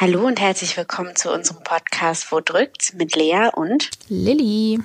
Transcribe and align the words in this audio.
Hallo 0.00 0.26
und 0.26 0.40
herzlich 0.40 0.78
willkommen 0.78 1.14
zu 1.14 1.30
unserem 1.30 1.62
Podcast 1.62 2.32
Wo 2.32 2.40
drückt's 2.40 2.94
mit 2.94 3.16
Lea 3.16 3.50
und 3.52 3.90
Lilly. 4.08 4.80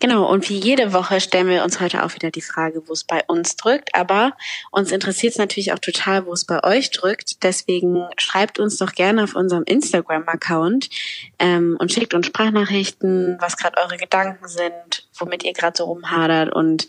Genau, 0.00 0.28
und 0.28 0.48
wie 0.48 0.58
jede 0.58 0.92
Woche 0.92 1.20
stellen 1.20 1.46
wir 1.46 1.62
uns 1.62 1.78
heute 1.78 2.02
auch 2.02 2.12
wieder 2.16 2.32
die 2.32 2.40
Frage, 2.40 2.88
wo 2.88 2.92
es 2.92 3.04
bei 3.04 3.22
uns 3.28 3.54
drückt. 3.54 3.94
Aber 3.94 4.32
uns 4.72 4.90
interessiert 4.90 5.34
es 5.34 5.38
natürlich 5.38 5.72
auch 5.72 5.78
total, 5.78 6.26
wo 6.26 6.32
es 6.32 6.46
bei 6.46 6.64
euch 6.64 6.90
drückt. 6.90 7.44
Deswegen 7.44 8.08
schreibt 8.18 8.58
uns 8.58 8.76
doch 8.76 8.90
gerne 8.90 9.22
auf 9.22 9.36
unserem 9.36 9.62
Instagram-Account 9.62 10.90
ähm, 11.38 11.76
und 11.78 11.92
schickt 11.92 12.12
uns 12.12 12.26
Sprachnachrichten, 12.26 13.36
was 13.38 13.56
gerade 13.56 13.80
eure 13.80 13.98
Gedanken 13.98 14.48
sind, 14.48 15.08
womit 15.16 15.44
ihr 15.44 15.52
gerade 15.52 15.76
so 15.78 15.84
rumhadert 15.84 16.52
und 16.52 16.88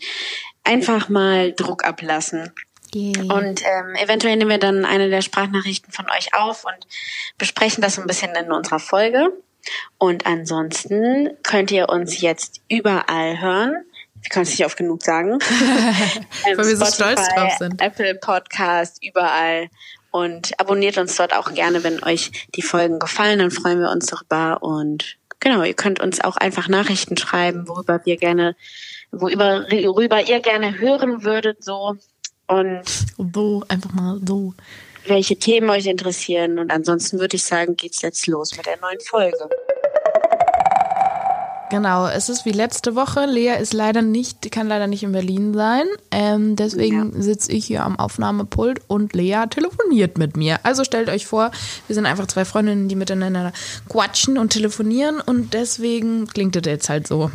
einfach 0.64 1.08
mal 1.08 1.52
Druck 1.52 1.84
ablassen. 1.84 2.52
Yeah. 2.94 3.34
Und 3.34 3.62
ähm, 3.62 3.94
eventuell 3.96 4.36
nehmen 4.36 4.50
wir 4.50 4.58
dann 4.58 4.84
eine 4.84 5.08
der 5.08 5.22
Sprachnachrichten 5.22 5.92
von 5.92 6.06
euch 6.10 6.34
auf 6.34 6.64
und 6.64 6.86
besprechen 7.38 7.82
das 7.82 7.94
so 7.94 8.02
ein 8.02 8.06
bisschen 8.06 8.34
in 8.34 8.52
unserer 8.52 8.78
Folge. 8.78 9.30
Und 9.98 10.26
ansonsten 10.26 11.30
könnt 11.42 11.70
ihr 11.70 11.88
uns 11.88 12.20
jetzt 12.20 12.60
überall 12.68 13.40
hören. 13.40 13.84
Ich 14.22 14.28
kann 14.28 14.42
es 14.42 14.50
nicht 14.50 14.64
oft 14.64 14.76
genug 14.76 15.02
sagen. 15.02 15.32
Weil 16.44 16.58
wir 16.58 16.76
so 16.76 16.84
stolz 16.86 17.26
drauf 17.28 17.54
sind. 17.58 17.80
Apple 17.80 18.14
Podcast, 18.16 19.02
überall. 19.04 19.68
Und 20.10 20.58
abonniert 20.60 20.98
uns 20.98 21.16
dort 21.16 21.34
auch 21.34 21.52
gerne, 21.54 21.82
wenn 21.84 22.02
euch 22.04 22.30
die 22.54 22.62
Folgen 22.62 22.98
gefallen. 22.98 23.38
Dann 23.38 23.50
freuen 23.50 23.80
wir 23.80 23.90
uns 23.90 24.06
darüber. 24.06 24.62
Und 24.62 25.16
genau, 25.40 25.62
ihr 25.62 25.74
könnt 25.74 26.00
uns 26.00 26.20
auch 26.20 26.36
einfach 26.36 26.68
Nachrichten 26.68 27.16
schreiben, 27.16 27.66
worüber 27.66 28.00
wir 28.04 28.16
gerne, 28.16 28.54
worüber, 29.10 29.66
worüber 29.70 30.20
ihr 30.20 30.40
gerne 30.40 30.78
hören 30.78 31.24
würdet, 31.24 31.64
so. 31.64 31.96
Und 32.46 32.82
so, 33.32 33.64
einfach 33.68 33.92
mal 33.92 34.20
so 34.26 34.54
welche 35.06 35.36
Themen 35.36 35.70
euch 35.70 35.86
interessieren. 35.86 36.58
Und 36.58 36.70
ansonsten 36.70 37.18
würde 37.18 37.36
ich 37.36 37.44
sagen, 37.44 37.76
geht's 37.76 38.02
jetzt 38.02 38.26
los 38.26 38.56
mit 38.56 38.66
der 38.66 38.78
neuen 38.80 39.00
Folge. 39.00 39.48
Genau, 41.70 42.06
es 42.06 42.28
ist 42.28 42.44
wie 42.44 42.52
letzte 42.52 42.94
Woche. 42.96 43.24
Lea 43.24 43.54
ist 43.58 43.72
leider 43.72 44.02
nicht, 44.02 44.52
kann 44.52 44.68
leider 44.68 44.86
nicht 44.86 45.04
in 45.04 45.12
Berlin 45.12 45.54
sein. 45.54 45.86
Ähm, 46.10 46.54
deswegen 46.54 47.14
ja. 47.14 47.22
sitze 47.22 47.50
ich 47.50 47.64
hier 47.64 47.82
am 47.82 47.98
Aufnahmepult 47.98 48.82
und 48.88 49.14
Lea 49.14 49.44
telefoniert 49.48 50.18
mit 50.18 50.36
mir. 50.36 50.60
Also 50.64 50.84
stellt 50.84 51.08
euch 51.08 51.26
vor, 51.26 51.50
wir 51.86 51.94
sind 51.94 52.04
einfach 52.04 52.26
zwei 52.26 52.44
Freundinnen, 52.44 52.88
die 52.88 52.94
miteinander 52.94 53.54
quatschen 53.88 54.36
und 54.36 54.50
telefonieren 54.50 55.18
und 55.22 55.54
deswegen 55.54 56.26
klingt 56.26 56.56
das 56.56 56.64
jetzt 56.66 56.90
halt 56.90 57.06
so. 57.06 57.30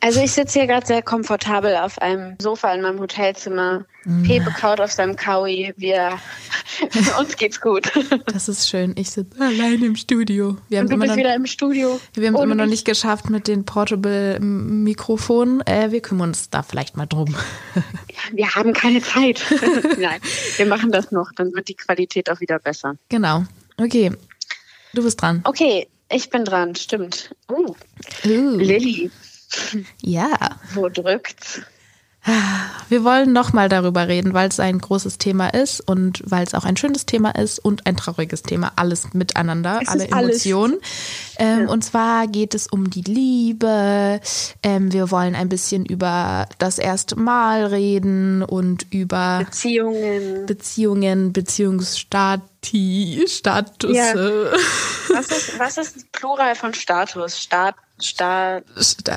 Also 0.00 0.20
ich 0.20 0.32
sitze 0.32 0.58
hier 0.58 0.68
gerade 0.68 0.86
sehr 0.86 1.02
komfortabel 1.02 1.76
auf 1.76 2.00
einem 2.00 2.36
Sofa 2.40 2.72
in 2.72 2.82
meinem 2.82 3.00
Hotelzimmer. 3.00 3.84
Mm. 4.04 4.22
Pepe 4.22 4.50
kaut 4.50 4.80
auf 4.80 4.92
seinem 4.92 5.16
Kaui. 5.16 5.72
Wir, 5.76 6.18
uns 7.18 7.36
geht's 7.36 7.60
gut. 7.60 7.90
Das 8.26 8.48
ist 8.48 8.68
schön. 8.68 8.94
Ich 8.96 9.10
sitze 9.10 9.40
allein 9.40 9.82
im 9.82 9.96
Studio. 9.96 10.58
Wir 10.68 10.80
haben 10.80 10.88
du 10.88 10.96
bist 10.96 11.08
noch, 11.08 11.16
wieder 11.16 11.34
im 11.34 11.46
Studio. 11.46 12.00
Wir 12.14 12.28
haben 12.28 12.36
es 12.36 12.42
immer 12.42 12.54
noch 12.54 12.66
nicht 12.66 12.84
geschafft 12.84 13.30
mit 13.30 13.48
den 13.48 13.64
Portable 13.64 14.38
Mikrofonen. 14.40 15.66
Äh, 15.66 15.90
wir 15.90 16.00
kümmern 16.02 16.28
uns 16.28 16.50
da 16.50 16.62
vielleicht 16.62 16.96
mal 16.96 17.06
drum. 17.06 17.34
Wir 18.32 18.54
haben 18.54 18.72
keine 18.74 19.02
Zeit. 19.02 19.44
Nein, 19.98 20.20
wir 20.56 20.66
machen 20.66 20.92
das 20.92 21.10
noch. 21.10 21.32
Dann 21.34 21.52
wird 21.54 21.68
die 21.68 21.74
Qualität 21.74 22.30
auch 22.30 22.40
wieder 22.40 22.58
besser. 22.58 22.96
Genau. 23.08 23.44
Okay. 23.76 24.12
Du 24.94 25.02
bist 25.02 25.20
dran. 25.20 25.40
Okay, 25.44 25.88
ich 26.10 26.30
bin 26.30 26.44
dran. 26.44 26.74
Stimmt. 26.74 27.34
Uh. 27.50 27.74
uh. 28.24 28.56
Lilly. 28.58 29.10
Ja. 30.02 30.58
Wo 30.74 30.88
drückt's? 30.88 31.60
Wir 32.88 33.04
wollen 33.04 33.32
nochmal 33.32 33.68
darüber 33.68 34.08
reden, 34.08 34.34
weil 34.34 34.48
es 34.48 34.58
ein 34.58 34.78
großes 34.78 35.18
Thema 35.18 35.48
ist 35.48 35.80
und 35.80 36.22
weil 36.24 36.44
es 36.44 36.54
auch 36.54 36.64
ein 36.64 36.76
schönes 36.76 37.06
Thema 37.06 37.30
ist 37.30 37.60
und 37.60 37.86
ein 37.86 37.96
trauriges 37.96 38.42
Thema. 38.42 38.72
Alles 38.74 39.14
miteinander, 39.14 39.78
es 39.82 39.88
alle 39.88 40.08
Emotionen. 40.08 40.78
Ähm, 41.38 41.62
ja. 41.62 41.68
Und 41.68 41.84
zwar 41.84 42.26
geht 42.26 42.54
es 42.54 42.66
um 42.66 42.90
die 42.90 43.02
Liebe. 43.02 44.20
Ähm, 44.64 44.92
wir 44.92 45.12
wollen 45.12 45.36
ein 45.36 45.48
bisschen 45.48 45.86
über 45.86 46.48
das 46.58 46.78
erste 46.78 47.14
Mal 47.14 47.66
reden 47.66 48.42
und 48.42 48.86
über 48.90 49.44
Beziehungen, 49.44 50.46
Beziehungen, 50.46 51.32
Beziehungsstati, 51.32 53.24
Status. 53.28 53.96
Ja. 53.96 54.14
Was, 55.08 55.28
ist, 55.30 55.58
was 55.58 55.78
ist 55.78 56.12
Plural 56.12 56.56
von 56.56 56.74
Status? 56.74 57.40
Stat 57.40 57.76
Sta 58.00 58.60
Sta 58.78 59.16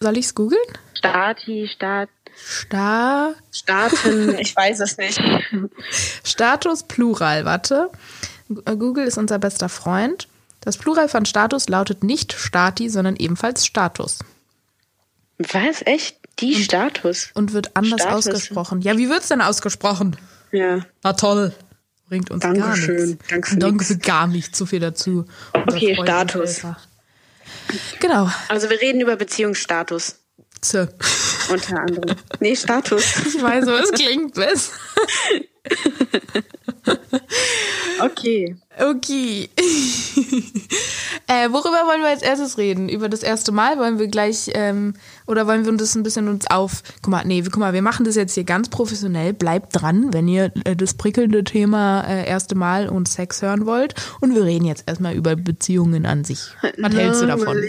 soll 0.00 0.16
ich 0.16 0.26
es 0.26 0.34
googeln? 0.34 0.60
Stati, 0.94 1.68
Stat. 1.72 2.08
Sta 2.36 3.34
Staaten, 3.50 4.38
ich 4.38 4.54
weiß 4.54 4.80
es 4.80 4.98
nicht. 4.98 5.20
Status 6.24 6.82
Plural, 6.84 7.44
warte. 7.44 7.90
Google 8.48 9.06
ist 9.06 9.18
unser 9.18 9.38
bester 9.38 9.68
Freund. 9.68 10.28
Das 10.60 10.76
Plural 10.76 11.08
von 11.08 11.24
Status 11.24 11.68
lautet 11.68 12.04
nicht 12.04 12.32
Stati, 12.32 12.90
sondern 12.90 13.16
ebenfalls 13.16 13.64
Status. 13.64 14.18
Was? 15.38 15.82
Echt? 15.86 16.18
Die 16.38 16.54
und, 16.54 16.62
Status? 16.62 17.30
Und 17.34 17.52
wird 17.52 17.76
anders 17.76 18.02
Status. 18.02 18.26
ausgesprochen. 18.28 18.82
Ja, 18.82 18.96
wie 18.96 19.08
wird 19.08 19.22
es 19.22 19.28
denn 19.28 19.40
ausgesprochen? 19.40 20.16
Ja. 20.52 20.80
Na 21.02 21.12
toll. 21.14 21.54
Bringt 22.08 22.30
uns 22.30 22.42
Dankeschön. 22.42 22.96
gar 22.96 23.06
nichts. 23.06 23.28
Danke 23.28 23.48
für, 23.48 23.56
Danke 23.56 23.84
für 23.84 23.98
gar 23.98 24.26
nicht 24.26 24.56
so 24.56 24.66
viel 24.66 24.80
dazu. 24.80 25.26
Okay, 25.52 25.96
Status. 26.02 26.62
Genau. 28.00 28.30
Also 28.48 28.70
wir 28.70 28.80
reden 28.80 29.00
über 29.00 29.16
Beziehungsstatus. 29.16 30.16
So. 30.62 30.86
Unter 31.50 31.80
anderem. 31.80 32.16
Nee, 32.40 32.54
Status. 32.54 33.04
Ich 33.26 33.42
weiß, 33.42 33.66
aber 33.66 33.80
es 33.82 33.92
klingt 33.92 34.34
besser. 34.34 34.72
Okay. 38.00 38.56
Okay. 38.78 39.48
äh, 41.26 41.50
worüber 41.50 41.86
wollen 41.86 42.00
wir 42.00 42.08
als 42.08 42.22
erstes 42.22 42.56
reden? 42.56 42.88
Über 42.88 43.08
das 43.08 43.22
erste 43.22 43.52
Mal? 43.52 43.78
Wollen 43.78 43.98
wir 43.98 44.08
gleich, 44.08 44.50
ähm, 44.54 44.94
oder 45.26 45.46
wollen 45.46 45.66
wir 45.66 45.72
das 45.72 45.94
ein 45.94 46.02
bisschen 46.02 46.28
uns 46.28 46.46
auf. 46.50 46.82
Guck 47.02 47.10
mal, 47.10 47.24
nee, 47.26 47.42
guck 47.42 47.58
mal, 47.58 47.74
wir 47.74 47.82
machen 47.82 48.06
das 48.06 48.16
jetzt 48.16 48.34
hier 48.34 48.44
ganz 48.44 48.70
professionell. 48.70 49.34
Bleibt 49.34 49.80
dran, 49.80 50.14
wenn 50.14 50.28
ihr 50.28 50.50
äh, 50.64 50.74
das 50.76 50.94
prickelnde 50.94 51.44
Thema 51.44 52.02
äh, 52.02 52.26
erste 52.26 52.54
Mal 52.54 52.88
und 52.88 53.08
Sex 53.08 53.42
hören 53.42 53.66
wollt. 53.66 53.94
Und 54.20 54.34
wir 54.34 54.44
reden 54.44 54.64
jetzt 54.64 54.84
erstmal 54.86 55.14
über 55.14 55.36
Beziehungen 55.36 56.06
an 56.06 56.24
sich. 56.24 56.40
Was 56.78 56.94
hältst 56.96 57.22
du 57.22 57.26
davon? 57.26 57.62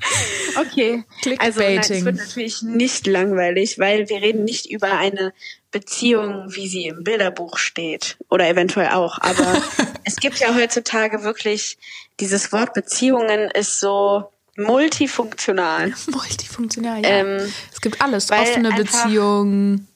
Ich. 0.00 0.56
Okay, 0.56 1.04
also 1.38 1.60
nein, 1.60 1.78
es 1.78 2.04
wird 2.04 2.16
natürlich 2.16 2.62
nicht 2.62 3.06
langweilig, 3.06 3.78
weil 3.78 4.08
wir 4.08 4.22
reden 4.22 4.44
nicht 4.44 4.70
über 4.70 4.92
eine 4.92 5.32
Beziehung, 5.70 6.46
wie 6.48 6.68
sie 6.68 6.86
im 6.86 7.04
Bilderbuch 7.04 7.58
steht 7.58 8.16
oder 8.28 8.48
eventuell 8.48 8.90
auch. 8.90 9.18
Aber 9.20 9.62
es 10.04 10.16
gibt 10.16 10.38
ja 10.38 10.54
heutzutage 10.54 11.22
wirklich 11.22 11.78
dieses 12.20 12.52
Wort 12.52 12.74
Beziehungen 12.74 13.50
ist 13.50 13.80
so 13.80 14.30
multifunktional. 14.56 15.92
Multifunktional, 16.10 17.02
ja. 17.02 17.08
Ähm, 17.08 17.52
es 17.72 17.80
gibt 17.80 18.00
alles, 18.00 18.30
offene 18.30 18.72
Beziehungen. 18.72 19.88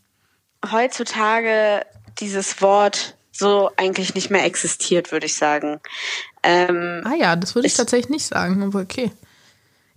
Heutzutage 0.70 1.84
dieses 2.20 2.60
Wort 2.62 3.16
so 3.32 3.70
eigentlich 3.76 4.14
nicht 4.14 4.30
mehr 4.30 4.44
existiert, 4.44 5.10
würde 5.10 5.26
ich 5.26 5.36
sagen. 5.36 5.80
Ähm, 6.42 7.02
ah 7.04 7.14
ja, 7.14 7.34
das 7.34 7.54
würde 7.54 7.66
ich 7.66 7.74
tatsächlich 7.74 8.10
nicht 8.10 8.26
sagen, 8.26 8.62
aber 8.62 8.80
okay. 8.80 9.10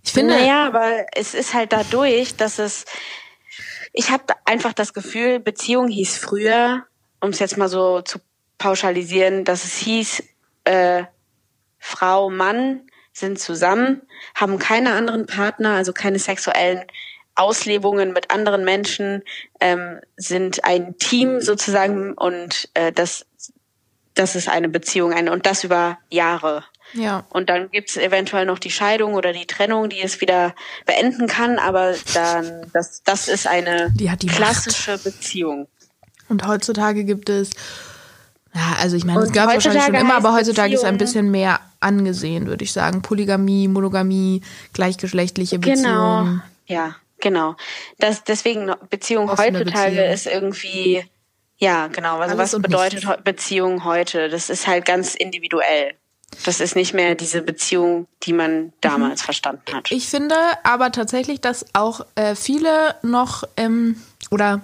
Ich 0.06 0.12
finde. 0.12 0.34
Naja, 0.34 0.66
aber 0.66 1.06
es 1.14 1.34
ist 1.34 1.52
halt 1.52 1.72
dadurch, 1.72 2.36
dass 2.36 2.58
es. 2.58 2.84
Ich 3.92 4.10
habe 4.10 4.24
einfach 4.44 4.72
das 4.72 4.94
Gefühl, 4.94 5.40
Beziehung 5.40 5.88
hieß 5.88 6.18
früher, 6.18 6.84
um 7.20 7.30
es 7.30 7.38
jetzt 7.38 7.56
mal 7.56 7.68
so 7.68 8.02
zu 8.02 8.20
pauschalisieren, 8.58 9.44
dass 9.44 9.64
es 9.64 9.76
hieß, 9.76 10.22
äh, 10.64 11.04
Frau, 11.78 12.30
Mann 12.30 12.82
sind 13.12 13.38
zusammen, 13.38 14.02
haben 14.34 14.58
keine 14.58 14.92
anderen 14.92 15.26
Partner, 15.26 15.70
also 15.70 15.92
keine 15.92 16.18
sexuellen 16.18 16.84
Auslebungen 17.34 18.12
mit 18.12 18.30
anderen 18.30 18.64
Menschen, 18.64 19.22
ähm, 19.60 20.00
sind 20.16 20.64
ein 20.64 20.98
Team 20.98 21.40
sozusagen 21.40 22.12
und 22.12 22.68
äh, 22.74 22.92
das, 22.92 23.26
das 24.14 24.36
ist 24.36 24.48
eine 24.48 24.68
Beziehung, 24.68 25.12
eine, 25.12 25.32
und 25.32 25.46
das 25.46 25.64
über 25.64 25.98
Jahre. 26.10 26.64
Ja. 26.92 27.24
Und 27.30 27.50
dann 27.50 27.70
gibt's 27.70 27.96
eventuell 27.96 28.46
noch 28.46 28.58
die 28.58 28.70
Scheidung 28.70 29.14
oder 29.14 29.32
die 29.32 29.46
Trennung, 29.46 29.88
die 29.88 30.00
es 30.00 30.20
wieder 30.20 30.54
beenden 30.84 31.26
kann, 31.26 31.58
aber 31.58 31.94
dann, 32.14 32.70
das, 32.72 33.02
das 33.02 33.28
ist 33.28 33.46
eine 33.46 33.90
die 33.94 34.10
die 34.16 34.26
klassische 34.26 34.92
Macht. 34.92 35.04
Beziehung. 35.04 35.68
Und 36.28 36.46
heutzutage 36.46 37.04
gibt 37.04 37.28
es, 37.28 37.50
ja, 38.54 38.76
also 38.80 38.96
ich 38.96 39.04
meine, 39.04 39.20
es 39.20 39.32
gab 39.32 39.52
wahrscheinlich 39.52 39.84
schon 39.84 39.94
immer, 39.94 40.14
aber 40.14 40.32
heutzutage 40.32 40.70
Beziehung, 40.70 40.84
ist 40.84 40.88
ein 40.88 40.98
bisschen 40.98 41.30
mehr 41.30 41.60
angesehen, 41.80 42.46
würde 42.46 42.64
ich 42.64 42.72
sagen. 42.72 43.02
Polygamie, 43.02 43.68
Monogamie, 43.68 44.42
gleichgeschlechtliche 44.72 45.58
genau. 45.58 45.74
Beziehungen. 45.74 46.42
Genau. 46.66 46.82
Ja, 46.82 46.96
genau. 47.20 47.56
Das, 47.98 48.24
deswegen, 48.24 48.72
Beziehung 48.90 49.28
Offene 49.28 49.58
heutzutage 49.58 49.90
Beziehung. 49.90 50.12
ist 50.12 50.26
irgendwie, 50.26 51.04
ja, 51.58 51.88
genau. 51.88 52.18
Also 52.18 52.36
Alles 52.36 52.54
was 52.54 52.62
bedeutet 52.62 53.04
nichts. 53.04 53.22
Beziehung 53.22 53.84
heute? 53.84 54.28
Das 54.28 54.50
ist 54.50 54.66
halt 54.66 54.84
ganz 54.84 55.14
individuell. 55.14 55.94
Das 56.44 56.60
ist 56.60 56.76
nicht 56.76 56.92
mehr 56.92 57.14
diese 57.14 57.42
Beziehung, 57.42 58.06
die 58.24 58.32
man 58.32 58.72
damals 58.80 59.22
mhm. 59.22 59.24
verstanden 59.24 59.74
hat. 59.74 59.90
Ich 59.90 60.08
finde 60.08 60.34
aber 60.64 60.92
tatsächlich, 60.92 61.40
dass 61.40 61.66
auch 61.72 62.04
äh, 62.14 62.34
viele 62.34 62.94
noch 63.02 63.44
ähm, 63.56 64.00
oder 64.30 64.62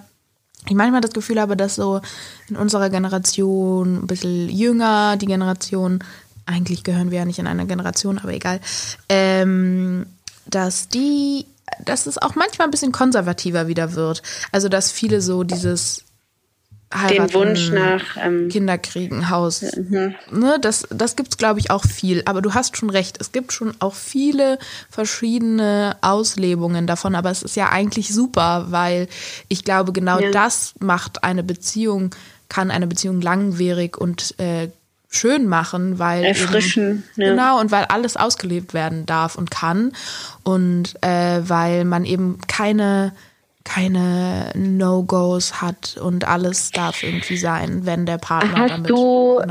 ich 0.67 0.75
manchmal 0.75 1.01
das 1.01 1.11
Gefühl 1.11 1.41
habe, 1.41 1.57
dass 1.57 1.75
so 1.75 2.01
in 2.47 2.55
unserer 2.55 2.89
Generation, 2.89 4.03
ein 4.03 4.07
bisschen 4.07 4.49
jünger, 4.49 5.17
die 5.17 5.25
Generation, 5.25 6.03
eigentlich 6.45 6.83
gehören 6.83 7.11
wir 7.11 7.19
ja 7.19 7.25
nicht 7.25 7.39
in 7.39 7.47
einer 7.47 7.65
Generation, 7.65 8.19
aber 8.19 8.33
egal, 8.33 8.59
ähm, 9.09 10.05
dass 10.45 10.89
die, 10.89 11.45
dass 11.83 12.05
es 12.05 12.17
auch 12.17 12.35
manchmal 12.35 12.67
ein 12.67 12.71
bisschen 12.71 12.91
konservativer 12.91 13.67
wieder 13.67 13.93
wird. 13.93 14.21
Also 14.51 14.69
dass 14.69 14.91
viele 14.91 15.21
so 15.21 15.43
dieses 15.43 16.03
Heiraten, 16.93 17.27
den 17.27 17.33
Wunsch 17.33 17.69
nach 17.71 18.17
ähm, 18.21 18.49
Kinder 18.49 18.77
kriegen, 18.77 19.29
Haus. 19.29 19.61
Mhm. 19.61 20.15
Ne, 20.31 20.57
das 20.61 20.87
das 20.89 21.15
gibt's 21.15 21.37
glaube 21.37 21.59
ich 21.59 21.71
auch 21.71 21.85
viel. 21.85 22.23
Aber 22.25 22.41
du 22.41 22.53
hast 22.53 22.77
schon 22.77 22.89
recht. 22.89 23.17
Es 23.19 23.31
gibt 23.31 23.53
schon 23.53 23.73
auch 23.79 23.95
viele 23.95 24.59
verschiedene 24.89 25.97
Auslebungen 26.01 26.87
davon. 26.87 27.15
Aber 27.15 27.31
es 27.31 27.43
ist 27.43 27.55
ja 27.55 27.69
eigentlich 27.69 28.13
super, 28.13 28.67
weil 28.69 29.07
ich 29.47 29.63
glaube 29.63 29.93
genau 29.93 30.19
ja. 30.19 30.31
das 30.31 30.73
macht 30.79 31.23
eine 31.23 31.43
Beziehung 31.43 32.13
kann 32.49 32.69
eine 32.69 32.85
Beziehung 32.85 33.19
langwierig 33.19 33.97
und 33.97 34.39
äh, 34.39 34.69
schön 35.09 35.47
machen, 35.47 35.99
weil 35.99 36.23
erfrischen 36.23 37.03
eben, 37.17 37.21
ja. 37.21 37.29
genau 37.29 37.59
und 37.59 37.71
weil 37.71 37.85
alles 37.85 38.15
ausgelebt 38.15 38.73
werden 38.73 39.05
darf 39.05 39.35
und 39.35 39.51
kann 39.51 39.91
und 40.43 40.95
äh, 41.03 41.41
weil 41.47 41.85
man 41.85 42.05
eben 42.05 42.39
keine 42.47 43.13
keine 43.63 44.51
No-Gos 44.55 45.61
hat 45.61 45.97
und 45.97 46.27
alles 46.27 46.71
darf 46.71 47.03
irgendwie 47.03 47.37
sein, 47.37 47.85
wenn 47.85 48.05
der 48.05 48.17
Partner 48.17 48.59
Hast 48.59 48.71
damit, 48.71 48.89
du 48.89 49.41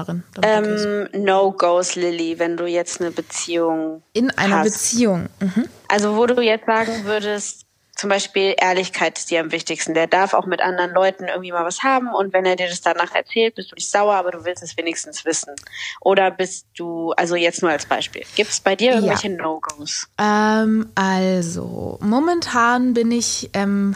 ähm, 0.42 1.08
No-Gos, 1.12 1.94
Lilly, 1.94 2.38
wenn 2.38 2.56
du 2.56 2.66
jetzt 2.66 3.00
eine 3.00 3.10
Beziehung 3.10 4.02
in 4.12 4.30
einer 4.30 4.58
hast? 4.58 4.72
Beziehung. 4.72 5.28
Mhm. 5.40 5.68
Also 5.88 6.16
wo 6.16 6.26
du 6.26 6.40
jetzt 6.42 6.66
sagen 6.66 7.04
würdest, 7.04 7.61
zum 8.02 8.08
Beispiel 8.08 8.56
Ehrlichkeit 8.60 9.16
ist 9.16 9.30
dir 9.30 9.38
am 9.38 9.52
wichtigsten. 9.52 9.94
Der 9.94 10.08
darf 10.08 10.34
auch 10.34 10.44
mit 10.44 10.60
anderen 10.60 10.90
Leuten 10.90 11.28
irgendwie 11.28 11.52
mal 11.52 11.64
was 11.64 11.84
haben 11.84 12.08
und 12.12 12.32
wenn 12.32 12.44
er 12.44 12.56
dir 12.56 12.66
das 12.68 12.80
danach 12.80 13.14
erzählt, 13.14 13.54
bist 13.54 13.70
du 13.70 13.76
nicht 13.76 13.88
sauer, 13.88 14.16
aber 14.16 14.32
du 14.32 14.44
willst 14.44 14.60
es 14.60 14.76
wenigstens 14.76 15.24
wissen. 15.24 15.54
Oder 16.00 16.32
bist 16.32 16.66
du, 16.76 17.12
also 17.12 17.36
jetzt 17.36 17.62
nur 17.62 17.70
als 17.70 17.86
Beispiel, 17.86 18.24
gibt 18.34 18.50
es 18.50 18.58
bei 18.58 18.74
dir 18.74 18.94
irgendwelche 18.94 19.28
ja. 19.28 19.36
No-Gos? 19.36 20.08
Ähm, 20.18 20.90
also, 20.96 22.00
momentan 22.02 22.92
bin 22.92 23.12
ich 23.12 23.50
ähm, 23.52 23.94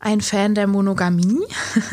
ein 0.00 0.22
Fan 0.22 0.54
der 0.54 0.66
Monogamie. 0.66 1.44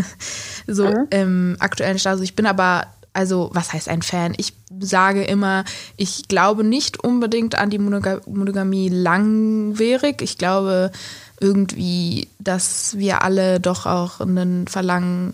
so 0.65 0.85
mhm. 0.85 1.07
im 1.09 1.57
aktuellen 1.59 1.99
Status. 1.99 2.21
Ich 2.21 2.37
bin 2.37 2.45
aber 2.45 2.87
also 3.13 3.51
was 3.53 3.71
heißt 3.73 3.89
ein 3.89 4.01
Fan? 4.01 4.33
Ich 4.37 4.53
sage 4.79 5.23
immer, 5.23 5.65
ich 5.97 6.27
glaube 6.27 6.63
nicht 6.63 7.03
unbedingt 7.03 7.55
an 7.55 7.69
die 7.69 7.77
Monogamie 7.77 8.89
langwierig. 8.89 10.21
Ich 10.21 10.37
glaube, 10.37 10.91
irgendwie, 11.39 12.27
dass 12.39 12.97
wir 12.97 13.23
alle 13.23 13.59
doch 13.59 13.85
auch 13.85 14.21
einen 14.21 14.67
Verlangen 14.67 15.33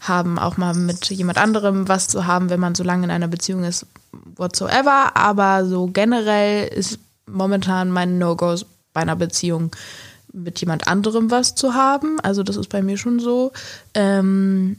haben, 0.00 0.38
auch 0.38 0.56
mal 0.56 0.74
mit 0.74 1.06
jemand 1.10 1.38
anderem 1.38 1.88
was 1.88 2.08
zu 2.08 2.26
haben, 2.26 2.50
wenn 2.50 2.60
man 2.60 2.74
so 2.74 2.84
lange 2.84 3.04
in 3.04 3.10
einer 3.10 3.28
Beziehung 3.28 3.64
ist, 3.64 3.86
whatsoever. 4.36 5.16
Aber 5.16 5.66
so 5.66 5.86
generell 5.86 6.68
ist 6.68 6.98
momentan 7.26 7.90
mein 7.90 8.18
No-Go 8.18 8.56
bei 8.92 9.00
einer 9.02 9.16
Beziehung 9.16 9.70
mit 10.32 10.60
jemand 10.60 10.86
anderem 10.86 11.30
was 11.30 11.54
zu 11.54 11.74
haben. 11.74 12.20
Also 12.20 12.42
das 12.42 12.56
ist 12.56 12.68
bei 12.68 12.82
mir 12.82 12.98
schon 12.98 13.18
so. 13.18 13.52
Ähm, 13.94 14.76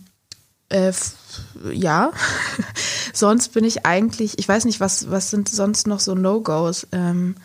äh, 0.70 0.92
ja. 1.72 2.12
sonst 3.14 3.54
bin 3.54 3.64
ich 3.64 3.86
eigentlich, 3.86 4.38
ich 4.40 4.48
weiß 4.48 4.66
nicht, 4.66 4.80
was, 4.80 5.10
was 5.10 5.32
sind 5.32 5.50
sonst 5.50 5.88
noch 5.88 6.00
so 6.00 6.16
No-Gos? 6.16 6.88
Ähm, 6.92 7.36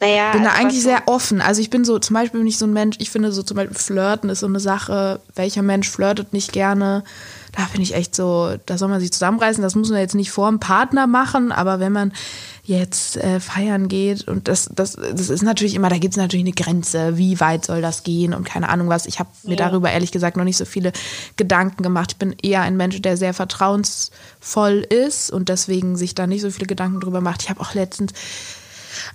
naja, 0.00 0.30
bin 0.32 0.44
da 0.44 0.50
also 0.50 0.62
eigentlich 0.62 0.82
sehr 0.82 1.02
offen. 1.06 1.40
Also 1.40 1.60
ich 1.60 1.70
bin 1.70 1.84
so, 1.84 1.98
zum 1.98 2.14
Beispiel 2.14 2.40
bin 2.40 2.46
ich 2.46 2.58
so 2.58 2.66
ein 2.66 2.72
Mensch, 2.72 2.96
ich 3.00 3.10
finde 3.10 3.32
so 3.32 3.42
zum 3.42 3.56
Beispiel 3.56 3.76
Flirten 3.76 4.30
ist 4.30 4.40
so 4.40 4.46
eine 4.46 4.60
Sache, 4.60 5.20
welcher 5.34 5.62
Mensch 5.62 5.90
flirtet 5.90 6.32
nicht 6.32 6.52
gerne? 6.52 7.02
Da 7.56 7.66
bin 7.72 7.80
ich 7.80 7.94
echt 7.94 8.14
so, 8.14 8.54
da 8.66 8.78
soll 8.78 8.88
man 8.88 9.00
sich 9.00 9.10
zusammenreißen. 9.10 9.62
Das 9.62 9.74
muss 9.74 9.90
man 9.90 9.98
jetzt 9.98 10.14
nicht 10.14 10.30
vor 10.30 10.48
dem 10.48 10.60
Partner 10.60 11.08
machen, 11.08 11.50
aber 11.50 11.80
wenn 11.80 11.92
man 11.92 12.12
jetzt 12.62 13.16
äh, 13.16 13.40
feiern 13.40 13.88
geht 13.88 14.28
und 14.28 14.46
das, 14.46 14.68
das, 14.72 14.92
das 14.92 15.30
ist 15.30 15.42
natürlich 15.42 15.74
immer, 15.74 15.88
da 15.88 15.98
gibt 15.98 16.12
es 16.14 16.18
natürlich 16.18 16.44
eine 16.44 16.54
Grenze, 16.54 17.16
wie 17.16 17.40
weit 17.40 17.64
soll 17.64 17.80
das 17.80 18.04
gehen 18.04 18.34
und 18.34 18.44
keine 18.44 18.68
Ahnung 18.68 18.88
was. 18.88 19.06
Ich 19.06 19.18
habe 19.18 19.30
mir 19.42 19.56
ja. 19.56 19.68
darüber 19.68 19.90
ehrlich 19.90 20.12
gesagt 20.12 20.36
noch 20.36 20.44
nicht 20.44 20.58
so 20.58 20.66
viele 20.66 20.92
Gedanken 21.36 21.82
gemacht. 21.82 22.12
Ich 22.12 22.18
bin 22.18 22.36
eher 22.42 22.60
ein 22.60 22.76
Mensch, 22.76 23.00
der 23.00 23.16
sehr 23.16 23.34
vertrauensvoll 23.34 24.86
ist 24.88 25.32
und 25.32 25.48
deswegen 25.48 25.96
sich 25.96 26.14
da 26.14 26.26
nicht 26.26 26.42
so 26.42 26.50
viele 26.50 26.66
Gedanken 26.66 27.00
drüber 27.00 27.22
macht. 27.22 27.42
Ich 27.42 27.50
habe 27.50 27.60
auch 27.60 27.74
letztens 27.74 28.12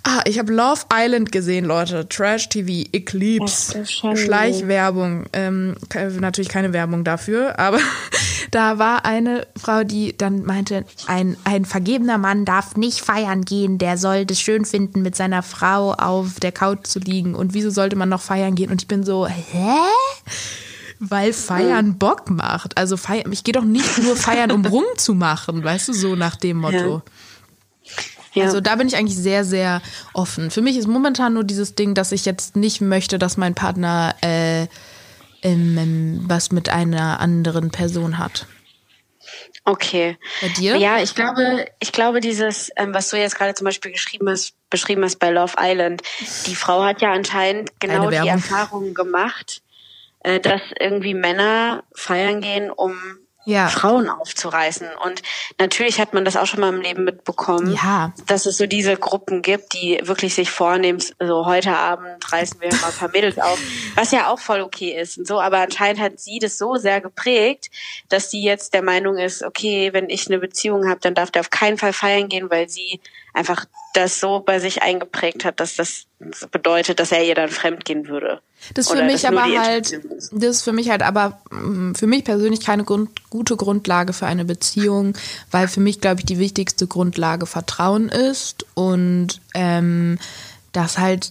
Ah, 0.06 0.20
ich 0.26 0.38
habe 0.38 0.52
Love 0.52 0.82
Island 0.92 1.32
gesehen, 1.32 1.64
Leute. 1.64 2.06
Trash 2.06 2.50
TV, 2.50 2.86
Eclipse, 2.92 3.86
Schleichwerbung. 3.86 5.24
Ähm, 5.32 5.76
natürlich 6.20 6.50
keine 6.50 6.74
Werbung 6.74 7.04
dafür, 7.04 7.58
aber 7.58 7.78
da 8.50 8.78
war 8.78 9.06
eine 9.06 9.46
Frau, 9.56 9.82
die 9.82 10.14
dann 10.14 10.44
meinte, 10.44 10.84
ein, 11.06 11.38
ein 11.44 11.64
vergebener 11.64 12.18
Mann 12.18 12.44
darf 12.44 12.76
nicht 12.76 13.00
feiern 13.00 13.46
gehen, 13.46 13.78
der 13.78 13.96
soll 13.96 14.26
das 14.26 14.38
schön 14.40 14.66
finden, 14.66 15.00
mit 15.00 15.16
seiner 15.16 15.42
Frau 15.42 15.94
auf 15.94 16.38
der 16.38 16.52
Couch 16.52 16.86
zu 16.86 16.98
liegen. 16.98 17.34
Und 17.34 17.54
wieso 17.54 17.70
sollte 17.70 17.96
man 17.96 18.10
noch 18.10 18.20
feiern 18.20 18.54
gehen? 18.54 18.70
Und 18.70 18.82
ich 18.82 18.88
bin 18.88 19.04
so, 19.04 19.26
hä? 19.26 19.78
Weil 21.00 21.32
Feiern 21.32 21.98
Bock 21.98 22.30
macht. 22.30 22.76
Also 22.76 22.98
feiern, 22.98 23.32
ich 23.32 23.42
gehe 23.42 23.52
doch 23.52 23.64
nicht 23.64 24.02
nur 24.02 24.16
feiern, 24.16 24.52
um 24.52 24.66
rumzumachen, 24.66 25.64
weißt 25.64 25.88
du, 25.88 25.92
so 25.94 26.14
nach 26.14 26.36
dem 26.36 26.58
Motto. 26.58 26.96
Ja. 26.96 27.02
Ja. 28.34 28.44
Also 28.44 28.60
da 28.60 28.76
bin 28.76 28.88
ich 28.88 28.96
eigentlich 28.96 29.16
sehr, 29.16 29.44
sehr 29.44 29.80
offen. 30.12 30.50
Für 30.50 30.60
mich 30.60 30.76
ist 30.76 30.86
momentan 30.86 31.34
nur 31.34 31.44
dieses 31.44 31.74
Ding, 31.74 31.94
dass 31.94 32.12
ich 32.12 32.24
jetzt 32.24 32.56
nicht 32.56 32.80
möchte, 32.80 33.18
dass 33.18 33.36
mein 33.36 33.54
Partner 33.54 34.14
äh, 34.20 34.66
ähm, 35.42 36.24
was 36.26 36.50
mit 36.50 36.68
einer 36.68 37.20
anderen 37.20 37.70
Person 37.70 38.18
hat. 38.18 38.46
Okay. 39.64 40.18
Bei 40.42 40.48
dir? 40.48 40.76
Ja, 40.76 41.00
ich 41.00 41.14
glaube, 41.14 41.66
ich 41.80 41.92
glaube, 41.92 42.20
dieses, 42.20 42.70
ähm, 42.76 42.92
was 42.92 43.08
du 43.08 43.16
jetzt 43.16 43.36
gerade 43.36 43.54
zum 43.54 43.64
Beispiel 43.64 43.92
geschrieben 43.92 44.28
hast, 44.28 44.54
beschrieben 44.68 45.02
hast 45.04 45.18
bei 45.18 45.30
Love 45.30 45.54
Island, 45.58 46.02
die 46.46 46.54
Frau 46.54 46.84
hat 46.84 47.00
ja 47.00 47.12
anscheinend 47.12 47.70
genau 47.80 48.10
die 48.10 48.16
Erfahrung 48.16 48.92
gemacht, 48.92 49.62
äh, 50.20 50.40
dass 50.40 50.60
irgendwie 50.78 51.14
Männer 51.14 51.84
feiern 51.94 52.42
gehen, 52.42 52.70
um 52.70 52.98
ja. 53.44 53.68
Frauen 53.68 54.08
aufzureißen. 54.08 54.88
Und 55.04 55.22
natürlich 55.58 56.00
hat 56.00 56.14
man 56.14 56.24
das 56.24 56.36
auch 56.36 56.46
schon 56.46 56.60
mal 56.60 56.72
im 56.72 56.80
Leben 56.80 57.04
mitbekommen, 57.04 57.72
ja. 57.74 58.12
dass 58.26 58.46
es 58.46 58.56
so 58.56 58.66
diese 58.66 58.96
Gruppen 58.96 59.42
gibt, 59.42 59.74
die 59.74 60.00
wirklich 60.02 60.34
sich 60.34 60.50
vornehmen, 60.50 61.02
so 61.20 61.46
heute 61.46 61.76
Abend 61.76 62.32
reißen 62.32 62.60
wir 62.60 62.68
mal 62.74 62.88
ein 62.88 62.98
paar 62.98 63.10
Mädels 63.10 63.38
auf, 63.38 63.58
was 63.94 64.10
ja 64.10 64.28
auch 64.28 64.38
voll 64.38 64.60
okay 64.60 64.98
ist 64.98 65.18
und 65.18 65.26
so. 65.26 65.40
Aber 65.40 65.58
anscheinend 65.58 66.00
hat 66.00 66.20
sie 66.20 66.38
das 66.38 66.58
so 66.58 66.76
sehr 66.76 67.00
geprägt, 67.00 67.70
dass 68.08 68.30
sie 68.30 68.42
jetzt 68.42 68.74
der 68.74 68.82
Meinung 68.82 69.18
ist, 69.18 69.42
okay, 69.42 69.92
wenn 69.92 70.08
ich 70.08 70.26
eine 70.28 70.38
Beziehung 70.38 70.88
habe, 70.88 71.00
dann 71.00 71.14
darf 71.14 71.30
der 71.30 71.40
auf 71.40 71.50
keinen 71.50 71.78
Fall 71.78 71.92
feiern 71.92 72.28
gehen, 72.28 72.50
weil 72.50 72.68
sie 72.68 73.00
einfach 73.34 73.66
das 73.92 74.20
so 74.20 74.40
bei 74.40 74.58
sich 74.58 74.82
eingeprägt 74.82 75.44
hat, 75.44 75.60
dass 75.60 75.76
das 75.76 76.06
bedeutet, 76.50 77.00
dass 77.00 77.12
er 77.12 77.24
ihr 77.24 77.34
dann 77.34 77.50
fremd 77.50 77.84
gehen 77.84 78.08
würde. 78.08 78.40
Das 78.72 78.86
ist 78.86 78.92
für 78.92 79.04
mich 79.04 79.28
aber 79.28 79.42
halt, 79.42 80.00
das 80.32 80.56
ist 80.56 80.62
für 80.62 80.72
mich 80.72 80.88
halt 80.88 81.02
aber 81.02 81.38
mm, 81.50 81.92
für 81.94 82.06
mich 82.06 82.24
persönlich 82.24 82.60
keine 82.60 82.84
Grund, 82.84 83.10
gute 83.28 83.56
Grundlage 83.56 84.12
für 84.12 84.26
eine 84.26 84.44
Beziehung, 84.44 85.14
weil 85.50 85.68
für 85.68 85.80
mich, 85.80 86.00
glaube 86.00 86.20
ich, 86.20 86.26
die 86.26 86.38
wichtigste 86.38 86.86
Grundlage 86.86 87.46
Vertrauen 87.46 88.08
ist 88.08 88.64
und 88.74 89.40
ähm, 89.54 90.18
das 90.72 90.98
halt 90.98 91.30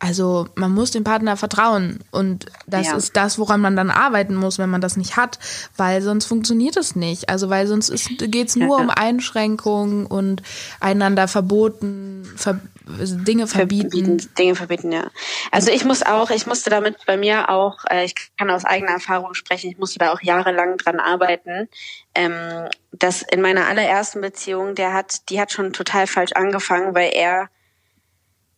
also 0.00 0.48
man 0.54 0.72
muss 0.72 0.90
dem 0.90 1.04
Partner 1.04 1.36
vertrauen 1.36 2.00
und 2.10 2.46
das 2.66 2.86
ja. 2.86 2.96
ist 2.96 3.16
das, 3.16 3.38
woran 3.38 3.60
man 3.60 3.76
dann 3.76 3.90
arbeiten 3.90 4.34
muss, 4.34 4.58
wenn 4.58 4.70
man 4.70 4.80
das 4.80 4.96
nicht 4.96 5.16
hat, 5.16 5.38
weil 5.76 6.00
sonst 6.00 6.24
funktioniert 6.24 6.78
es 6.78 6.96
nicht. 6.96 7.28
Also 7.28 7.50
weil 7.50 7.66
sonst 7.66 7.92
geht 8.18 8.48
es 8.48 8.56
nur 8.56 8.78
ja, 8.78 8.84
um 8.84 8.88
Einschränkungen 8.88 10.06
und 10.06 10.42
einander 10.80 11.28
verboten, 11.28 12.26
ver 12.34 12.60
Dinge 12.86 13.46
verbieten. 13.46 13.90
verbieten. 13.90 14.34
Dinge 14.36 14.54
verbieten, 14.54 14.90
ja. 14.90 15.10
Also 15.50 15.70
ich 15.70 15.84
muss 15.84 16.02
auch, 16.02 16.30
ich 16.30 16.46
musste 16.46 16.70
damit 16.70 16.96
bei 17.06 17.16
mir 17.16 17.50
auch, 17.50 17.84
äh, 17.88 18.04
ich 18.04 18.14
kann 18.36 18.50
aus 18.50 18.64
eigener 18.64 18.92
Erfahrung 18.92 19.34
sprechen, 19.34 19.70
ich 19.70 19.78
musste 19.78 19.98
da 19.98 20.12
auch 20.12 20.22
jahrelang 20.22 20.76
dran 20.78 20.98
arbeiten. 20.98 21.68
Ähm, 22.14 22.68
dass 22.90 23.22
in 23.22 23.40
meiner 23.42 23.66
allerersten 23.68 24.20
Beziehung, 24.20 24.74
der 24.74 24.92
hat, 24.92 25.28
die 25.28 25.40
hat 25.40 25.52
schon 25.52 25.72
total 25.72 26.06
falsch 26.06 26.32
angefangen, 26.32 26.94
weil 26.94 27.12
er 27.14 27.48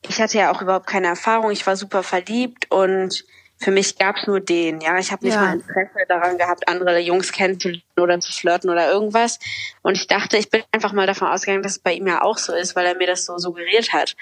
ich 0.09 0.21
hatte 0.21 0.39
ja 0.39 0.53
auch 0.53 0.63
überhaupt 0.63 0.87
keine 0.87 1.09
Erfahrung. 1.09 1.51
Ich 1.51 1.67
war 1.67 1.77
super 1.77 2.03
verliebt 2.03 2.71
und 2.71 3.25
für 3.63 3.71
mich 3.71 3.97
gab's 3.97 4.27
nur 4.27 4.41
den. 4.41 4.81
Ja, 4.81 4.99
ich 4.99 5.13
habe 5.13 5.25
nicht 5.25 5.35
ja. 5.35 5.41
mal 5.41 5.55
Interesse 5.55 6.05
daran 6.09 6.37
gehabt, 6.37 6.69
andere 6.69 6.99
Jungs 6.99 7.33
kennenzulernen 7.33 7.83
oder 7.97 8.19
zu 8.19 8.33
flirten 8.33 8.69
oder 8.71 8.91
irgendwas. 8.91 9.39
Und 9.83 9.97
ich 9.97 10.09
dachte, 10.09 10.37
ich 10.37 10.51
bin 10.51 10.63
einfach 10.73 10.93
mal 10.93 11.07
davon 11.07 11.29
ausgegangen, 11.29 11.63
dass 11.63 11.73
es 11.73 11.79
bei 11.79 11.93
ihm 11.93 12.07
ja 12.07 12.23
auch 12.23 12.39
so 12.39 12.53
ist, 12.53 12.75
weil 12.75 12.87
er 12.87 12.97
mir 12.97 13.07
das 13.07 13.25
so 13.25 13.39
suggeriert 13.39 13.93
hat. 13.93 14.17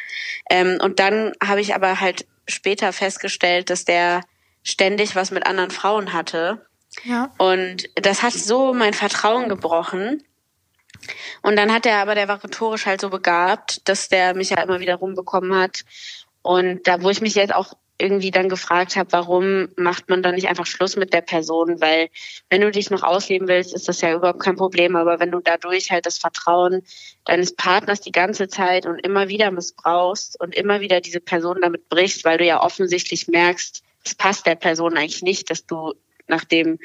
Ähm, 0.50 0.78
und 0.82 1.00
dann 1.00 1.32
habe 1.42 1.60
ich 1.60 1.74
aber 1.74 2.00
halt 2.00 2.26
später 2.46 2.92
festgestellt, 2.92 3.70
dass 3.70 3.84
der 3.84 4.22
ständig 4.62 5.16
was 5.16 5.30
mit 5.30 5.46
anderen 5.46 5.70
Frauen 5.70 6.12
hatte. 6.12 6.66
Ja. 7.04 7.30
Und 7.38 7.88
das 7.94 8.22
hat 8.22 8.34
so 8.34 8.74
mein 8.74 8.92
Vertrauen 8.94 9.48
gebrochen. 9.48 10.22
Und 11.42 11.56
dann 11.56 11.72
hat 11.72 11.86
er 11.86 11.98
aber, 11.98 12.14
der 12.14 12.28
war 12.28 12.42
rhetorisch 12.42 12.86
halt 12.86 13.00
so 13.00 13.10
begabt, 13.10 13.88
dass 13.88 14.08
der 14.08 14.34
mich 14.34 14.50
ja 14.50 14.62
immer 14.62 14.80
wieder 14.80 14.96
rumbekommen 14.96 15.54
hat. 15.54 15.84
Und 16.42 16.86
da, 16.86 17.02
wo 17.02 17.10
ich 17.10 17.20
mich 17.20 17.34
jetzt 17.34 17.54
auch 17.54 17.74
irgendwie 18.00 18.30
dann 18.30 18.48
gefragt 18.48 18.96
habe, 18.96 19.12
warum 19.12 19.68
macht 19.76 20.08
man 20.08 20.22
dann 20.22 20.34
nicht 20.34 20.48
einfach 20.48 20.66
Schluss 20.66 20.96
mit 20.96 21.12
der 21.12 21.20
Person? 21.20 21.80
Weil 21.80 22.08
wenn 22.48 22.62
du 22.62 22.70
dich 22.70 22.90
noch 22.90 23.02
ausleben 23.02 23.46
willst, 23.46 23.74
ist 23.74 23.88
das 23.88 24.00
ja 24.00 24.14
überhaupt 24.14 24.40
kein 24.40 24.56
Problem. 24.56 24.96
Aber 24.96 25.20
wenn 25.20 25.30
du 25.30 25.40
dadurch 25.40 25.90
halt 25.90 26.06
das 26.06 26.18
Vertrauen 26.18 26.82
deines 27.24 27.54
Partners 27.54 28.00
die 28.00 28.12
ganze 28.12 28.48
Zeit 28.48 28.86
und 28.86 28.98
immer 28.98 29.28
wieder 29.28 29.50
missbrauchst 29.50 30.40
und 30.40 30.54
immer 30.54 30.80
wieder 30.80 31.00
diese 31.00 31.20
Person 31.20 31.58
damit 31.60 31.88
brichst, 31.88 32.24
weil 32.24 32.38
du 32.38 32.44
ja 32.44 32.62
offensichtlich 32.62 33.28
merkst, 33.28 33.82
es 34.04 34.14
passt 34.14 34.46
der 34.46 34.54
Person 34.54 34.96
eigentlich 34.96 35.22
nicht, 35.22 35.50
dass 35.50 35.66
du 35.66 35.94
nachdem, 36.30 36.78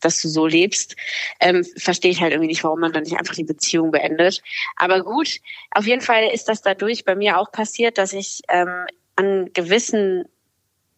dass 0.00 0.20
du 0.20 0.28
so 0.28 0.46
lebst, 0.46 0.96
ähm, 1.40 1.64
verstehe 1.76 2.10
ich 2.10 2.20
halt 2.20 2.32
irgendwie 2.32 2.48
nicht, 2.48 2.64
warum 2.64 2.80
man 2.80 2.92
dann 2.92 3.02
nicht 3.02 3.18
einfach 3.18 3.34
die 3.34 3.44
Beziehung 3.44 3.90
beendet. 3.90 4.42
Aber 4.76 5.02
gut, 5.02 5.40
auf 5.70 5.86
jeden 5.86 6.02
Fall 6.02 6.28
ist 6.32 6.48
das 6.48 6.62
dadurch 6.62 7.04
bei 7.04 7.14
mir 7.14 7.38
auch 7.38 7.52
passiert, 7.52 7.98
dass 7.98 8.12
ich 8.12 8.42
ähm, 8.48 8.86
an 9.16 9.52
gewissen 9.52 10.24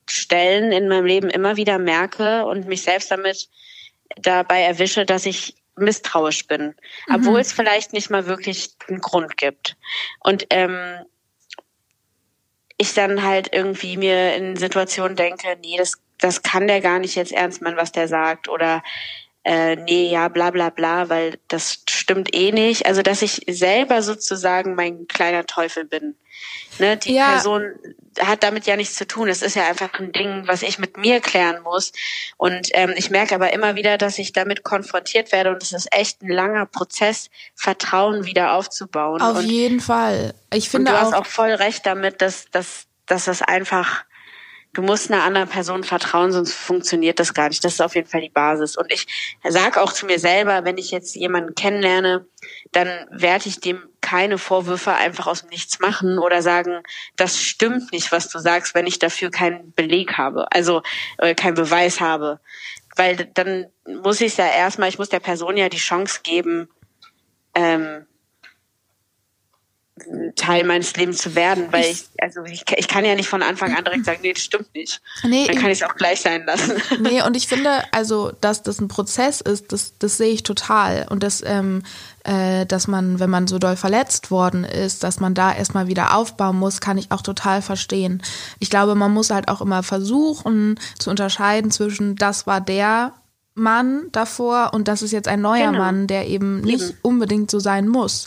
Stellen 0.08 0.72
in 0.72 0.88
meinem 0.88 1.06
Leben 1.06 1.30
immer 1.30 1.56
wieder 1.56 1.78
merke 1.78 2.44
und 2.46 2.68
mich 2.68 2.82
selbst 2.82 3.10
damit 3.10 3.48
dabei 4.16 4.62
erwische, 4.62 5.04
dass 5.04 5.26
ich 5.26 5.56
misstrauisch 5.76 6.46
bin, 6.46 6.74
mhm. 7.08 7.14
obwohl 7.14 7.40
es 7.40 7.52
vielleicht 7.52 7.92
nicht 7.92 8.10
mal 8.10 8.26
wirklich 8.26 8.70
einen 8.88 9.00
Grund 9.00 9.36
gibt. 9.36 9.76
Und 10.20 10.46
ähm, 10.50 11.04
ich 12.78 12.94
dann 12.94 13.22
halt 13.22 13.52
irgendwie 13.52 13.96
mir 13.96 14.34
in 14.34 14.56
Situationen 14.56 15.16
denke, 15.16 15.56
nee, 15.60 15.76
das, 15.78 15.94
das 16.18 16.42
kann 16.42 16.66
der 16.66 16.80
gar 16.80 16.98
nicht 16.98 17.14
jetzt 17.14 17.32
ernst 17.32 17.62
meinen, 17.62 17.76
was 17.76 17.92
der 17.92 18.08
sagt. 18.08 18.48
Oder 18.48 18.82
äh, 19.44 19.76
nee, 19.76 20.10
ja, 20.10 20.28
bla 20.28 20.50
bla 20.50 20.70
bla, 20.70 21.08
weil 21.08 21.38
das 21.48 21.82
stimmt 21.88 22.34
eh 22.34 22.52
nicht. 22.52 22.86
Also 22.86 23.02
dass 23.02 23.22
ich 23.22 23.42
selber 23.48 24.02
sozusagen 24.02 24.74
mein 24.74 25.06
kleiner 25.06 25.46
Teufel 25.46 25.84
bin. 25.84 26.16
Ne, 26.78 26.96
die 26.96 27.14
ja. 27.14 27.32
Person 27.32 27.72
hat 28.20 28.42
damit 28.42 28.66
ja 28.66 28.76
nichts 28.76 28.96
zu 28.96 29.06
tun. 29.06 29.28
Es 29.28 29.42
ist 29.42 29.56
ja 29.56 29.66
einfach 29.66 29.92
ein 29.98 30.12
Ding, 30.12 30.42
was 30.46 30.62
ich 30.62 30.78
mit 30.78 30.96
mir 30.96 31.20
klären 31.20 31.62
muss. 31.62 31.92
Und 32.36 32.68
ähm, 32.72 32.92
ich 32.96 33.10
merke 33.10 33.34
aber 33.34 33.52
immer 33.52 33.76
wieder, 33.76 33.98
dass 33.98 34.18
ich 34.18 34.32
damit 34.32 34.62
konfrontiert 34.62 35.32
werde 35.32 35.50
und 35.50 35.62
es 35.62 35.72
ist 35.72 35.88
echt 35.92 36.22
ein 36.22 36.30
langer 36.30 36.66
Prozess, 36.66 37.30
Vertrauen 37.54 38.24
wieder 38.24 38.54
aufzubauen. 38.54 39.20
Auf 39.22 39.38
und, 39.38 39.46
jeden 39.46 39.80
Fall. 39.80 40.34
Ich 40.52 40.68
finde 40.68 40.90
und 40.90 40.96
du 40.96 41.00
auch, 41.00 41.12
hast 41.12 41.14
auch 41.14 41.26
voll 41.26 41.52
recht 41.52 41.86
damit, 41.86 42.20
dass, 42.20 42.50
dass, 42.50 42.86
dass 43.06 43.24
das 43.26 43.42
einfach 43.42 44.04
du 44.76 44.82
musst 44.82 45.10
einer 45.10 45.22
anderen 45.22 45.48
Person 45.48 45.84
vertrauen, 45.84 46.32
sonst 46.32 46.52
funktioniert 46.52 47.18
das 47.18 47.32
gar 47.32 47.48
nicht. 47.48 47.64
Das 47.64 47.72
ist 47.72 47.80
auf 47.80 47.94
jeden 47.94 48.08
Fall 48.08 48.20
die 48.20 48.28
Basis. 48.28 48.76
Und 48.76 48.92
ich 48.92 49.06
sage 49.42 49.80
auch 49.80 49.90
zu 49.90 50.04
mir 50.04 50.18
selber, 50.18 50.64
wenn 50.64 50.76
ich 50.76 50.90
jetzt 50.90 51.16
jemanden 51.16 51.54
kennenlerne, 51.54 52.26
dann 52.72 52.88
werde 53.10 53.48
ich 53.48 53.60
dem 53.60 53.82
keine 54.02 54.36
Vorwürfe 54.36 54.92
einfach 54.92 55.26
aus 55.26 55.40
dem 55.40 55.48
Nichts 55.48 55.80
machen 55.80 56.18
oder 56.18 56.42
sagen, 56.42 56.82
das 57.16 57.40
stimmt 57.40 57.90
nicht, 57.90 58.12
was 58.12 58.28
du 58.28 58.38
sagst, 58.38 58.74
wenn 58.74 58.86
ich 58.86 58.98
dafür 58.98 59.30
keinen 59.30 59.72
Beleg 59.72 60.18
habe, 60.18 60.46
also 60.52 60.82
äh, 61.18 61.34
keinen 61.34 61.54
Beweis 61.54 62.00
habe. 62.00 62.38
Weil 62.94 63.16
dann 63.16 63.66
muss 63.86 64.20
ich 64.20 64.36
ja 64.36 64.46
erstmal, 64.46 64.90
ich 64.90 64.98
muss 64.98 65.08
der 65.08 65.20
Person 65.20 65.56
ja 65.56 65.70
die 65.70 65.78
Chance 65.78 66.20
geben, 66.22 66.68
ähm, 67.54 68.06
Teil 70.36 70.64
meines 70.64 70.94
Lebens 70.94 71.18
zu 71.18 71.34
werden, 71.34 71.68
weil 71.70 71.86
ich, 71.86 72.04
also 72.20 72.44
ich, 72.44 72.64
ich 72.76 72.86
kann 72.86 73.06
ja 73.06 73.14
nicht 73.14 73.28
von 73.28 73.42
Anfang 73.42 73.74
an 73.74 73.82
direkt 73.82 74.04
sagen, 74.04 74.18
nee, 74.22 74.34
das 74.34 74.42
stimmt 74.42 74.74
nicht. 74.74 75.00
Nee, 75.24 75.46
Dann 75.46 75.56
kann 75.56 75.70
ich 75.70 75.80
es 75.80 75.88
auch 75.88 75.96
gleich 75.96 76.20
sein 76.20 76.44
lassen. 76.44 76.74
Nee, 77.00 77.22
und 77.22 77.36
ich 77.36 77.48
finde, 77.48 77.70
also, 77.92 78.32
dass 78.40 78.62
das 78.62 78.80
ein 78.80 78.88
Prozess 78.88 79.40
ist, 79.40 79.72
das, 79.72 79.94
das 79.98 80.18
sehe 80.18 80.32
ich 80.32 80.42
total. 80.42 81.06
Und 81.08 81.22
dass, 81.22 81.42
ähm, 81.44 81.82
äh, 82.24 82.66
dass 82.66 82.88
man, 82.88 83.20
wenn 83.20 83.30
man 83.30 83.46
so 83.46 83.58
doll 83.58 83.76
verletzt 83.76 84.30
worden 84.30 84.64
ist, 84.64 85.02
dass 85.02 85.18
man 85.20 85.34
da 85.34 85.54
erstmal 85.54 85.88
wieder 85.88 86.14
aufbauen 86.14 86.58
muss, 86.58 86.80
kann 86.80 86.98
ich 86.98 87.10
auch 87.10 87.22
total 87.22 87.62
verstehen. 87.62 88.22
Ich 88.58 88.68
glaube, 88.68 88.94
man 88.94 89.12
muss 89.12 89.30
halt 89.30 89.48
auch 89.48 89.62
immer 89.62 89.82
versuchen 89.82 90.78
zu 90.98 91.08
unterscheiden 91.10 91.70
zwischen, 91.70 92.16
das 92.16 92.46
war 92.46 92.60
der 92.60 93.14
Mann 93.56 94.08
davor 94.12 94.74
und 94.74 94.86
das 94.86 95.00
ist 95.00 95.12
jetzt 95.12 95.28
ein 95.28 95.40
neuer 95.40 95.72
genau. 95.72 95.78
Mann, 95.78 96.06
der 96.06 96.28
eben 96.28 96.60
nicht 96.60 96.90
eben. 96.90 96.98
unbedingt 97.00 97.50
so 97.50 97.58
sein 97.58 97.88
muss. 97.88 98.26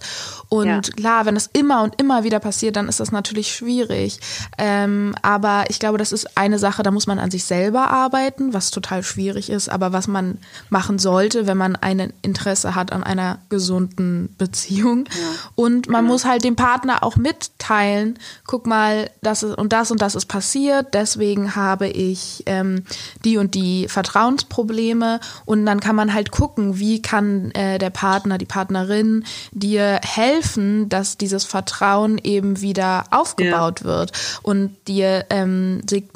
Und 0.50 0.68
ja. 0.68 0.82
klar, 0.82 1.26
wenn 1.28 1.36
das 1.36 1.52
immer 1.54 1.84
und 1.84 2.02
immer 2.02 2.24
wieder 2.24 2.40
passiert, 2.40 2.76
dann 2.76 2.90
ist 2.90 3.00
das 3.00 3.12
natürlich 3.12 3.54
schwierig. 3.54 4.20
Ähm, 4.58 5.14
aber 5.22 5.66
ich 5.70 5.80
glaube, 5.80 6.00
das 6.00 6.12
ist 6.12 6.36
eine 6.36 6.58
Sache, 6.58 6.82
da 6.82 6.90
muss 6.90 7.06
man 7.06 7.20
an 7.20 7.30
sich 7.30 7.44
selber 7.44 7.92
arbeiten, 7.92 8.54
was 8.54 8.72
total 8.72 9.04
schwierig 9.04 9.52
ist, 9.52 9.70
aber 9.70 9.94
was 9.94 10.08
man 10.08 10.40
machen 10.70 10.98
sollte, 10.98 11.46
wenn 11.46 11.58
man 11.58 11.76
ein 11.76 12.12
Interesse 12.24 12.74
hat 12.74 12.92
an 12.92 13.04
einer 13.04 13.38
gesunden 13.50 14.34
Beziehung. 14.40 15.06
Ja. 15.10 15.28
Und 15.54 15.88
man 15.90 16.02
genau. 16.02 16.14
muss 16.14 16.26
halt 16.26 16.44
dem 16.44 16.56
Partner 16.56 17.04
auch 17.04 17.18
mitteilen, 17.18 18.18
guck 18.48 18.66
mal, 18.66 19.12
das 19.22 19.44
ist 19.44 19.56
und 19.60 19.74
das 19.74 19.92
und 19.92 20.02
das 20.02 20.16
ist 20.16 20.26
passiert, 20.26 20.96
deswegen 20.96 21.56
habe 21.56 21.88
ich 21.88 22.44
ähm, 22.48 22.84
die 23.24 23.38
und 23.38 23.54
die 23.54 23.88
Vertrauensprobleme 23.88 25.19
und 25.46 25.66
dann 25.66 25.80
kann 25.80 25.96
man 25.96 26.14
halt 26.14 26.32
gucken, 26.32 26.80
wie 26.80 27.02
kann 27.02 27.52
äh, 27.52 27.78
der 27.78 27.90
Partner, 27.90 28.38
die 28.38 28.46
Partnerin 28.46 29.24
dir 29.52 30.00
helfen, 30.04 30.20
helfen, 30.30 30.90
dass 30.90 31.18
dieses 31.18 31.46
Vertrauen 31.46 32.20
eben 32.24 32.62
wieder 32.62 33.06
aufgebaut 33.12 33.82
ja. 33.82 33.86
wird 33.86 34.12
und 34.42 34.76
dir 34.88 35.26
ähm, 35.30 35.82
sig 35.90 36.10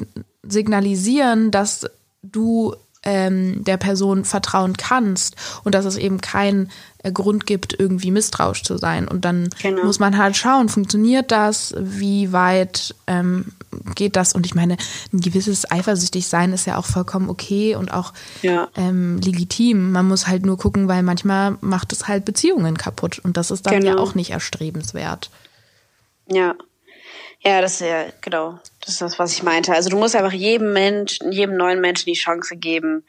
signalisieren, 0.46 1.50
dass 1.50 1.86
du 2.22 2.74
ähm, 3.04 3.64
der 3.64 3.76
Person 3.76 4.24
vertrauen 4.24 4.76
kannst 4.76 5.36
und 5.62 5.74
dass 5.74 5.84
es 5.84 5.96
eben 5.96 6.20
keinen 6.20 6.70
äh, 6.98 7.12
Grund 7.12 7.46
gibt, 7.46 7.78
irgendwie 7.78 8.10
misstrauisch 8.10 8.62
zu 8.62 8.78
sein. 8.78 9.06
Und 9.06 9.24
dann 9.24 9.50
genau. 9.62 9.84
muss 9.84 9.98
man 9.98 10.16
halt 10.16 10.36
schauen, 10.36 10.68
funktioniert 10.68 11.30
das, 11.30 11.74
wie 11.78 12.32
weit 12.32 12.94
ähm, 13.06 13.52
geht 13.94 14.16
das? 14.16 14.34
Und 14.34 14.46
ich 14.46 14.54
meine, 14.54 14.76
ein 15.12 15.20
gewisses 15.20 15.70
Eifersüchtigsein 15.70 16.52
ist 16.52 16.66
ja 16.66 16.76
auch 16.76 16.86
vollkommen 16.86 17.28
okay 17.28 17.74
und 17.74 17.92
auch 17.92 18.12
ja. 18.42 18.68
ähm, 18.76 19.18
legitim. 19.18 19.92
Man 19.92 20.08
muss 20.08 20.26
halt 20.26 20.46
nur 20.46 20.56
gucken, 20.56 20.88
weil 20.88 21.02
manchmal 21.02 21.58
macht 21.60 21.92
es 21.92 22.08
halt 22.08 22.24
Beziehungen 22.24 22.76
kaputt 22.78 23.18
und 23.18 23.36
das 23.36 23.50
ist 23.50 23.66
dann 23.66 23.80
genau. 23.80 23.96
ja 23.96 23.98
auch 23.98 24.14
nicht 24.14 24.30
erstrebenswert. 24.30 25.30
Ja. 26.26 26.54
Ja, 27.46 27.60
das 27.60 27.74
ist 27.74 27.80
ja, 27.80 28.06
genau. 28.22 28.58
Das 28.80 28.94
ist 28.94 29.02
das, 29.02 29.18
was 29.18 29.32
ich 29.32 29.42
meinte. 29.42 29.74
Also 29.74 29.90
du 29.90 29.98
musst 29.98 30.16
einfach 30.16 30.32
jedem 30.32 30.72
Menschen, 30.72 31.30
jedem 31.30 31.56
neuen 31.56 31.80
Menschen 31.80 32.06
die 32.06 32.18
Chance 32.18 32.56
geben, 32.56 33.04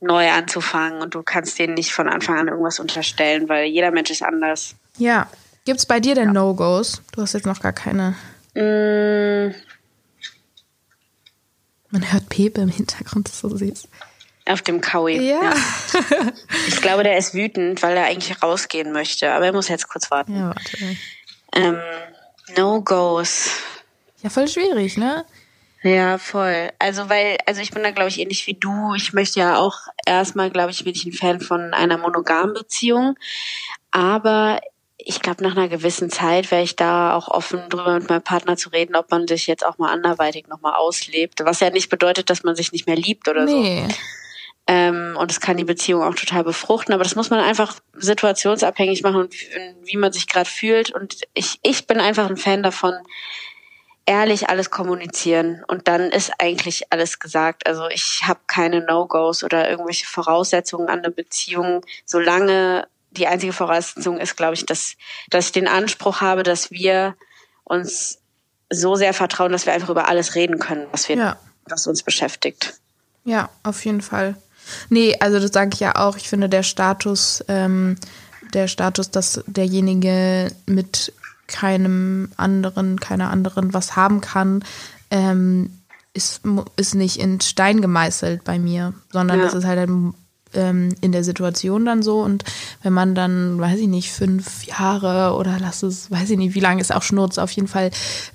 neu 0.00 0.28
anzufangen 0.30 1.00
und 1.00 1.14
du 1.14 1.22
kannst 1.22 1.58
denen 1.58 1.74
nicht 1.74 1.92
von 1.92 2.08
Anfang 2.08 2.38
an 2.38 2.48
irgendwas 2.48 2.80
unterstellen, 2.80 3.48
weil 3.48 3.66
jeder 3.66 3.90
Mensch 3.92 4.10
ist 4.10 4.22
anders. 4.22 4.74
Ja. 4.98 5.28
Gibt 5.64 5.78
es 5.78 5.86
bei 5.86 6.00
dir 6.00 6.14
denn 6.14 6.28
ja. 6.28 6.32
No-Gos? 6.32 7.02
Du 7.12 7.22
hast 7.22 7.32
jetzt 7.32 7.46
noch 7.46 7.60
gar 7.60 7.72
keine. 7.72 8.14
Mm. 8.54 9.54
Man 11.90 12.12
hört 12.12 12.28
Pepe 12.28 12.60
im 12.60 12.68
Hintergrund, 12.68 13.28
das 13.28 13.34
ist 13.34 13.40
so 13.40 13.56
süß. 13.56 13.88
Auf 14.48 14.62
dem 14.62 14.80
Kaui. 14.80 15.18
Ja. 15.18 15.42
ja. 15.42 15.54
Ich 16.68 16.80
glaube, 16.80 17.02
der 17.02 17.18
ist 17.18 17.34
wütend, 17.34 17.82
weil 17.82 17.96
er 17.96 18.06
eigentlich 18.06 18.42
rausgehen 18.42 18.92
möchte, 18.92 19.32
aber 19.32 19.46
er 19.46 19.52
muss 19.52 19.68
jetzt 19.68 19.88
kurz 19.88 20.10
warten. 20.10 20.36
Ja, 20.36 20.48
warte. 20.48 20.96
Ähm, 21.52 21.78
No-Gos. 22.56 23.50
Ja, 24.26 24.30
voll 24.30 24.48
schwierig, 24.48 24.96
ne? 24.96 25.24
Ja, 25.84 26.18
voll. 26.18 26.72
Also 26.80 27.08
weil, 27.08 27.38
also 27.46 27.60
ich 27.60 27.70
bin 27.70 27.84
da 27.84 27.92
glaube 27.92 28.08
ich 28.08 28.18
ähnlich 28.18 28.48
wie 28.48 28.54
du. 28.54 28.94
Ich 28.96 29.12
möchte 29.12 29.38
ja 29.38 29.56
auch 29.56 29.76
erstmal, 30.04 30.50
glaube 30.50 30.72
ich, 30.72 30.82
bin 30.82 30.96
ich 30.96 31.04
ein 31.04 31.12
Fan 31.12 31.40
von 31.40 31.72
einer 31.72 31.96
monogamen 31.96 32.52
Beziehung. 32.52 33.16
Aber 33.92 34.60
ich 34.98 35.20
glaube, 35.20 35.44
nach 35.44 35.56
einer 35.56 35.68
gewissen 35.68 36.10
Zeit 36.10 36.50
wäre 36.50 36.64
ich 36.64 36.74
da 36.74 37.14
auch 37.14 37.28
offen 37.28 37.68
drüber 37.68 38.00
mit 38.00 38.10
meinem 38.10 38.22
Partner 38.22 38.56
zu 38.56 38.70
reden, 38.70 38.96
ob 38.96 39.12
man 39.12 39.28
sich 39.28 39.46
jetzt 39.46 39.64
auch 39.64 39.78
mal 39.78 39.92
anderweitig 39.92 40.48
nochmal 40.48 40.74
auslebt. 40.74 41.44
Was 41.44 41.60
ja 41.60 41.70
nicht 41.70 41.88
bedeutet, 41.88 42.28
dass 42.28 42.42
man 42.42 42.56
sich 42.56 42.72
nicht 42.72 42.88
mehr 42.88 42.96
liebt 42.96 43.28
oder 43.28 43.44
nee. 43.44 43.86
so. 43.86 43.94
Ähm, 44.66 45.16
und 45.16 45.30
es 45.30 45.38
kann 45.38 45.56
die 45.56 45.62
Beziehung 45.62 46.02
auch 46.02 46.16
total 46.16 46.42
befruchten, 46.42 46.92
aber 46.92 47.04
das 47.04 47.14
muss 47.14 47.30
man 47.30 47.38
einfach 47.38 47.76
situationsabhängig 47.94 49.04
machen 49.04 49.20
und 49.20 49.34
wie 49.84 49.96
man 49.96 50.12
sich 50.12 50.26
gerade 50.26 50.50
fühlt. 50.50 50.90
Und 50.90 51.20
ich, 51.34 51.60
ich 51.62 51.86
bin 51.86 52.00
einfach 52.00 52.28
ein 52.28 52.36
Fan 52.36 52.64
davon, 52.64 52.94
ehrlich 54.06 54.48
alles 54.48 54.70
kommunizieren 54.70 55.64
und 55.66 55.88
dann 55.88 56.12
ist 56.12 56.32
eigentlich 56.38 56.92
alles 56.92 57.18
gesagt. 57.18 57.66
Also 57.66 57.88
ich 57.88 58.22
habe 58.24 58.40
keine 58.46 58.80
No-Gos 58.80 59.42
oder 59.42 59.68
irgendwelche 59.68 60.06
Voraussetzungen 60.06 60.88
an 60.88 61.00
eine 61.00 61.10
Beziehung, 61.10 61.84
solange 62.04 62.86
die 63.10 63.26
einzige 63.26 63.52
Voraussetzung 63.52 64.18
ist, 64.18 64.36
glaube 64.36 64.54
ich, 64.54 64.64
dass, 64.64 64.94
dass 65.30 65.46
ich 65.46 65.52
den 65.52 65.68
Anspruch 65.68 66.20
habe, 66.20 66.44
dass 66.44 66.70
wir 66.70 67.16
uns 67.64 68.18
so 68.70 68.94
sehr 68.94 69.14
vertrauen, 69.14 69.52
dass 69.52 69.66
wir 69.66 69.72
einfach 69.72 69.90
über 69.90 70.08
alles 70.08 70.34
reden 70.34 70.58
können, 70.58 70.86
was 70.92 71.08
wir, 71.08 71.16
ja. 71.16 71.36
was 71.64 71.86
uns 71.86 72.02
beschäftigt. 72.02 72.74
Ja, 73.24 73.50
auf 73.62 73.84
jeden 73.84 74.02
Fall. 74.02 74.36
Nee, 74.88 75.16
also 75.20 75.40
das 75.40 75.52
sage 75.52 75.70
ich 75.74 75.80
ja 75.80 75.96
auch. 75.96 76.16
Ich 76.16 76.28
finde 76.28 76.48
der 76.48 76.62
Status, 76.62 77.44
ähm, 77.48 77.96
der 78.54 78.68
Status, 78.68 79.10
dass 79.10 79.42
derjenige 79.46 80.50
mit 80.66 81.12
keinem 81.48 82.30
anderen, 82.36 82.98
keiner 83.00 83.30
anderen 83.30 83.74
was 83.74 83.96
haben 83.96 84.20
kann, 84.20 84.64
ähm, 85.10 85.70
ist, 86.12 86.42
ist 86.76 86.94
nicht 86.94 87.18
in 87.18 87.40
Stein 87.40 87.80
gemeißelt 87.80 88.44
bei 88.44 88.58
mir, 88.58 88.94
sondern 89.12 89.38
ja. 89.38 89.44
das 89.44 89.54
ist 89.54 89.66
halt 89.66 89.78
ein, 89.88 90.14
ähm, 90.56 90.94
in 91.00 91.12
der 91.12 91.24
Situation 91.24 91.84
dann 91.84 92.02
so. 92.02 92.20
Und 92.20 92.44
wenn 92.82 92.92
man 92.92 93.14
dann, 93.14 93.58
weiß 93.58 93.78
ich 93.78 93.88
nicht, 93.88 94.12
fünf 94.12 94.64
Jahre 94.64 95.36
oder 95.36 95.58
lass 95.60 95.82
es, 95.82 96.10
weiß 96.10 96.30
ich 96.30 96.38
nicht, 96.38 96.54
wie 96.54 96.60
lange 96.60 96.80
ist 96.80 96.94
auch 96.94 97.02
Schnurz, 97.02 97.38
auf 97.38 97.50
jeden 97.52 97.68
Fall 97.68 97.90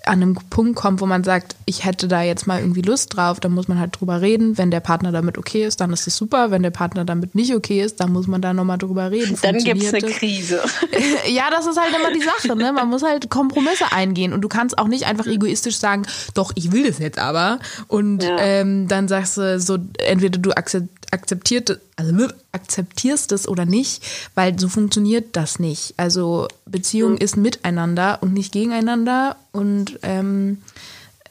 an 0.06 0.22
einem 0.22 0.36
Punkt 0.50 0.76
kommt, 0.76 1.02
wo 1.02 1.06
man 1.06 1.24
sagt, 1.24 1.56
ich 1.66 1.86
hätte 1.86 2.08
da 2.08 2.22
jetzt 2.22 2.48
mal 2.48 2.60
irgendwie 2.60 2.82
Lust 2.82 3.16
drauf, 3.16 3.40
dann 3.40 3.52
muss 3.52 3.68
man 3.68 3.80
halt 3.80 4.00
drüber 4.00 4.22
reden. 4.22 4.58
Wenn 4.58 4.72
der 4.72 4.80
Partner 4.80 5.12
damit 5.12 5.38
okay 5.38 5.66
ist, 5.66 5.82
dann 5.82 5.92
ist 5.94 6.08
es 6.08 6.16
super. 6.16 6.52
Wenn 6.52 6.64
der 6.64 6.72
Partner 6.72 7.06
damit 7.06 7.36
nicht 7.36 7.54
okay 7.54 7.82
ist, 7.82 8.00
dann 8.00 8.12
muss 8.12 8.28
man 8.28 8.42
da 8.42 8.54
nochmal 8.54 8.78
drüber 8.78 9.12
reden. 9.12 9.38
Dann 9.42 9.58
gibt 9.58 9.82
es 9.82 9.94
eine 9.94 10.04
Krise. 10.04 10.62
ja, 11.28 11.50
das 11.50 11.68
ist 11.68 11.80
halt 11.80 11.96
immer 11.96 12.14
die 12.14 12.22
Sache. 12.22 12.56
Ne? 12.56 12.72
Man 12.72 12.90
muss 12.90 13.04
halt 13.04 13.30
Kompromisse 13.30 13.92
eingehen 13.92 14.34
und 14.34 14.42
du 14.42 14.48
kannst 14.48 14.78
auch 14.78 14.88
nicht 14.88 15.06
einfach 15.06 15.26
egoistisch 15.26 15.78
sagen, 15.78 16.04
doch, 16.34 16.52
ich 16.56 16.72
will 16.72 16.88
das 16.88 17.00
jetzt 17.00 17.20
aber. 17.20 17.60
Und 17.88 18.24
ja. 18.24 18.38
ähm, 18.40 18.88
dann 18.88 19.08
sagst 19.08 19.38
du 19.38 19.60
so, 19.60 19.78
entweder 19.98 20.40
du 20.40 20.52
akzeptierst, 20.52 21.01
also 21.12 22.28
akzeptierst 22.52 23.32
es 23.32 23.48
oder 23.48 23.66
nicht, 23.66 24.04
weil 24.36 24.58
so 24.58 24.70
funktioniert 24.70 25.36
das 25.36 25.60
nicht. 25.60 25.94
Also 25.98 26.48
Beziehung 26.66 27.14
mhm. 27.14 27.18
ist 27.18 27.38
miteinander 27.38 28.20
und 28.22 28.34
nicht 28.34 28.52
gegeneinander 28.52 29.36
und 29.52 30.00
ähm, 30.04 30.62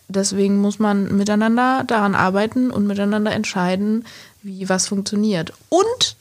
deswegen 0.08 0.58
muss 0.58 0.78
man 0.78 1.16
miteinander 1.16 1.84
daran 1.87 2.14
arbeiten 2.14 2.70
und 2.70 2.87
miteinander 2.87 3.32
entscheiden, 3.32 4.04
wie 4.42 4.68
was 4.68 4.88
funktioniert. 4.88 5.52
Und 5.68 6.16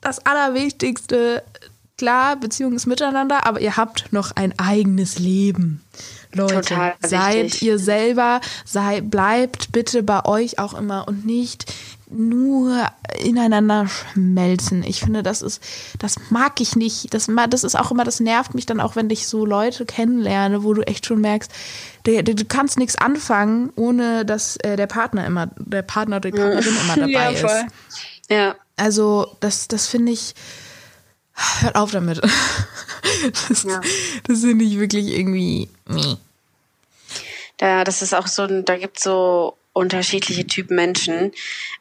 das 0.00 0.24
Allerwichtigste, 0.26 1.42
klar, 1.96 2.36
Beziehung 2.36 2.74
ist 2.74 2.86
miteinander, 2.86 3.46
aber 3.46 3.60
ihr 3.60 3.76
habt 3.76 4.12
noch 4.12 4.32
ein 4.32 4.58
eigenes 4.58 5.18
Leben. 5.18 5.82
Leute, 6.32 6.56
Total 6.56 6.94
seid 7.02 7.44
wichtig. 7.44 7.62
ihr 7.62 7.78
selber, 7.78 8.40
sei, 8.64 9.00
bleibt 9.00 9.72
bitte 9.72 10.02
bei 10.02 10.24
euch 10.24 10.58
auch 10.58 10.74
immer 10.74 11.06
und 11.06 11.24
nicht 11.24 11.72
nur 12.14 12.88
ineinander 13.18 13.88
schmelzen. 13.88 14.82
Ich 14.82 15.00
finde, 15.00 15.22
das 15.22 15.42
ist, 15.42 15.62
das 15.98 16.16
mag 16.30 16.60
ich 16.60 16.76
nicht. 16.76 17.12
Das, 17.12 17.28
das 17.50 17.64
ist 17.64 17.74
auch 17.74 17.90
immer, 17.90 18.04
das 18.04 18.20
nervt 18.20 18.54
mich 18.54 18.66
dann 18.66 18.80
auch, 18.80 18.96
wenn 18.96 19.10
ich 19.10 19.26
so 19.26 19.44
Leute 19.44 19.84
kennenlerne, 19.84 20.64
wo 20.64 20.74
du 20.74 20.82
echt 20.82 21.06
schon 21.06 21.20
merkst, 21.20 21.50
du, 22.04 22.22
du 22.22 22.44
kannst 22.44 22.78
nichts 22.78 22.96
anfangen, 22.96 23.72
ohne 23.76 24.24
dass 24.24 24.56
äh, 24.58 24.76
der 24.76 24.86
Partner 24.86 25.26
immer, 25.26 25.50
der 25.56 25.82
Partner, 25.82 26.20
die 26.20 26.30
Partnerin 26.30 26.76
immer 26.84 26.96
dabei 26.96 27.32
ja, 27.32 27.34
voll. 27.34 27.50
ist. 27.50 28.30
Ja. 28.30 28.54
Also, 28.76 29.36
das, 29.40 29.68
das 29.68 29.86
finde 29.86 30.12
ich, 30.12 30.34
hört 31.60 31.76
auf 31.76 31.90
damit. 31.90 32.20
Das, 33.48 33.64
ja. 33.64 33.80
das 34.26 34.40
finde 34.40 34.64
ich 34.64 34.78
wirklich 34.78 35.08
irgendwie, 35.08 35.68
nee. 35.86 36.16
Da, 37.58 37.84
das 37.84 38.00
ist 38.00 38.14
auch 38.14 38.26
so, 38.26 38.46
da 38.62 38.76
gibt 38.76 38.96
es 38.96 39.04
so 39.04 39.56
unterschiedliche 39.74 40.46
Typen 40.46 40.76
Menschen. 40.76 41.32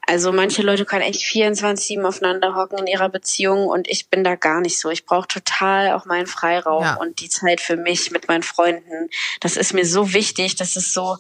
Also 0.06 0.34
manche 0.34 0.64
Leute 0.64 0.84
können 0.84 1.04
echt 1.04 1.22
24-7 1.22 2.04
aufeinander 2.04 2.56
hocken 2.56 2.80
in 2.80 2.88
ihrer 2.88 3.08
Beziehung 3.08 3.68
und 3.68 3.88
ich 3.88 4.10
bin 4.10 4.24
da 4.26 4.36
gar 4.36 4.60
nicht 4.60 4.80
so. 4.80 4.90
Ich 4.90 5.06
brauche 5.06 5.28
total 5.28 5.94
auch 5.94 6.06
meinen 6.06 6.28
Freiraum 6.28 6.84
ja. 6.84 6.96
und 6.96 7.22
die 7.22 7.30
Zeit 7.30 7.62
für 7.62 7.78
mich 7.78 8.12
mit 8.12 8.28
meinen 8.28 8.44
Freunden. 8.44 9.10
Das 9.40 9.56
ist 9.56 9.74
mir 9.74 9.86
so 9.86 10.12
wichtig, 10.12 10.56
das 10.56 10.76
ist 10.76 10.94
so, 10.94 11.18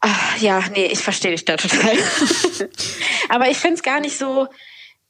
ach, 0.00 0.36
ja, 0.38 0.62
nee, 0.74 0.86
ich 0.86 1.00
verstehe 1.00 1.32
dich 1.32 1.46
da 1.46 1.56
total. 1.56 1.96
Aber 3.30 3.48
ich 3.48 3.56
finde 3.56 3.76
es 3.76 3.82
gar 3.82 4.00
nicht 4.00 4.18
so, 4.18 4.48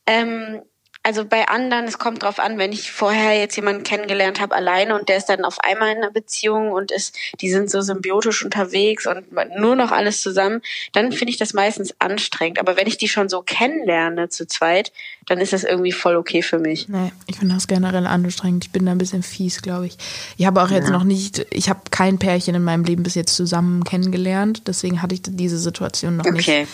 ähm, 0.07 0.63
also 1.09 1.25
bei 1.25 1.49
anderen, 1.49 1.87
es 1.87 1.97
kommt 1.97 2.23
drauf 2.23 2.39
an, 2.39 2.59
wenn 2.59 2.71
ich 2.71 2.93
vorher 2.93 3.33
jetzt 3.41 3.57
jemanden 3.57 3.83
kennengelernt 3.83 4.43
habe 4.43 4.55
alleine 4.55 4.95
und 4.95 5.09
der 5.09 5.17
ist 5.17 5.25
dann 5.31 5.43
auf 5.43 5.59
einmal 5.61 5.93
in 5.93 5.97
einer 5.97 6.11
Beziehung 6.11 6.71
und 6.71 6.93
ist, 6.93 7.17
die 7.41 7.49
sind 7.49 7.71
so 7.71 7.81
symbiotisch 7.81 8.45
unterwegs 8.45 9.07
und 9.07 9.25
nur 9.59 9.75
noch 9.75 9.91
alles 9.91 10.21
zusammen, 10.21 10.61
dann 10.93 11.11
finde 11.13 11.31
ich 11.31 11.39
das 11.39 11.55
meistens 11.55 11.95
anstrengend. 11.99 12.61
Aber 12.61 12.77
wenn 12.77 12.87
ich 12.87 12.99
die 12.99 13.09
schon 13.09 13.31
so 13.31 13.41
kennenlerne 13.41 14.29
zu 14.29 14.47
zweit, 14.47 14.93
dann 15.25 15.39
ist 15.39 15.55
das 15.55 15.65
irgendwie 15.65 15.93
voll 15.93 16.15
okay 16.15 16.43
für 16.43 16.59
mich. 16.59 16.91
Nee, 16.91 17.11
ich 17.27 17.39
finde 17.39 17.55
das 17.55 17.67
generell 17.69 18.07
anstrengend. 18.07 18.67
Ich 18.67 18.71
bin 18.71 18.85
da 18.85 18.93
ein 18.93 18.99
bisschen 18.99 19.23
fies, 19.23 19.63
glaube 19.63 19.87
ich. 19.87 19.97
Ich 20.37 20.45
habe 20.45 20.63
auch 20.63 20.71
jetzt 20.71 20.89
ja. 20.89 20.93
noch 20.93 21.05
nicht, 21.05 21.47
ich 21.49 21.71
habe 21.71 21.81
kein 21.91 22.19
Pärchen 22.19 22.55
in 22.55 22.65
meinem 22.65 22.85
Leben 22.85 23.03
bis 23.03 23.15
jetzt 23.15 23.35
zusammen 23.35 23.83
kennengelernt, 23.83 24.65
deswegen 24.67 25.01
hatte 25.01 25.15
ich 25.15 25.23
diese 25.25 25.57
Situation 25.57 26.19
noch 26.19 26.27
okay. 26.27 26.37
nicht. 26.37 26.49
Okay, 26.49 26.67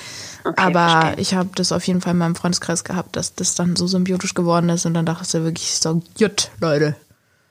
Aber 0.57 1.01
verstehe. 1.01 1.21
ich 1.21 1.35
habe 1.35 1.51
das 1.55 1.73
auf 1.73 1.87
jeden 1.87 2.01
Fall 2.01 2.13
in 2.13 2.19
meinem 2.19 2.37
Freundeskreis 2.37 2.85
gehabt, 2.85 3.17
dass 3.17 3.35
das 3.35 3.55
dann 3.55 3.77
so 3.77 3.87
symbiotisch 3.87 4.35
geworden 4.35 4.69
ist 4.69 4.87
und 4.87 4.95
dann 4.95 5.07
dachte 5.07 5.23
ich 5.25 5.31
so 5.31 5.43
wirklich 5.43 5.79
so, 5.81 6.03
jut, 6.19 6.51
Leute. 6.61 6.97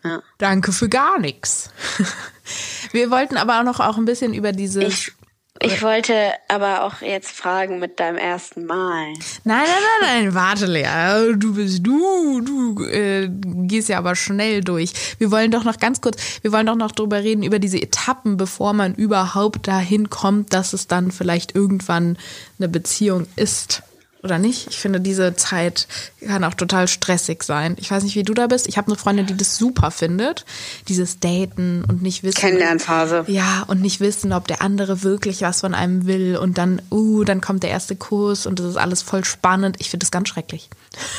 Ja. 0.04 0.22
Danke 0.38 0.72
für 0.72 0.90
gar 0.90 1.20
nichts. 1.20 1.70
Wir 2.92 3.10
wollten 3.10 3.38
aber 3.38 3.60
auch 3.60 3.64
noch 3.64 3.80
auch 3.80 3.98
ein 3.98 4.06
bisschen 4.06 4.34
über 4.34 4.52
diese 4.52 4.84
ich 4.84 5.14
ich 5.62 5.82
wollte 5.82 6.32
aber 6.48 6.84
auch 6.84 7.02
jetzt 7.02 7.32
fragen 7.32 7.80
mit 7.80 8.00
deinem 8.00 8.18
ersten 8.18 8.66
Mal. 8.66 9.14
Nein, 9.44 9.66
nein, 9.66 9.66
nein, 10.02 10.24
nein, 10.24 10.34
warte, 10.34 10.66
Lea. 10.66 11.34
Du 11.38 11.54
bist 11.54 11.86
du, 11.86 12.42
du 12.42 12.84
äh, 12.86 13.30
gehst 13.30 13.90
ja 13.90 14.00
aber 14.00 14.16
schnell 14.16 14.62
durch. 14.62 14.94
Wir 15.20 15.32
wollen 15.32 15.52
doch 15.52 15.64
noch 15.64 15.78
ganz 15.78 16.02
kurz, 16.02 16.18
wir 16.42 16.52
wollen 16.52 16.66
doch 16.66 16.76
noch 16.76 16.92
drüber 16.92 17.24
reden, 17.24 17.44
über 17.44 17.60
diese 17.60 17.82
Etappen, 17.82 18.36
bevor 18.36 18.74
man 18.74 18.96
überhaupt 18.96 19.68
dahin 19.68 20.10
kommt, 20.10 20.54
dass 20.54 20.74
es 20.74 20.88
dann 20.88 21.12
vielleicht 21.12 21.56
irgendwann 21.56 22.18
eine 22.58 22.68
Beziehung 22.68 23.28
ist 23.36 23.84
oder 24.24 24.40
nicht. 24.40 24.68
Ich 24.70 24.78
finde, 24.78 25.02
diese 25.02 25.36
Zeit 25.36 25.88
kann 26.26 26.44
auch 26.44 26.54
total 26.54 26.88
stressig 26.88 27.44
sein. 27.44 27.76
Ich 27.80 27.92
weiß 27.92 28.04
nicht, 28.04 28.16
wie 28.16 28.24
du 28.24 28.34
da 28.34 28.48
bist. 28.48 28.68
Ich 28.68 28.78
habe 28.78 28.88
eine 28.88 28.98
Freundin, 28.98 29.26
die 29.26 29.36
das 29.36 29.58
super 29.58 29.92
findet. 29.92 30.46
Dieses 30.88 31.20
Daten 31.20 31.84
und 31.88 32.02
nicht 32.02 32.24
wissen. 32.24 32.40
Kennenlernphase. 32.40 33.26
Ja, 33.28 33.64
und 33.68 33.82
nicht 33.82 34.00
wissen, 34.00 34.32
ob 34.32 34.48
der 34.48 34.62
andere 34.62 35.04
wirklich 35.04 35.42
was 35.42 35.62
von 35.62 35.74
einem 35.74 36.08
will. 36.08 36.38
Und 36.38 36.58
dann, 36.58 36.82
uh, 36.90 37.24
dann 37.24 37.42
kommt 37.42 37.64
der 37.64 37.70
erste 37.70 37.96
Kurs 37.96 38.46
und 38.46 38.60
das 38.60 38.68
ist 38.68 38.78
alles 38.78 39.02
voll 39.02 39.26
spannend. 39.26 39.78
Ich 39.80 39.90
finde 39.90 40.06
das 40.06 40.12
ganz 40.12 40.30
schrecklich. 40.30 40.70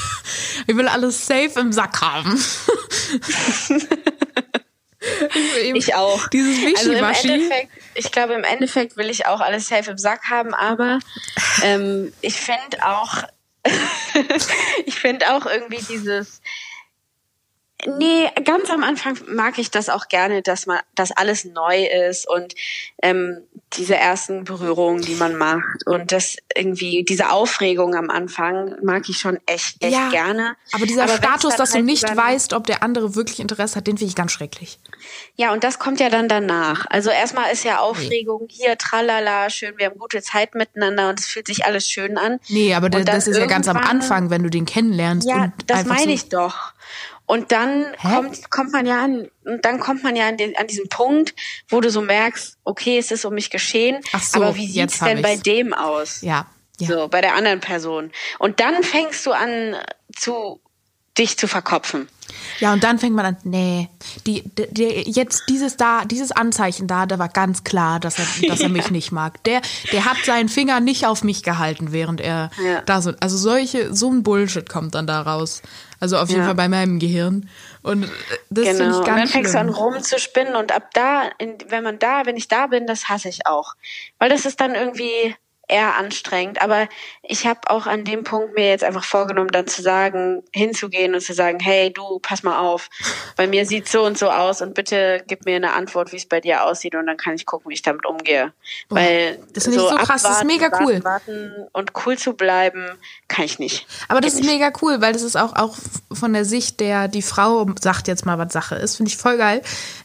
Ich 0.67 0.77
will 0.77 0.89
alles 0.89 1.27
safe 1.27 1.61
im 1.61 1.73
Sack 1.73 2.01
haben. 2.01 2.39
ich 5.75 5.95
auch. 5.95 6.29
Dieses 6.29 6.63
Wischiwaschi. 6.63 7.31
Also 7.33 7.69
ich 7.95 8.13
glaube, 8.13 8.35
im 8.35 8.45
Endeffekt 8.45 8.97
will 8.97 9.11
ich 9.11 9.27
auch 9.27 9.41
alles 9.41 9.69
safe 9.69 9.91
im 9.91 9.99
Sack 9.99 10.31
haben, 10.31 10.55
aber 10.55 10.99
ähm, 11.63 12.13
ich 12.21 12.37
finde 12.37 12.85
auch, 12.85 13.23
ich 14.87 14.95
finde 14.95 15.35
auch 15.35 15.47
irgendwie 15.47 15.83
dieses, 15.89 16.41
Nee, 17.87 18.31
ganz 18.45 18.71
am 18.71 18.83
Anfang 18.83 19.19
mag 19.29 19.59
ich 19.59 19.71
das 19.71 19.91
auch 19.91 20.09
gerne, 20.09 20.43
dass 20.43 20.67
man, 20.67 20.81
dass 20.95 21.13
alles 21.13 21.45
neu 21.45 21.85
ist 21.85 22.29
und 22.29 22.55
ähm, 23.03 23.43
diese 23.77 23.97
ersten 23.97 24.45
Berührungen, 24.45 25.03
die 25.03 25.15
man 25.15 25.37
macht 25.37 25.87
und 25.87 26.13
das 26.13 26.37
irgendwie 26.55 27.05
diese 27.05 27.31
Aufregung 27.31 27.95
am 27.95 28.11
Anfang 28.11 28.77
mag 28.83 29.09
ich 29.09 29.19
schon 29.19 29.39
echt 29.47 29.83
echt 29.83 29.93
ja, 29.93 30.11
gerne. 30.11 30.57
Aber 30.73 30.87
dieser 30.87 31.05
aber 31.05 31.17
Status, 31.17 31.57
dass 31.57 31.73
halt 31.73 31.83
du 31.83 31.87
nicht 31.87 32.05
weißt, 32.05 32.53
ob 32.53 32.67
der 32.67 32.83
andere 32.83 33.15
wirklich 33.15 33.41
Interesse 33.41 33.77
hat, 33.77 33.87
den 33.87 33.99
finde 33.99 34.11
ich 34.11 34.17
ganz 34.17 34.33
schrecklich. 34.33 34.79
Ja, 35.37 35.53
und 35.53 35.65
das 35.65 35.79
kommt 35.79 36.01
ja 36.01 36.09
dann 36.09 36.29
danach. 36.29 36.87
Also 36.89 37.11
erstmal 37.11 37.53
ist 37.53 37.65
ja 37.65 37.79
Aufregung 37.79 38.47
hier, 38.49 38.79
tralala, 38.79 39.51
schön, 39.51 39.75
wir 39.77 39.87
haben 39.87 39.99
gute 39.99 40.23
Zeit 40.23 40.55
miteinander 40.55 41.09
und 41.09 41.21
es 41.21 41.27
fühlt 41.27 41.47
sich 41.47 41.65
alles 41.65 41.89
schön 41.89 42.19
an. 42.19 42.41
Nee, 42.49 42.75
aber 42.75 42.89
das 42.91 43.27
ist 43.27 43.37
ja 43.37 43.47
ganz 43.47 43.69
am 43.69 43.77
Anfang, 43.77 44.31
wenn 44.31 44.43
du 44.43 44.51
den 44.51 44.67
kennenlernst. 44.67 45.29
Ja, 45.29 45.53
das 45.67 45.85
meine 45.85 46.05
so 46.05 46.11
ich 46.11 46.29
doch. 46.29 46.73
Und 47.27 47.53
dann 47.53 47.87
kommt, 48.01 48.51
kommt 48.51 48.73
man 48.73 48.87
ja 48.87 49.03
an, 49.03 49.29
und 49.45 49.65
dann 49.65 49.81
kommt 49.81 50.03
man 50.03 50.15
ja 50.15 50.29
an, 50.29 50.37
den, 50.37 50.57
an 50.57 50.67
diesen 50.67 50.89
Punkt, 50.89 51.35
wo 51.69 51.81
du 51.81 51.91
so 51.91 52.03
merkst, 52.03 52.59
okay, 52.65 52.99
es 52.99 53.11
ist 53.11 53.25
um 53.25 53.35
mich 53.35 53.51
geschehen, 53.51 54.01
Ach 54.13 54.23
so, 54.23 54.43
aber 54.43 54.57
wie 54.57 54.67
sieht's 54.67 54.99
denn 54.99 55.23
bei 55.23 55.37
dem 55.37 55.73
aus? 55.73 56.21
Ja, 56.21 56.47
ja. 56.79 56.89
So, 56.89 57.09
bei 57.09 57.21
der 57.21 57.35
anderen 57.35 57.61
Person. 57.61 58.11
Und 58.39 58.61
dann 58.61 58.83
fängst 58.83 59.25
du 59.27 59.33
an 59.33 59.77
zu 60.15 60.61
dich 61.17 61.39
zu 61.39 61.47
verkopfen. 61.47 62.09
Ja, 62.59 62.73
und 62.73 62.83
dann 62.83 62.99
fängt 62.99 63.15
man 63.15 63.27
an, 63.27 63.37
nee, 63.45 63.89
die, 64.27 64.43
die, 64.71 65.11
jetzt 65.11 65.45
dieses 65.49 65.77
da, 65.77 66.05
dieses 66.05 66.33
Anzeichen 66.33 66.89
da, 66.89 67.07
da 67.07 67.19
war 67.19 67.29
ganz 67.29 67.63
klar, 67.63 68.01
dass 68.01 68.19
er, 68.19 68.27
dass 68.49 68.61
er 68.61 68.69
mich 68.69 68.91
nicht 68.91 69.13
mag. 69.13 69.43
Der, 69.45 69.61
der 69.93 70.05
hat 70.05 70.17
seinen 70.25 70.49
Finger 70.49 70.81
nicht 70.81 71.07
auf 71.07 71.23
mich 71.23 71.43
gehalten, 71.43 71.93
während 71.93 72.21
er 72.21 72.51
ja. 72.65 72.81
da 72.83 73.01
so, 73.01 73.13
also 73.21 73.37
solche, 73.37 73.95
so 73.95 74.11
ein 74.11 74.23
Bullshit 74.23 74.69
kommt 74.69 74.95
dann 74.95 75.07
da 75.07 75.23
raus. 75.23 75.63
Also 76.01 76.19
auf 76.19 76.29
jeden 76.29 76.41
ja. 76.41 76.47
Fall 76.47 76.55
bei 76.55 76.69
meinem 76.69 76.99
Gehirn. 76.99 77.49
Und 77.83 78.09
das 78.51 78.65
genau. 78.65 78.77
finde 78.77 78.99
ich 78.99 79.05
ganz 79.05 79.09
und 79.09 79.17
dann 79.19 79.27
fängst 79.29 79.55
du 79.55 79.59
an 79.59 79.69
rumzuspinnen 79.69 80.57
und 80.57 80.73
ab 80.73 80.91
da, 80.95 81.31
wenn 81.69 81.83
man 81.83 81.99
da, 81.99 82.27
wenn 82.27 82.37
ich 82.37 82.49
da 82.49 82.67
bin, 82.67 82.87
das 82.87 83.09
hasse 83.09 83.29
ich 83.29 83.47
auch. 83.47 83.75
Weil 84.19 84.31
das 84.31 84.47
ist 84.47 84.61
dann 84.61 84.75
irgendwie, 84.75 85.35
eher 85.69 85.97
anstrengend. 85.97 86.61
Aber 86.61 86.89
ich 87.23 87.47
habe 87.47 87.61
auch 87.67 87.87
an 87.87 88.05
dem 88.05 88.25
Punkt 88.25 88.55
mir 88.55 88.69
jetzt 88.69 88.85
einfach 88.85 89.05
vorgenommen, 89.05 89.51
dann 89.51 89.67
zu 89.67 89.83
sagen, 89.83 90.43
hinzugehen 90.53 91.15
und 91.15 91.21
zu 91.21 91.33
sagen, 91.33 91.59
hey, 91.61 91.93
du, 91.93 92.19
pass 92.21 92.43
mal 92.43 92.59
auf, 92.59 92.91
bei 93.37 93.47
mir 93.47 93.67
sieht 93.67 93.89
so 93.89 94.05
und 94.05 94.19
so 94.19 94.31
aus 94.31 94.61
und 94.63 94.75
bitte 94.75 95.23
gib 95.27 95.45
mir 95.47 95.57
eine 95.57 95.73
Antwort, 95.73 96.13
wie 96.13 96.17
es 96.17 96.27
bei 96.27 96.41
dir 96.41 96.65
aussieht 96.65 96.95
und 96.95 97.07
dann 97.07 97.17
kann 97.17 97.35
ich 97.35 97.47
gucken, 97.47 97.71
wie 97.71 97.75
ich 97.75 97.83
damit 97.83 98.07
umgehe. 98.07 98.53
Boah, 98.89 98.97
Weil 98.97 99.39
das 99.53 99.67
ist 99.67 99.75
so, 99.75 99.89
so 99.89 99.97
krass, 99.97 100.23
das 100.23 100.39
ist 100.39 100.45
mega 100.45 100.71
cool. 100.81 101.03
Warten, 101.03 101.53
und 101.73 101.93
cool 102.05 102.19
zu 102.19 102.35
bleiben, 102.35 102.87
kann 103.29 103.45
ich 103.45 103.59
nicht. 103.59 103.87
Aber 104.09 104.21
das 104.21 104.35
ist 104.35 104.45
mega 104.45 104.71
cool, 104.83 105.01
weil 105.01 105.13
das 105.13 105.23
ist 105.23 105.37
auch, 105.37 105.55
auch 105.57 105.77
von 106.13 106.33
der 106.33 106.45
Sicht 106.45 106.81
der, 106.81 107.09
die 107.09 107.23
Frau 107.23 107.67
sagt 107.81 108.09
jetzt 108.09 108.27
mal, 108.27 108.39
was 108.39 108.53
Sache 108.53 108.77
ist, 108.77 108.97
finde 108.97 109.11
ich 109.11 109.17
voll 109.17 109.39
geil. 109.39 109.63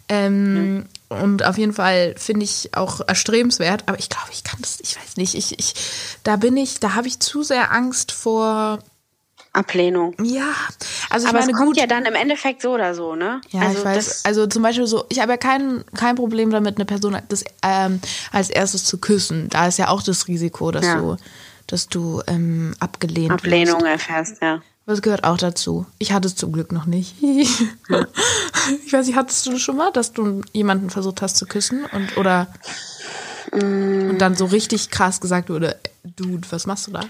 Ähm, 0.08 0.54
mhm 0.54 0.90
und 1.10 1.44
auf 1.46 1.58
jeden 1.58 1.74
Fall 1.74 2.14
finde 2.18 2.44
ich 2.46 2.70
auch 2.76 3.02
erstrebenswert, 3.08 3.84
aber 3.88 4.00
ich 4.00 4.10
glaube, 4.10 4.30
ich 4.32 4.44
kann 4.44 4.60
das, 4.62 4.80
ich 4.82 4.96
weiß 4.96 5.18
nicht, 5.18 5.36
ich, 5.36 5.58
ich, 5.60 5.74
da 6.24 6.36
bin 6.36 6.56
ich, 6.58 6.80
da 6.80 6.94
habe 6.96 7.08
ich 7.08 7.20
zu 7.20 7.44
sehr 7.44 7.72
Angst 7.72 8.12
vor 8.12 8.80
Ablehnung. 9.52 10.14
Ja, 10.24 10.54
also 11.10 11.26
ich 11.26 11.30
Aber 11.30 11.40
meine, 11.40 11.52
es 11.52 11.58
kommt 11.58 11.70
gut, 11.70 11.78
ja 11.78 11.88
dann 11.88 12.06
im 12.06 12.14
Endeffekt 12.14 12.62
so 12.62 12.74
oder 12.76 12.94
so, 12.94 13.16
ne? 13.16 13.42
ja, 13.50 13.62
also 13.62 13.80
ich 13.80 13.86
weiß. 13.86 14.26
also 14.26 14.46
zum 14.46 14.62
Beispiel 14.62 14.86
so, 14.86 15.06
ich 15.10 15.20
habe 15.20 15.32
ja 15.32 15.38
kein, 15.38 15.84
kein 15.96 16.16
Problem 16.16 16.52
damit, 16.52 16.78
eine 16.78 16.86
Person 16.86 17.18
das, 17.30 17.44
ähm, 17.64 18.00
als 18.32 18.52
erstes 18.52 18.86
zu 18.86 19.00
küssen. 19.00 19.50
Da 19.50 19.68
ist 19.68 19.80
ja 19.80 19.88
auch 19.88 20.04
das 20.04 20.28
Risiko, 20.28 20.70
dass 20.72 20.86
Ja. 20.86 20.96
du, 21.02 21.18
dass 21.66 21.88
du 21.88 22.22
ähm, 22.28 22.76
abgelehnt 22.80 23.32
Ablehnung 23.32 23.82
wirst. 23.82 23.88
erfährst, 23.92 24.42
ja. 24.42 24.62
Das 24.90 25.04
gehört 25.04 25.24
auch 25.24 25.38
dazu. 25.38 25.86
Ich 26.00 26.12
hatte 26.14 26.28
es 26.28 26.36
zum 26.36 26.52
Glück 26.52 26.72
noch 26.72 26.88
nicht. 26.88 27.14
ich 27.22 28.92
weiß 28.92 29.06
nicht, 29.06 29.16
hattest 29.16 29.46
du 29.46 29.60
schon 29.60 29.78
mal, 29.78 29.92
dass 29.92 30.14
du 30.14 30.42
jemanden 30.52 30.90
versucht 30.90 31.22
hast 31.22 31.38
zu 31.38 31.46
küssen 31.46 31.86
und 31.86 32.18
oder 32.18 32.48
Mm. 33.52 34.10
und 34.12 34.18
dann 34.20 34.36
so 34.36 34.46
richtig 34.46 34.92
krass 34.92 35.22
gesagt 35.22 35.50
wurde, 35.50 35.80
Dude, 36.04 36.46
was 36.52 36.68
machst 36.68 36.86
du 36.86 36.92
da? 36.92 37.02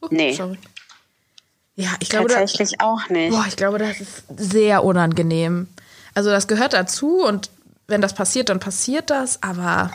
Oh, 0.00 0.08
Nee. 0.10 0.32
Sorry. 0.32 0.58
Ja, 1.76 1.90
ich 2.00 2.08
glaube, 2.08 2.28
da, 2.28 2.34
Tatsächlich 2.40 2.80
auch 2.80 3.08
nicht. 3.10 3.30
boah, 3.30 3.44
ich 3.48 3.54
glaube, 3.56 3.78
das 3.78 4.00
ist 4.00 4.24
sehr 4.36 4.82
unangenehm. 4.84 5.68
Also 6.14 6.30
das 6.30 6.48
gehört 6.48 6.72
dazu 6.72 7.22
und 7.24 7.48
wenn 7.86 8.00
das 8.00 8.12
passiert, 8.14 8.48
dann 8.48 8.58
passiert 8.58 9.10
das, 9.10 9.40
aber 9.42 9.92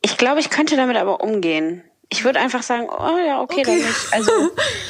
Ich 0.00 0.16
glaube, 0.16 0.40
ich 0.40 0.48
könnte 0.48 0.76
damit 0.76 0.96
aber 0.96 1.20
umgehen. 1.22 1.82
Ich 2.12 2.24
würde 2.24 2.40
einfach 2.40 2.62
sagen, 2.62 2.88
oh 2.90 3.18
ja, 3.18 3.40
okay, 3.40 3.62
dann 3.62 3.76
Okay. 3.76 3.86
nicht. 3.86 4.12
Also 4.12 4.32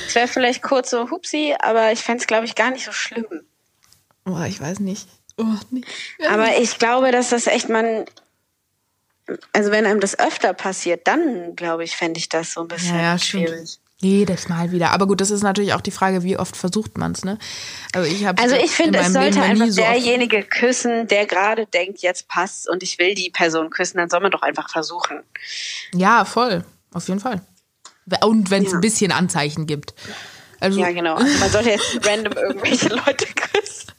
es 0.06 0.14
wäre 0.14 0.26
vielleicht 0.28 0.62
kurz 0.62 0.90
so 0.90 1.10
hupsi, 1.10 1.54
aber 1.60 1.92
ich 1.92 2.00
fände 2.00 2.20
es, 2.20 2.26
glaube 2.26 2.46
ich, 2.46 2.54
gar 2.54 2.70
nicht 2.70 2.84
so 2.84 2.92
schlimm. 2.92 3.26
boah, 4.24 4.46
ich 4.46 4.60
weiß 4.60 4.80
nicht. 4.80 5.06
Oh, 5.36 5.44
nee. 5.70 5.82
Aber 6.28 6.58
ich 6.58 6.78
glaube, 6.78 7.12
dass 7.12 7.30
das 7.30 7.46
echt 7.46 7.68
man, 7.68 8.04
also 9.52 9.70
wenn 9.70 9.86
einem 9.86 10.00
das 10.00 10.18
öfter 10.18 10.52
passiert, 10.54 11.06
dann 11.06 11.56
glaube 11.56 11.84
ich, 11.84 11.96
fände 11.96 12.18
ich 12.18 12.28
das 12.28 12.52
so 12.52 12.62
ein 12.62 12.68
bisschen 12.68 12.96
Ja, 12.96 13.02
ja, 13.12 13.18
schwierig. 13.18 13.78
Jedes 14.02 14.48
Mal 14.48 14.72
wieder. 14.72 14.92
Aber 14.92 15.06
gut, 15.06 15.20
das 15.20 15.30
ist 15.30 15.42
natürlich 15.42 15.74
auch 15.74 15.82
die 15.82 15.90
Frage, 15.90 16.22
wie 16.22 16.38
oft 16.38 16.56
versucht 16.56 16.96
man 16.96 17.12
es, 17.12 17.22
ne? 17.22 17.38
Also 17.92 18.10
ich 18.10 18.24
habe 18.24 18.42
Also 18.42 18.56
ich 18.56 18.70
finde, 18.70 18.98
es 18.98 19.12
sollte 19.12 19.42
einfach 19.42 19.66
so 19.66 19.82
derjenige 19.82 20.42
küssen, 20.42 21.06
der 21.06 21.26
gerade 21.26 21.66
denkt, 21.66 21.98
jetzt 22.00 22.26
passt 22.26 22.66
und 22.66 22.82
ich 22.82 22.98
will 22.98 23.14
die 23.14 23.28
Person 23.28 23.68
küssen, 23.68 23.98
dann 23.98 24.08
soll 24.08 24.20
man 24.20 24.30
doch 24.30 24.40
einfach 24.40 24.70
versuchen. 24.70 25.22
Ja, 25.92 26.24
voll. 26.24 26.64
Auf 26.92 27.08
jeden 27.08 27.20
Fall. 27.20 27.40
Und 28.24 28.50
wenn 28.50 28.64
es 28.64 28.72
Ja. 28.72 28.78
ein 28.78 28.80
bisschen 28.80 29.12
Anzeichen 29.12 29.66
gibt. 29.66 29.94
Also, 30.58 30.80
Ja, 30.80 30.90
genau. 30.90 31.14
Also 31.14 31.38
man 31.38 31.50
sollte 31.50 31.70
jetzt 31.70 31.98
random 32.06 32.32
irgendwelche 32.32 32.88
Leute 32.88 33.26
küssen. 33.26 33.92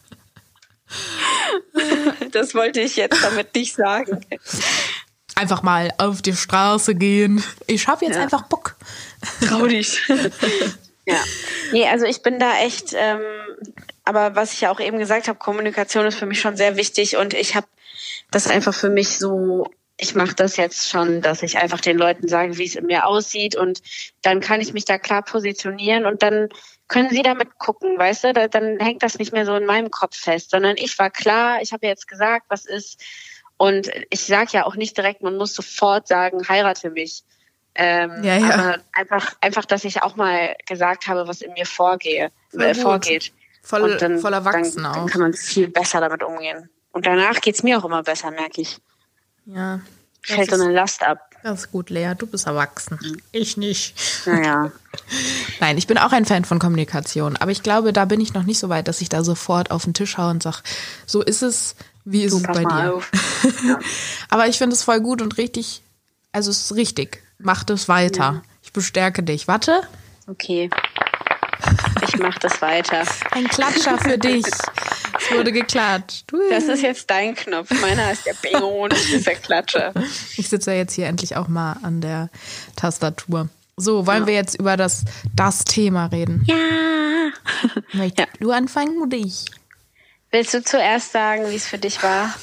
Das 2.32 2.54
wollte 2.56 2.82
ich 2.82 2.96
jetzt 2.96 3.24
damit 3.24 3.54
nicht 3.56 3.76
sagen. 3.76 4.26
einfach 5.36 5.64
mal 5.64 5.92
auf 5.98 6.22
die 6.22 6.36
Straße 6.36 6.94
gehen. 6.96 7.44
Ich 7.68 7.88
habe 7.88 8.06
jetzt 8.06 8.16
Ja. 8.16 8.22
einfach 8.24 8.44
Bock. 8.44 8.76
Trau 9.48 9.66
dich. 9.68 10.02
ja. 11.06 11.16
Nee, 11.72 11.88
also 11.88 12.06
ich 12.06 12.22
bin 12.22 12.38
da 12.40 12.58
echt, 12.60 12.94
ähm, 12.94 13.22
aber 14.04 14.36
was 14.36 14.54
ich 14.54 14.62
ja 14.62 14.72
auch 14.72 14.80
eben 14.80 15.00
gesagt 15.00 15.28
habe, 15.28 15.40
Kommunikation 15.40 16.06
ist 16.06 16.18
für 16.18 16.26
mich 16.26 16.42
schon 16.42 16.58
sehr 16.58 16.76
wichtig 16.76 17.18
und 17.18 17.34
ich 17.34 17.56
habe 17.56 17.68
das 18.30 18.48
einfach 18.48 18.74
für 18.76 18.90
mich 18.90 19.18
so, 19.18 19.70
ich 19.98 20.16
mache 20.16 20.36
das 20.36 20.58
jetzt 20.58 20.90
schon, 20.90 21.22
dass 21.22 21.44
ich 21.44 21.58
einfach 21.58 21.82
den 21.82 21.98
Leuten 21.98 22.28
sage, 22.28 22.58
wie 22.58 22.66
es 22.66 22.76
in 22.76 22.88
mir 22.88 23.06
aussieht 23.06 23.56
und 23.56 23.82
dann 24.22 24.40
kann 24.40 24.62
ich 24.62 24.74
mich 24.74 24.86
da 24.86 24.98
klar 24.98 25.22
positionieren 25.22 26.06
und 26.06 26.24
dann 26.24 26.50
können 26.88 27.10
sie 27.10 27.22
damit 27.22 27.58
gucken, 27.58 27.98
weißt 27.98 28.26
du, 28.26 28.34
da, 28.34 28.48
dann 28.48 28.80
hängt 28.80 29.04
das 29.04 29.18
nicht 29.18 29.32
mehr 29.32 29.46
so 29.46 29.56
in 29.56 29.66
meinem 29.66 29.92
Kopf 29.92 30.18
fest, 30.18 30.52
sondern 30.52 30.76
ich 30.78 30.98
war 31.00 31.10
klar, 31.10 31.62
ich 31.62 31.72
habe 31.72 31.86
jetzt 31.88 32.08
gesagt, 32.08 32.48
was 32.50 32.66
ist 32.66 33.02
und 33.62 33.92
ich 34.10 34.22
sage 34.22 34.50
ja 34.54 34.66
auch 34.66 34.76
nicht 34.76 34.98
direkt, 34.98 35.22
man 35.22 35.38
muss 35.38 35.54
sofort 35.54 36.08
sagen, 36.08 36.48
heirate 36.50 36.90
mich. 36.90 37.24
Ähm, 37.76 38.24
Ja, 38.24 38.38
ja. 38.38 38.54
Aber 38.54 38.78
einfach, 38.92 39.36
einfach, 39.40 39.66
dass 39.66 39.84
ich 39.84 40.02
auch 40.02 40.16
mal 40.16 40.56
gesagt 40.66 41.08
habe, 41.08 41.28
was 41.28 41.42
in 41.42 41.54
mir 41.54 41.68
vorgehe, 41.68 42.32
äh, 42.58 42.74
vorgeht. 42.74 43.32
Voll, 43.62 43.84
Und 43.84 44.02
dann, 44.02 44.18
voll 44.18 44.34
erwachsen 44.34 44.82
dann, 44.82 44.86
auch. 44.88 44.96
Dann 44.96 45.06
kann 45.06 45.22
man 45.22 45.34
viel 45.34 45.68
besser 45.68 46.02
damit 46.02 46.24
umgehen. 46.24 46.72
Und 46.92 47.06
danach 47.06 47.40
geht's 47.40 47.62
mir 47.62 47.78
auch 47.78 47.86
immer 47.86 48.02
besser, 48.02 48.32
merke 48.32 48.62
ich. 48.62 48.80
Ja. 49.54 49.82
Fällt 50.24 50.50
so 50.52 50.62
eine 50.62 50.72
Last 50.72 51.02
ab. 51.04 51.20
das 51.42 51.62
ist 51.62 51.72
gut, 51.72 51.90
Lea. 51.90 52.14
Du 52.18 52.28
bist 52.28 52.46
erwachsen. 52.46 53.00
Ich 53.32 53.58
nicht. 53.58 53.96
Naja. 54.28 54.72
Nein, 55.60 55.78
ich 55.80 55.88
bin 55.88 55.98
auch 55.98 56.12
ein 56.12 56.26
Fan 56.26 56.46
von 56.46 56.60
Kommunikation. 56.60 57.38
Aber 57.38 57.50
ich 57.52 57.64
glaube, 57.64 57.92
da 57.92 58.06
bin 58.06 58.22
ich 58.22 58.34
noch 58.36 58.44
nicht 58.44 58.60
so 58.60 58.70
weit, 58.70 58.88
dass 58.88 59.02
ich 59.02 59.10
da 59.10 59.24
sofort 59.24 59.72
auf 59.72 59.84
den 59.84 59.94
Tisch 59.96 60.18
haue 60.18 60.30
und 60.30 60.44
sage, 60.44 60.58
so 61.08 61.22
ist 61.24 61.42
es, 61.42 61.76
wie 62.06 62.24
ist 62.24 62.34
Du, 62.34 62.38
es 62.38 62.44
bei 62.44 62.62
mal 62.62 62.84
dir? 62.88 62.94
auf. 62.96 63.12
Aber 64.30 64.48
ich 64.48 64.58
finde 64.60 64.76
es 64.76 64.84
voll 64.84 65.02
gut 65.02 65.22
und 65.24 65.38
richtig. 65.38 65.82
Also 66.32 66.52
es 66.52 66.66
ist 66.66 66.76
richtig. 66.76 67.24
Mach 67.40 67.64
das 67.64 67.90
weiter. 67.90 68.44
Ich 68.62 68.72
bestärke 68.74 69.24
dich. 69.24 69.48
Warte. 69.48 69.82
Okay. 70.28 70.70
Ich 72.08 72.18
mach 72.20 72.38
das 72.40 72.62
weiter. 72.62 73.04
Ein 73.32 73.48
Klatscher 73.48 73.98
für 73.98 74.18
dich. 74.18 74.46
Es 74.46 75.32
wurde 75.32 75.52
geklatscht. 75.52 76.26
Das 76.50 76.66
ist 76.66 76.82
jetzt 76.82 77.10
dein 77.10 77.36
Knopf. 77.36 77.70
Meiner 77.82 78.12
ist 78.12 78.26
der 78.26 78.34
Bingo 78.34 78.86
und 78.86 78.94
ist 78.94 79.26
der 79.28 79.36
Klatscher. 79.36 79.94
Ich 80.38 80.50
sitze 80.50 80.72
ja 80.72 80.78
jetzt 80.78 80.94
hier 80.94 81.08
endlich 81.08 81.36
auch 81.36 81.48
mal 81.48 81.78
an 81.84 82.02
der 82.02 82.30
Tastatur. 82.76 83.50
So, 83.78 84.06
wollen 84.08 84.28
wir 84.28 84.34
jetzt 84.34 84.56
über 84.60 84.78
das, 84.78 85.06
das 85.36 85.64
Thema 85.64 86.08
reden? 86.08 86.44
Ja. 86.48 86.56
Möchtest 87.94 88.20
Ja. 88.20 88.26
du 88.40 88.52
anfangen 88.52 89.02
oder 89.02 89.18
ich? 89.18 89.46
Willst 90.32 90.54
du 90.54 90.64
zuerst 90.64 91.12
sagen, 91.12 91.50
wie 91.50 91.56
es 91.56 91.66
für 91.68 91.78
dich 91.78 92.02
war? 92.04 92.34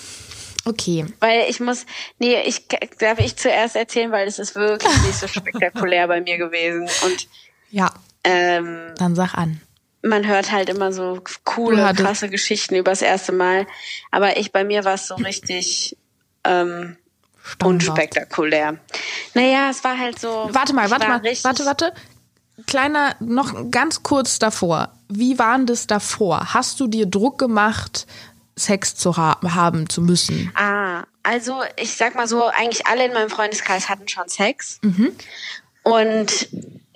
Okay. 0.65 1.07
Weil 1.21 1.47
ich 1.49 1.61
muss, 1.61 1.87
nee, 2.19 2.41
ich 2.43 2.67
darf 2.99 3.19
ich 3.21 3.37
zuerst 3.37 3.77
erzählen, 3.77 4.11
weil 4.11 4.29
es 4.29 4.39
ist 4.39 4.55
wirklich 4.55 4.93
nicht 5.05 5.19
so 5.19 5.27
spektakulär 5.29 6.07
bei 6.09 6.21
mir 6.21 6.37
gewesen. 6.39 6.83
Und 7.05 7.29
Ja, 7.71 7.93
ähm, 8.25 8.93
dann 8.97 9.15
sag 9.15 9.35
an. 9.35 9.61
man 10.03 10.27
hört 10.27 10.53
halt 10.53 10.69
immer 10.69 10.93
so 10.93 11.23
coole, 11.45 11.93
krasse 11.95 12.29
Geschichten 12.29 12.75
übers 12.77 13.03
erste 13.03 13.33
Mal. 13.33 13.67
Aber 14.11 14.37
ich, 14.37 14.53
bei 14.53 14.65
mir 14.65 14.85
war 14.85 14.95
es 14.95 15.07
so 15.07 15.15
richtig 15.17 15.97
ähm, 16.45 16.97
Standard. 17.43 17.89
unspektakulär. 17.89 18.79
Naja, 19.35 19.71
es 19.71 19.83
war 19.85 19.99
halt 19.99 20.19
so. 20.19 20.49
Warte 20.53 20.73
mal, 20.73 20.91
warte 20.91 21.09
war 21.09 21.21
mal, 21.21 21.37
warte, 21.43 21.65
warte. 21.65 21.93
Kleiner, 22.67 23.15
noch 23.21 23.71
ganz 23.71 24.03
kurz 24.03 24.39
davor. 24.39 24.93
Wie 25.09 25.39
war 25.39 25.57
denn 25.57 25.67
das 25.67 25.87
davor? 25.87 26.55
Hast 26.55 26.81
du 26.81 26.89
dir 26.89 27.07
Druck 27.07 27.39
gemacht, 27.39 28.07
Sex 28.57 28.97
zu 28.97 29.17
ha 29.17 29.39
haben 29.43 29.89
zu 29.89 30.03
müssen? 30.03 30.51
Ah, 30.55 31.05
also 31.23 31.63
ich 31.77 31.97
sag 31.97 32.17
mal 32.17 32.27
so, 32.27 32.47
eigentlich 32.47 32.87
alle 32.87 33.07
in 33.07 33.13
meinem 33.13 33.31
Freundeskreis 33.31 33.89
hatten 33.89 34.09
schon 34.09 34.29
Sex. 34.29 34.81
Mhm. 34.83 35.13
Und 35.85 36.49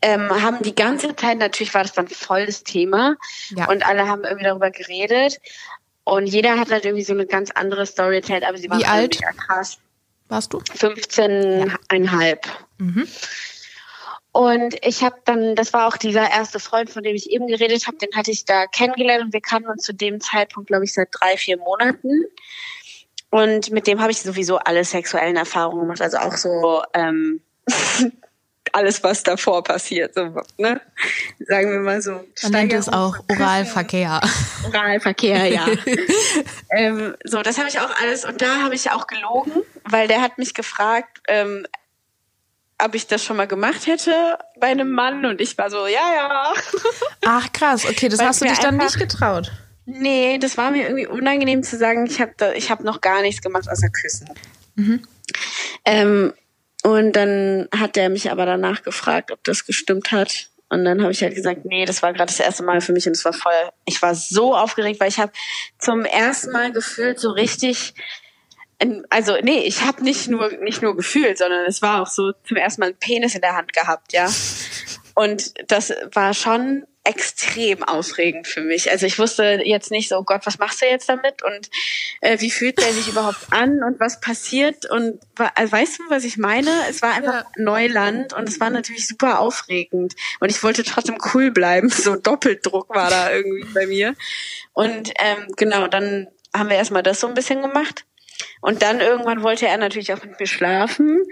ähm, 0.02 0.30
haben 0.42 0.62
die 0.62 0.74
ganze 0.74 1.14
Zeit, 1.16 1.38
natürlich 1.38 1.72
war 1.74 1.82
das 1.82 1.92
dann 1.92 2.08
voll 2.08 2.46
das 2.46 2.64
Thema. 2.64 3.16
Ja. 3.50 3.68
Und 3.68 3.86
alle 3.86 4.08
haben 4.08 4.24
irgendwie 4.24 4.44
darüber 4.44 4.70
geredet. 4.70 5.40
Und 6.04 6.26
jeder 6.26 6.58
hat 6.58 6.70
halt 6.70 6.84
irgendwie 6.84 7.04
so 7.04 7.12
eine 7.12 7.26
ganz 7.26 7.50
andere 7.52 7.86
Story 7.86 8.16
erzählt, 8.16 8.44
aber 8.44 8.58
sie 8.58 8.68
waren 8.68 8.80
Wie 8.80 8.86
alt? 8.86 9.20
mega 9.20 9.32
krass. 9.32 9.78
Warst 10.28 10.52
du? 10.52 10.58
15,5. 10.58 12.38
Mhm. 12.78 13.08
Und 14.32 14.76
ich 14.84 15.02
habe 15.02 15.16
dann, 15.26 15.54
das 15.54 15.74
war 15.74 15.86
auch 15.86 15.98
dieser 15.98 16.30
erste 16.30 16.58
Freund, 16.58 16.88
von 16.88 17.02
dem 17.02 17.14
ich 17.14 17.30
eben 17.30 17.46
geredet 17.46 17.86
habe, 17.86 17.98
den 17.98 18.08
hatte 18.16 18.30
ich 18.30 18.46
da 18.46 18.66
kennengelernt 18.66 19.24
und 19.24 19.32
wir 19.34 19.42
kannten 19.42 19.68
uns 19.68 19.82
zu 19.82 19.92
dem 19.92 20.20
Zeitpunkt, 20.20 20.68
glaube 20.68 20.84
ich, 20.84 20.94
seit 20.94 21.08
drei, 21.12 21.36
vier 21.36 21.58
Monaten. 21.58 22.24
Und 23.30 23.70
mit 23.70 23.86
dem 23.86 24.00
habe 24.00 24.10
ich 24.10 24.22
sowieso 24.22 24.56
alle 24.56 24.84
sexuellen 24.84 25.36
Erfahrungen 25.36 25.82
gemacht, 25.82 26.00
also 26.00 26.16
auch 26.16 26.36
so 26.36 26.82
ähm, 26.94 27.42
alles, 28.72 29.02
was 29.02 29.22
davor 29.22 29.62
passiert, 29.64 30.14
so, 30.14 30.40
ne? 30.56 30.80
Sagen 31.40 31.72
wir 31.72 31.80
mal 31.80 32.00
so. 32.00 32.24
Man 32.42 32.52
nennt 32.52 32.72
es 32.72 32.88
auch. 32.88 33.18
Oralverkehr. 33.28 34.20
Oralverkehr, 34.64 35.46
ja. 35.46 35.66
ähm, 36.70 37.14
so, 37.24 37.42
das 37.42 37.58
habe 37.58 37.68
ich 37.68 37.80
auch 37.80 37.90
alles 38.00 38.24
und 38.24 38.40
da 38.40 38.62
habe 38.62 38.74
ich 38.74 38.90
auch 38.90 39.06
gelogen, 39.06 39.52
weil 39.84 40.08
der 40.08 40.22
hat 40.22 40.38
mich 40.38 40.54
gefragt, 40.54 41.20
ähm, 41.28 41.66
ob 42.82 42.94
ich 42.94 43.06
das 43.06 43.24
schon 43.24 43.36
mal 43.36 43.46
gemacht 43.46 43.86
hätte 43.86 44.38
bei 44.58 44.68
einem 44.68 44.90
Mann 44.90 45.24
und 45.24 45.40
ich 45.40 45.56
war 45.58 45.70
so, 45.70 45.86
ja, 45.86 46.14
ja. 46.14 46.52
Ach 47.26 47.52
krass, 47.52 47.84
okay, 47.84 48.08
das 48.08 48.18
Weil 48.18 48.28
hast 48.28 48.40
du 48.40 48.46
dich 48.46 48.58
dann 48.58 48.76
nicht 48.76 48.98
getraut. 48.98 49.50
nee, 49.84 50.38
das 50.38 50.56
war 50.56 50.70
mir 50.70 50.84
irgendwie 50.84 51.06
unangenehm 51.06 51.62
zu 51.62 51.76
sagen, 51.76 52.06
ich 52.06 52.20
habe 52.20 52.54
ich 52.56 52.70
hab 52.70 52.80
noch 52.80 53.00
gar 53.00 53.22
nichts 53.22 53.42
gemacht 53.42 53.68
außer 53.68 53.88
küssen. 53.90 54.28
Ähm, 55.84 56.32
und 56.82 57.12
dann 57.12 57.68
hat 57.76 57.96
der 57.96 58.08
mich 58.08 58.30
aber 58.30 58.44
danach 58.46 58.82
gefragt, 58.82 59.30
ob 59.30 59.42
das 59.44 59.64
gestimmt 59.64 60.10
hat. 60.12 60.48
Und 60.68 60.84
dann 60.84 61.02
habe 61.02 61.12
ich 61.12 61.22
halt 61.22 61.34
gesagt, 61.34 61.64
nee, 61.64 61.84
das 61.84 62.02
war 62.02 62.12
gerade 62.12 62.32
das 62.32 62.40
erste 62.40 62.62
Mal 62.62 62.80
für 62.80 62.92
mich 62.92 63.06
und 63.06 63.12
es 63.12 63.24
war 63.26 63.34
voll, 63.34 63.52
ich 63.84 64.00
war 64.00 64.14
so 64.14 64.56
aufgeregt, 64.56 65.00
weil 65.00 65.08
ich 65.08 65.18
habe 65.18 65.30
zum 65.78 66.06
ersten 66.06 66.50
Mal 66.50 66.72
gefühlt 66.72 67.20
so 67.20 67.30
richtig, 67.30 67.92
also 69.10 69.36
nee, 69.42 69.58
ich 69.58 69.82
habe 69.82 70.02
nicht 70.02 70.28
nur 70.28 70.50
nicht 70.62 70.80
nur 70.80 70.96
gefühlt, 70.96 71.36
sondern 71.36 71.66
es 71.66 71.82
war 71.82 72.00
auch 72.00 72.06
so 72.06 72.32
zum 72.48 72.56
ersten 72.56 72.80
Mal 72.80 72.86
einen 72.86 72.96
Penis 72.96 73.34
in 73.34 73.42
der 73.42 73.54
Hand 73.54 73.74
gehabt, 73.74 74.14
ja. 74.14 74.32
Und 75.14 75.52
das 75.70 75.92
war 76.12 76.32
schon 76.32 76.86
extrem 77.04 77.82
aufregend 77.82 78.46
für 78.46 78.60
mich. 78.60 78.90
Also 78.90 79.06
ich 79.06 79.18
wusste 79.18 79.60
jetzt 79.64 79.90
nicht 79.90 80.08
so, 80.08 80.18
oh 80.18 80.22
Gott, 80.22 80.46
was 80.46 80.58
machst 80.58 80.82
du 80.82 80.86
jetzt 80.86 81.08
damit 81.08 81.42
und 81.42 81.68
äh, 82.20 82.40
wie 82.40 82.50
fühlt 82.50 82.78
der 82.78 82.92
sich 82.92 83.08
überhaupt 83.08 83.40
an 83.50 83.82
und 83.82 83.98
was 83.98 84.20
passiert 84.20 84.88
und 84.88 85.20
also 85.54 85.72
weißt 85.72 85.98
du, 85.98 86.02
was 86.10 86.24
ich 86.24 86.36
meine? 86.36 86.70
Es 86.88 87.02
war 87.02 87.14
einfach 87.14 87.44
ja. 87.44 87.46
Neuland 87.56 88.32
und 88.34 88.48
es 88.48 88.60
war 88.60 88.70
natürlich 88.70 89.08
super 89.08 89.40
aufregend 89.40 90.14
und 90.38 90.50
ich 90.50 90.62
wollte 90.62 90.84
trotzdem 90.84 91.18
cool 91.34 91.50
bleiben. 91.50 91.90
So 92.02 92.16
Doppeldruck 92.16 92.92
war 92.92 93.10
da 93.10 93.32
irgendwie 93.32 93.64
bei 93.72 93.86
mir. 93.86 94.16
Und 94.72 95.12
ähm, 95.20 95.46
genau, 95.56 95.86
dann 95.86 96.26
haben 96.52 96.68
wir 96.68 96.76
erstmal 96.76 97.04
das 97.04 97.20
so 97.20 97.28
ein 97.28 97.34
bisschen 97.34 97.62
gemacht. 97.62 98.06
Und 98.60 98.82
dann 98.82 99.00
irgendwann 99.00 99.44
wollte 99.44 99.68
er 99.68 99.76
natürlich 99.76 100.12
auch 100.12 100.24
mit 100.24 100.40
mir 100.40 100.46
schlafen 100.46 101.22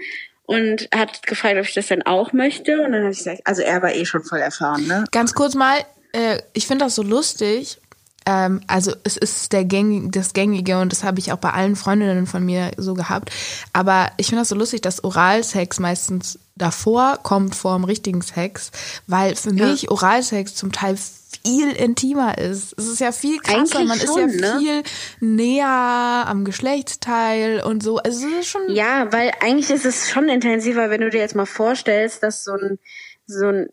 und 0.43 0.89
hat 0.93 1.23
gefragt, 1.23 1.57
ob 1.57 1.65
ich 1.65 1.73
das 1.73 1.87
denn 1.87 2.05
auch 2.05 2.33
möchte. 2.33 2.81
Und 2.81 2.91
dann 2.91 3.03
habe 3.03 3.11
ich 3.11 3.19
gesagt, 3.19 3.41
also 3.45 3.61
er 3.61 3.81
war 3.81 3.93
eh 3.93 4.05
schon 4.05 4.23
voll 4.23 4.39
erfahren, 4.39 4.85
ne? 4.87 5.05
Ganz 5.11 5.33
kurz 5.33 5.55
mal, 5.55 5.79
äh, 6.13 6.39
ich 6.53 6.67
finde 6.67 6.85
das 6.85 6.95
so 6.95 7.03
lustig. 7.03 7.79
Ähm, 8.25 8.61
also 8.67 8.93
es 9.03 9.17
ist 9.17 9.51
der 9.51 9.65
Gängige, 9.65 10.09
das 10.09 10.33
Gängige 10.33 10.79
und 10.79 10.91
das 10.91 11.03
habe 11.03 11.19
ich 11.19 11.31
auch 11.31 11.37
bei 11.37 11.51
allen 11.51 11.75
Freundinnen 11.75 12.27
von 12.27 12.45
mir 12.45 12.71
so 12.77 12.93
gehabt. 12.93 13.31
Aber 13.73 14.11
ich 14.17 14.27
finde 14.27 14.41
das 14.41 14.49
so 14.49 14.55
lustig, 14.55 14.81
dass 14.81 15.03
Oralsex 15.03 15.79
meistens 15.79 16.37
davor 16.55 17.19
kommt 17.23 17.55
vor 17.55 17.75
dem 17.75 17.83
richtigen 17.83 18.21
Sex, 18.21 18.71
weil 19.07 19.35
für 19.35 19.53
ja. 19.53 19.65
mich 19.65 19.89
Oralsex 19.89 20.53
zum 20.53 20.71
Teil 20.71 20.97
viel 21.45 21.71
intimer 21.71 22.37
ist. 22.37 22.73
Es 22.77 22.87
ist 22.87 22.99
ja 22.99 23.11
viel 23.11 23.39
krasser, 23.39 23.79
Eigentlich 23.79 23.87
man 23.87 23.99
schon, 23.99 24.29
ist 24.29 24.41
ja 24.41 24.53
ne? 24.53 24.59
viel 24.59 24.83
näher 25.19 26.25
am 26.27 26.45
Geschlechtsteil 26.45 27.61
und 27.61 27.83
so. 27.83 27.97
Also 27.97 28.27
es 28.27 28.39
ist 28.41 28.47
schon. 28.47 28.69
Ja, 28.69 29.11
weil 29.11 29.31
eigentlich 29.41 29.69
ist 29.69 29.85
es 29.85 30.09
schon 30.09 30.29
intensiver, 30.29 30.89
wenn 30.89 31.01
du 31.01 31.09
dir 31.09 31.19
jetzt 31.19 31.35
mal 31.35 31.45
vorstellst, 31.45 32.23
dass 32.23 32.43
so 32.43 32.53
ein 32.53 32.79
so 33.25 33.47
ein 33.47 33.69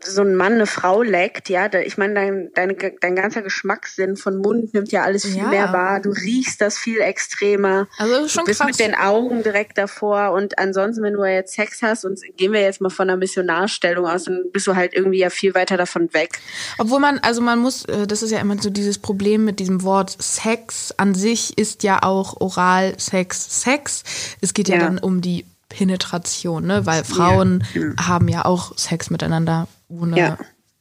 so 0.00 0.22
ein 0.22 0.34
Mann 0.34 0.54
eine 0.54 0.66
Frau 0.66 1.02
leckt, 1.02 1.48
ja, 1.48 1.72
ich 1.72 1.98
meine, 1.98 2.14
dein, 2.14 2.50
dein, 2.54 2.76
dein 3.00 3.16
ganzer 3.16 3.42
Geschmackssinn 3.42 4.16
von 4.16 4.38
Mund 4.38 4.74
nimmt 4.74 4.92
ja 4.92 5.02
alles 5.02 5.24
viel 5.24 5.36
ja. 5.36 5.48
mehr 5.48 5.72
wahr. 5.72 6.00
Du 6.00 6.10
riechst 6.10 6.60
das 6.60 6.78
viel 6.78 7.00
extremer. 7.00 7.86
Also 7.98 8.28
schon 8.28 8.44
du 8.44 8.48
bist 8.48 8.60
krass. 8.60 8.68
mit 8.68 8.78
den 8.78 8.94
Augen 8.94 9.42
direkt 9.42 9.78
davor 9.78 10.32
und 10.32 10.58
ansonsten, 10.58 11.02
wenn 11.02 11.14
du 11.14 11.24
jetzt 11.24 11.54
Sex 11.54 11.82
hast 11.82 12.04
und 12.04 12.18
gehen 12.36 12.52
wir 12.52 12.60
jetzt 12.60 12.80
mal 12.80 12.90
von 12.90 13.08
einer 13.08 13.18
Missionarstellung 13.18 14.06
aus, 14.06 14.24
dann 14.24 14.44
bist 14.52 14.66
du 14.66 14.74
halt 14.74 14.94
irgendwie 14.94 15.18
ja 15.18 15.30
viel 15.30 15.54
weiter 15.54 15.76
davon 15.76 16.12
weg. 16.14 16.38
Obwohl 16.78 17.00
man, 17.00 17.18
also 17.18 17.40
man 17.40 17.58
muss, 17.58 17.84
äh, 17.84 18.06
das 18.06 18.22
ist 18.22 18.30
ja 18.30 18.40
immer 18.40 18.60
so 18.60 18.70
dieses 18.70 18.98
Problem 18.98 19.44
mit 19.44 19.58
diesem 19.58 19.82
Wort 19.82 20.16
Sex 20.20 20.94
an 20.96 21.14
sich 21.14 21.58
ist 21.58 21.82
ja 21.82 22.02
auch 22.02 22.40
Oral 22.40 22.98
Sex 22.98 23.62
Sex. 23.62 24.02
Es 24.40 24.54
geht 24.54 24.68
ja, 24.68 24.76
ja. 24.76 24.82
dann 24.82 24.98
um 24.98 25.20
die 25.20 25.44
Penetration, 25.68 26.66
ne? 26.66 26.86
Weil 26.86 27.04
Frauen 27.04 27.64
ja. 27.74 28.06
haben 28.06 28.28
ja 28.28 28.44
auch 28.44 28.76
Sex 28.78 29.10
miteinander 29.10 29.66
ohne 29.88 30.18
ja. 30.18 30.38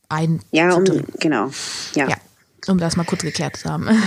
ein. 0.09 0.41
Ja, 0.51 0.73
um, 0.73 0.83
genau. 1.19 1.49
Ja. 1.95 2.09
ja. 2.09 2.17
Um 2.67 2.77
das 2.77 2.95
mal 2.95 3.03
kurz 3.03 3.21
geklärt 3.21 3.57
zu 3.57 3.69
haben. 3.69 3.89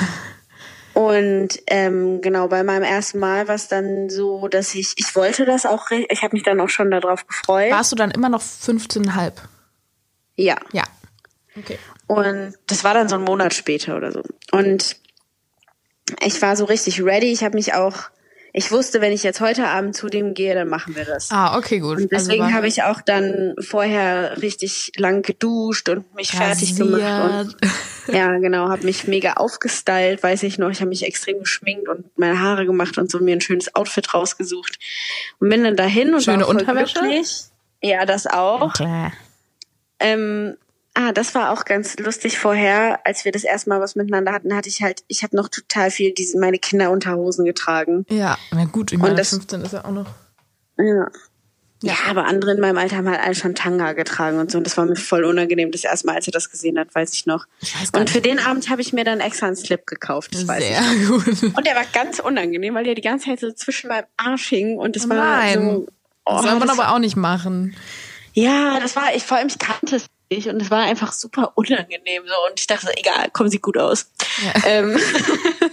Und 0.95 1.61
ähm, 1.67 2.23
genau, 2.23 2.49
bei 2.49 2.63
meinem 2.63 2.83
ersten 2.83 3.19
Mal 3.19 3.49
war 3.49 3.55
es 3.55 3.69
dann 3.69 4.09
so, 4.09 4.49
dass 4.49 4.75
ich, 4.75 4.95
ich 4.97 5.15
wollte 5.15 5.45
das 5.45 5.67
auch, 5.67 5.91
ich 5.91 6.23
habe 6.23 6.35
mich 6.35 6.43
dann 6.43 6.59
auch 6.59 6.71
schon 6.71 6.91
darauf 6.91 7.27
gefreut. 7.27 7.71
Warst 7.71 7.93
du 7.93 7.97
dann 7.97 8.11
immer 8.11 8.31
noch 8.31 8.41
15,5? 8.41 9.33
Ja. 10.37 10.57
Ja. 10.73 10.85
Okay. 11.55 11.79
Und 12.07 12.55
das 12.67 12.83
war 12.83 12.95
dann 12.95 13.11
so 13.11 13.17
ein 13.17 13.25
Monat 13.25 13.53
später 13.53 13.95
oder 13.95 14.11
so. 14.11 14.23
Und 14.53 14.97
ich 16.25 16.41
war 16.41 16.57
so 16.57 16.65
richtig 16.65 17.03
ready. 17.03 17.31
Ich 17.31 17.45
habe 17.45 17.57
mich 17.57 17.75
auch 17.75 18.05
ich 18.59 18.73
wusste, 18.73 19.03
wenn 19.03 19.13
ich 19.13 19.23
jetzt 19.23 19.43
heute 19.43 19.69
Abend 19.69 19.95
zu 19.95 20.09
dem 20.09 20.33
gehe, 20.33 20.55
dann 20.55 20.69
machen 20.69 20.97
wir 20.97 21.05
das. 21.05 21.31
Ah, 21.31 21.59
okay, 21.59 21.79
gut. 21.79 21.99
Und 21.99 22.11
deswegen 22.11 22.45
also 22.45 22.55
habe 22.55 22.67
ich 22.67 22.83
auch 22.85 23.03
dann 23.03 23.55
vorher 23.61 24.41
richtig 24.41 24.93
lang 24.97 25.21
geduscht 25.21 25.91
und 25.91 26.15
mich 26.15 26.31
fertig 26.31 26.75
gemacht. 26.75 27.49
Und, 27.53 27.57
ja, 28.15 28.39
genau, 28.39 28.71
habe 28.71 28.87
mich 28.87 29.07
mega 29.07 29.35
aufgestylt, 29.35 30.23
weiß 30.23 30.43
ich 30.45 30.57
noch. 30.57 30.71
Ich 30.71 30.81
habe 30.81 30.89
mich 30.89 31.05
extrem 31.05 31.41
geschminkt 31.41 31.87
und 31.87 32.07
meine 32.17 32.41
Haare 32.41 32.65
gemacht 32.65 32.97
und 32.97 33.11
so 33.11 33.19
mir 33.19 33.37
ein 33.37 33.43
schönes 33.43 33.75
Outfit 33.75 34.15
rausgesucht. 34.15 34.79
Und 35.39 35.51
bin 35.51 35.63
dann 35.63 35.77
dahin 35.77 36.15
und 36.15 36.23
Schöne 36.23 36.45
war 36.45 36.49
Unterwäsche? 36.49 36.99
Glücklich. 36.99 37.51
Ja, 37.83 38.07
das 38.07 38.27
auch. 38.27 38.63
Okay. 38.63 39.13
Ähm, 40.01 40.57
Ah, 40.99 41.13
das 41.13 41.35
war 41.35 41.51
auch 41.51 41.67
ganz 41.67 41.99
lustig 41.99 42.39
vorher, 42.39 43.01
als 43.05 43.27
wir 43.27 43.33
das 43.33 43.45
erste 43.45 43.69
Mal 43.69 43.83
was 43.83 43.97
miteinander 43.97 44.33
hatten, 44.33 44.57
hatte 44.57 44.71
ich 44.71 44.83
halt, 44.83 45.05
ich 45.09 45.23
habe 45.23 45.37
noch 45.37 45.51
total 45.51 45.91
viel 45.91 46.15
diese 46.15 46.39
meine 46.39 46.59
Kinderunterhosen 46.59 47.45
getragen. 47.45 48.07
Ja, 48.09 48.39
na 48.51 48.65
gut, 48.65 48.93
ich 48.93 48.99
meine, 48.99 49.15
das, 49.15 49.29
15 49.29 49.61
ist 49.61 49.75
ja 49.75 49.85
auch 49.85 49.91
noch. 49.91 50.07
Ja. 50.79 51.09
Ja, 51.83 51.93
aber 52.09 52.25
andere 52.25 52.53
in 52.53 52.61
meinem 52.61 52.79
Alter 52.79 52.97
haben 52.97 53.11
halt 53.11 53.21
alle 53.21 53.35
schon 53.35 53.55
Tanga 53.55 53.93
getragen 53.93 54.39
und 54.39 54.51
so. 54.51 54.57
Und 54.57 54.65
das 54.65 54.79
war 54.79 54.87
mir 54.87 54.97
voll 54.97 55.25
unangenehm. 55.25 55.71
Das 55.71 55.85
erste 55.85 56.07
Mal, 56.07 56.15
als 56.15 56.27
er 56.27 56.33
das 56.33 56.51
gesehen 56.51 56.79
hat, 56.79 56.95
weiß 56.95 57.13
ich 57.13 57.27
noch. 57.27 57.45
Ich 57.61 57.79
weiß 57.79 57.91
und 57.91 58.09
für 58.09 58.23
den 58.23 58.39
Abend 58.39 58.71
habe 58.71 58.81
ich 58.81 58.95
mir 58.95 59.05
dann 59.05 59.21
extra 59.21 59.49
einen 59.49 59.57
Slip 59.57 59.87
gekauft. 59.87 60.35
Das 60.35 60.49
weiß 60.49 60.65
Sehr 60.65 60.81
ich. 60.81 61.09
gut. 61.09 61.43
Und 61.55 61.67
der 61.67 61.75
war 61.75 61.85
ganz 61.93 62.21
unangenehm, 62.21 62.75
weil 62.75 62.85
der 62.85 62.95
die 62.95 63.03
ganze 63.03 63.27
Zeit 63.27 63.41
so 63.41 63.53
zwischen 63.53 63.89
meinem 63.89 64.07
Arsch 64.17 64.49
hing 64.49 64.79
und 64.79 64.97
das 64.97 65.05
oh 65.05 65.11
war 65.11 65.53
so. 65.53 65.87
Oh, 66.25 66.33
das 66.37 66.43
soll 66.43 66.59
man 66.59 66.71
aber 66.71 66.93
auch 66.93 66.99
nicht 66.99 67.17
machen. 67.17 67.77
Ja, 68.33 68.81
das 68.81 68.97
war, 68.97 69.15
ich 69.15 69.25
vor 69.25 69.37
allem, 69.37 69.49
ich 69.49 69.59
kannte 69.59 69.97
es 69.97 70.07
ich 70.29 70.49
und 70.49 70.61
es 70.61 70.71
war 70.71 70.85
einfach 70.85 71.13
super 71.13 71.53
unangenehm 71.55 72.25
so 72.27 72.35
und 72.49 72.59
ich 72.59 72.67
dachte, 72.67 72.93
egal, 72.97 73.31
kommen 73.31 73.51
sie 73.51 73.61
gut 73.61 73.79
aus. 73.79 74.11
Ja. 74.43 74.63
Ähm, 74.67 74.99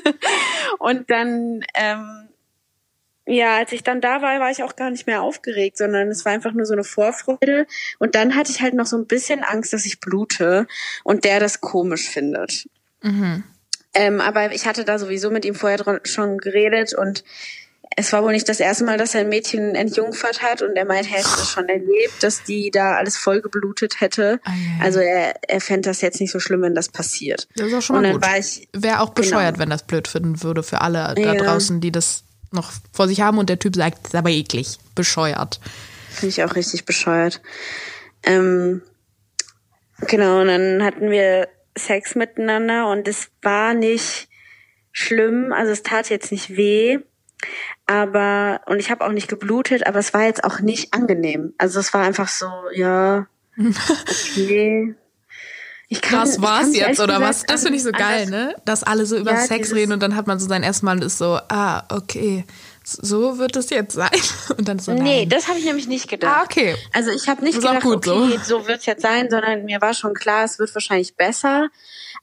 und 0.80 1.10
dann, 1.10 1.66
ähm, 1.74 2.30
ja, 3.26 3.58
als 3.58 3.72
ich 3.72 3.84
dann 3.84 4.02
da 4.02 4.22
war, 4.22 4.40
war 4.40 4.52
ich 4.52 4.64
auch 4.64 4.76
gar 4.76 4.90
nicht 4.90 5.08
mehr 5.08 5.22
aufgeregt, 5.22 5.78
sondern 5.78 6.10
es 6.10 6.26
war 6.26 6.34
einfach 6.34 6.52
nur 6.52 6.66
so 6.66 6.74
eine 6.74 6.84
Vorfreude. 6.84 7.68
Und 8.00 8.16
dann 8.16 8.36
hatte 8.36 8.52
ich 8.52 8.62
halt 8.62 8.74
noch 8.74 8.86
so 8.86 8.98
ein 8.98 9.08
bisschen 9.08 9.44
Angst, 9.44 9.72
dass 9.72 9.86
ich 9.86 10.00
blute 10.00 10.68
und 11.04 11.24
der 11.24 11.40
das 11.40 11.62
komisch 11.62 12.10
findet. 12.10 12.68
Mhm. 13.02 13.44
Ähm, 13.94 14.22
aber 14.22 14.52
ich 14.54 14.66
hatte 14.66 14.84
da 14.84 15.00
sowieso 15.00 15.30
mit 15.30 15.46
ihm 15.46 15.56
vorher 15.56 16.02
schon 16.04 16.38
geredet 16.40 16.94
und 16.94 17.24
es 17.96 18.14
war 18.14 18.24
wohl 18.24 18.32
nicht 18.32 18.48
das 18.50 18.60
erste 18.60 18.84
Mal, 18.84 18.98
dass 18.98 19.14
er 19.14 19.22
ein 19.22 19.30
Mädchen 19.30 19.76
entjungfert 19.76 20.42
hat 20.42 20.62
und 20.62 20.76
er 20.76 20.86
meint, 20.86 21.06
er 21.12 21.18
hätte 21.18 21.30
das 21.38 21.50
schon 21.50 21.70
erlebt, 21.70 22.22
dass 22.22 22.44
die 22.44 22.72
da 22.72 22.96
alles 22.96 23.18
voll 23.18 23.42
geblutet 23.42 24.00
hätte. 24.02 24.40
Ah, 24.44 24.52
also 24.82 25.00
er, 25.00 25.36
er 25.48 25.62
fände 25.62 25.90
das 25.90 26.02
jetzt 26.02 26.20
nicht 26.20 26.32
so 26.32 26.40
schlimm, 26.40 26.62
wenn 26.62 26.76
das 26.76 26.90
passiert. 26.90 27.48
Das 27.56 27.68
ist 27.68 27.74
auch 27.74 27.82
schon 27.82 28.02
mal 28.02 28.14
gut. 28.14 28.24
Wäre 28.74 29.02
auch 29.02 29.10
bescheuert, 29.10 29.56
genau. 29.56 29.60
wenn 29.60 29.70
das 29.70 29.84
blöd 29.84 30.08
finden 30.08 30.42
würde 30.44 30.64
für 30.64 30.82
alle 30.82 31.14
da 31.16 31.34
ja. 31.34 31.36
draußen, 31.36 31.82
die 31.82 31.92
das 31.92 32.24
noch 32.52 32.72
vor 32.92 33.08
sich 33.08 33.22
haben 33.22 33.38
und 33.38 33.50
der 33.50 33.60
Typ 33.60 33.76
sagt, 33.76 34.00
das 34.04 34.14
ist 34.14 34.16
aber 34.16 34.30
eklig, 34.30 34.78
bescheuert. 34.96 35.60
Finde 36.10 36.30
ich 36.30 36.44
auch 36.44 36.56
richtig 36.56 36.86
bescheuert. 36.86 37.42
Ähm, 38.24 38.82
genau, 40.08 40.42
und 40.42 40.48
dann 40.48 40.84
hatten 40.84 41.10
wir 41.10 41.48
Sex 41.76 42.16
miteinander 42.16 42.90
und 42.90 43.08
es 43.08 43.30
war 43.42 43.74
nicht 43.74 44.30
schlimm, 44.92 45.52
also 45.52 45.72
es 45.72 45.82
tat 45.82 46.10
jetzt 46.10 46.32
nicht 46.32 46.56
weh 46.56 47.00
aber 47.86 48.62
und 48.66 48.80
ich 48.80 48.92
habe 48.92 49.06
auch 49.06 49.12
nicht 49.12 49.28
geblutet, 49.28 49.86
aber 49.86 50.00
es 50.00 50.14
war 50.14 50.24
jetzt 50.24 50.44
auch 50.44 50.60
nicht 50.60 50.94
angenehm. 50.94 51.54
Also 51.58 51.80
es 51.80 51.94
war 51.94 52.04
einfach 52.04 52.28
so, 52.28 52.48
ja, 52.74 53.28
okay. 53.58 54.96
Ich 55.90 56.02
kann, 56.02 56.22
das 56.22 56.42
war's 56.42 56.76
jetzt 56.76 57.00
oder 57.00 57.22
was? 57.22 57.44
Das 57.44 57.62
finde 57.62 57.78
ich 57.78 57.84
so 57.84 57.92
geil, 57.92 58.28
ne? 58.28 58.56
Dass 58.66 58.84
alle 58.84 59.06
so 59.06 59.16
über 59.16 59.34
ja, 59.34 59.42
Sex 59.42 59.76
reden 59.76 59.92
und 59.92 60.02
dann 60.02 60.16
hat 60.16 60.26
man 60.26 60.40
so 60.40 60.48
sein 60.48 60.64
erstes 60.64 60.82
Mal 60.82 60.96
und 60.96 61.04
ist 61.04 61.20
so, 61.20 61.40
ah, 61.50 61.84
okay, 61.90 62.46
so 62.84 63.38
wird 63.38 63.56
es 63.56 63.70
jetzt 63.70 63.94
sein. 63.94 64.10
Und 64.58 64.68
dann 64.68 64.80
so, 64.80 64.92
nein. 64.92 65.04
Nee, 65.04 65.26
das 65.26 65.48
habe 65.48 65.58
ich 65.58 65.66
nämlich 65.66 65.88
nicht 65.88 66.10
gedacht. 66.10 66.38
Ah, 66.38 66.44
okay. 66.44 66.76
Also 66.92 67.12
ich 67.12 67.30
habe 67.30 67.44
nicht 67.44 67.56
gedacht, 67.56 67.86
okay, 67.86 68.38
so, 68.44 68.60
so 68.60 68.68
wird 68.68 68.80
es 68.80 68.86
jetzt 68.86 69.02
sein, 69.02 69.30
sondern 69.30 69.64
mir 69.64 69.80
war 69.82 69.94
schon 69.94 70.14
klar, 70.14 70.44
es 70.44 70.60
wird 70.60 70.74
wahrscheinlich 70.76 71.16
besser. 71.16 71.70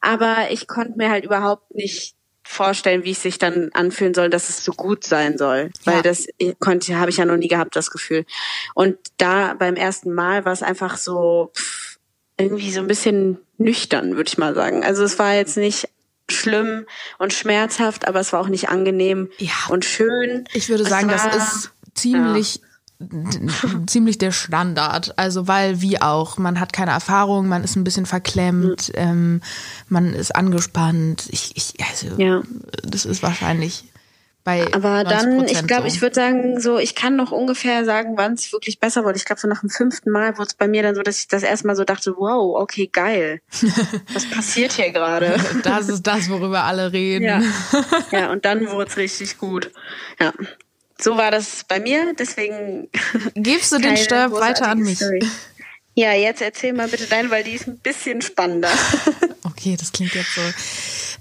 Aber 0.00 0.50
ich 0.50 0.66
konnte 0.66 0.98
mir 0.98 1.10
halt 1.10 1.24
überhaupt 1.24 1.74
nicht 1.74 2.14
vorstellen, 2.50 3.04
wie 3.04 3.12
es 3.12 3.22
sich 3.22 3.38
dann 3.38 3.70
anfühlen 3.74 4.12
soll, 4.12 4.28
dass 4.28 4.48
es 4.48 4.64
so 4.64 4.72
gut 4.72 5.04
sein 5.04 5.38
soll. 5.38 5.70
Weil 5.84 5.96
ja. 5.96 6.02
das 6.02 6.26
konnte, 6.58 6.98
habe 6.98 7.10
ich 7.10 7.18
ja 7.18 7.24
noch 7.24 7.36
nie 7.36 7.46
gehabt, 7.46 7.76
das 7.76 7.92
Gefühl. 7.92 8.26
Und 8.74 8.96
da 9.18 9.54
beim 9.54 9.76
ersten 9.76 10.12
Mal 10.12 10.44
war 10.44 10.52
es 10.52 10.62
einfach 10.62 10.96
so 10.96 11.52
pff, 11.56 11.98
irgendwie 12.38 12.72
so 12.72 12.80
ein 12.80 12.88
bisschen 12.88 13.38
nüchtern, 13.56 14.16
würde 14.16 14.28
ich 14.28 14.36
mal 14.36 14.54
sagen. 14.56 14.82
Also 14.82 15.04
es 15.04 15.18
war 15.20 15.34
jetzt 15.34 15.56
nicht 15.56 15.88
schlimm 16.28 16.86
und 17.18 17.32
schmerzhaft, 17.32 18.08
aber 18.08 18.18
es 18.18 18.32
war 18.32 18.40
auch 18.40 18.48
nicht 18.48 18.68
angenehm 18.68 19.30
ja. 19.38 19.52
und 19.68 19.84
schön. 19.84 20.44
Ich 20.52 20.68
würde 20.68 20.84
sagen, 20.84 21.08
das 21.08 21.36
ist 21.36 21.70
ziemlich 21.94 22.56
ja 22.56 22.69
ziemlich 23.86 24.18
der 24.18 24.32
Standard. 24.32 25.18
Also 25.18 25.48
weil 25.48 25.80
wie 25.80 26.00
auch, 26.00 26.38
man 26.38 26.60
hat 26.60 26.72
keine 26.72 26.90
Erfahrung, 26.92 27.48
man 27.48 27.64
ist 27.64 27.76
ein 27.76 27.84
bisschen 27.84 28.06
verklemmt, 28.06 28.92
ähm, 28.94 29.40
man 29.88 30.12
ist 30.12 30.34
angespannt. 30.34 31.28
Ich, 31.30 31.56
ich 31.56 31.74
also 31.88 32.08
ja. 32.18 32.42
das 32.82 33.04
ist 33.04 33.22
wahrscheinlich 33.22 33.84
bei 34.42 34.72
Aber 34.72 35.04
dann, 35.04 35.44
ich 35.44 35.66
glaube, 35.66 35.82
so. 35.82 35.94
ich 35.94 36.00
würde 36.00 36.14
sagen, 36.14 36.60
so, 36.60 36.78
ich 36.78 36.94
kann 36.94 37.14
noch 37.14 37.30
ungefähr 37.30 37.84
sagen, 37.84 38.14
wann 38.16 38.34
es 38.34 38.52
wirklich 38.52 38.80
besser 38.80 39.04
wurde. 39.04 39.18
Ich 39.18 39.26
glaube, 39.26 39.40
so 39.40 39.46
nach 39.46 39.60
dem 39.60 39.68
fünften 39.68 40.10
Mal 40.10 40.38
wurde 40.38 40.48
es 40.48 40.54
bei 40.54 40.66
mir 40.66 40.82
dann 40.82 40.94
so, 40.94 41.02
dass 41.02 41.18
ich 41.18 41.28
das 41.28 41.42
erstmal 41.42 41.76
so 41.76 41.84
dachte, 41.84 42.14
wow, 42.16 42.58
okay, 42.58 42.88
geil. 42.90 43.42
Was 44.14 44.30
passiert 44.30 44.72
hier 44.72 44.92
gerade? 44.92 45.36
Das 45.62 45.90
ist 45.90 46.06
das, 46.06 46.30
worüber 46.30 46.64
alle 46.64 46.92
reden. 46.92 47.24
Ja, 47.24 47.42
ja 48.12 48.32
und 48.32 48.46
dann 48.46 48.70
wurde 48.70 48.90
es 48.90 48.96
richtig 48.96 49.36
gut. 49.36 49.70
Ja 50.18 50.32
so 51.02 51.16
war 51.16 51.30
das 51.30 51.64
bei 51.66 51.80
mir, 51.80 52.14
deswegen. 52.18 52.88
Gibst 53.34 53.72
du 53.72 53.78
den 53.78 53.96
Stab 53.96 54.32
weiter 54.32 54.68
an 54.68 54.80
mich? 54.80 54.98
Story. 54.98 55.20
Ja, 55.94 56.12
jetzt 56.12 56.40
erzähl 56.40 56.72
mal 56.72 56.88
bitte 56.88 57.06
deine, 57.06 57.30
weil 57.30 57.44
die 57.44 57.52
ist 57.52 57.66
ein 57.66 57.78
bisschen 57.78 58.22
spannender. 58.22 58.70
okay, 59.44 59.76
das 59.78 59.92
klingt 59.92 60.14
jetzt 60.14 60.34
so. 60.34 60.40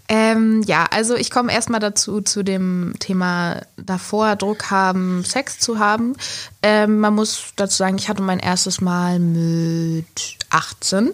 Ähm, 0.07 0.63
ja, 0.65 0.85
also 0.89 1.15
ich 1.15 1.29
komme 1.29 1.51
erstmal 1.51 1.79
dazu, 1.79 2.21
zu 2.21 2.43
dem 2.43 2.93
Thema 2.99 3.61
davor 3.77 4.35
Druck 4.35 4.71
haben, 4.71 5.23
Sex 5.23 5.59
zu 5.59 5.79
haben. 5.79 6.15
Ähm, 6.63 6.99
man 6.99 7.13
muss 7.13 7.53
dazu 7.55 7.77
sagen, 7.77 7.97
ich 7.97 8.09
hatte 8.09 8.21
mein 8.21 8.39
erstes 8.39 8.81
Mal 8.81 9.19
mit 9.19 10.37
18. 10.49 11.11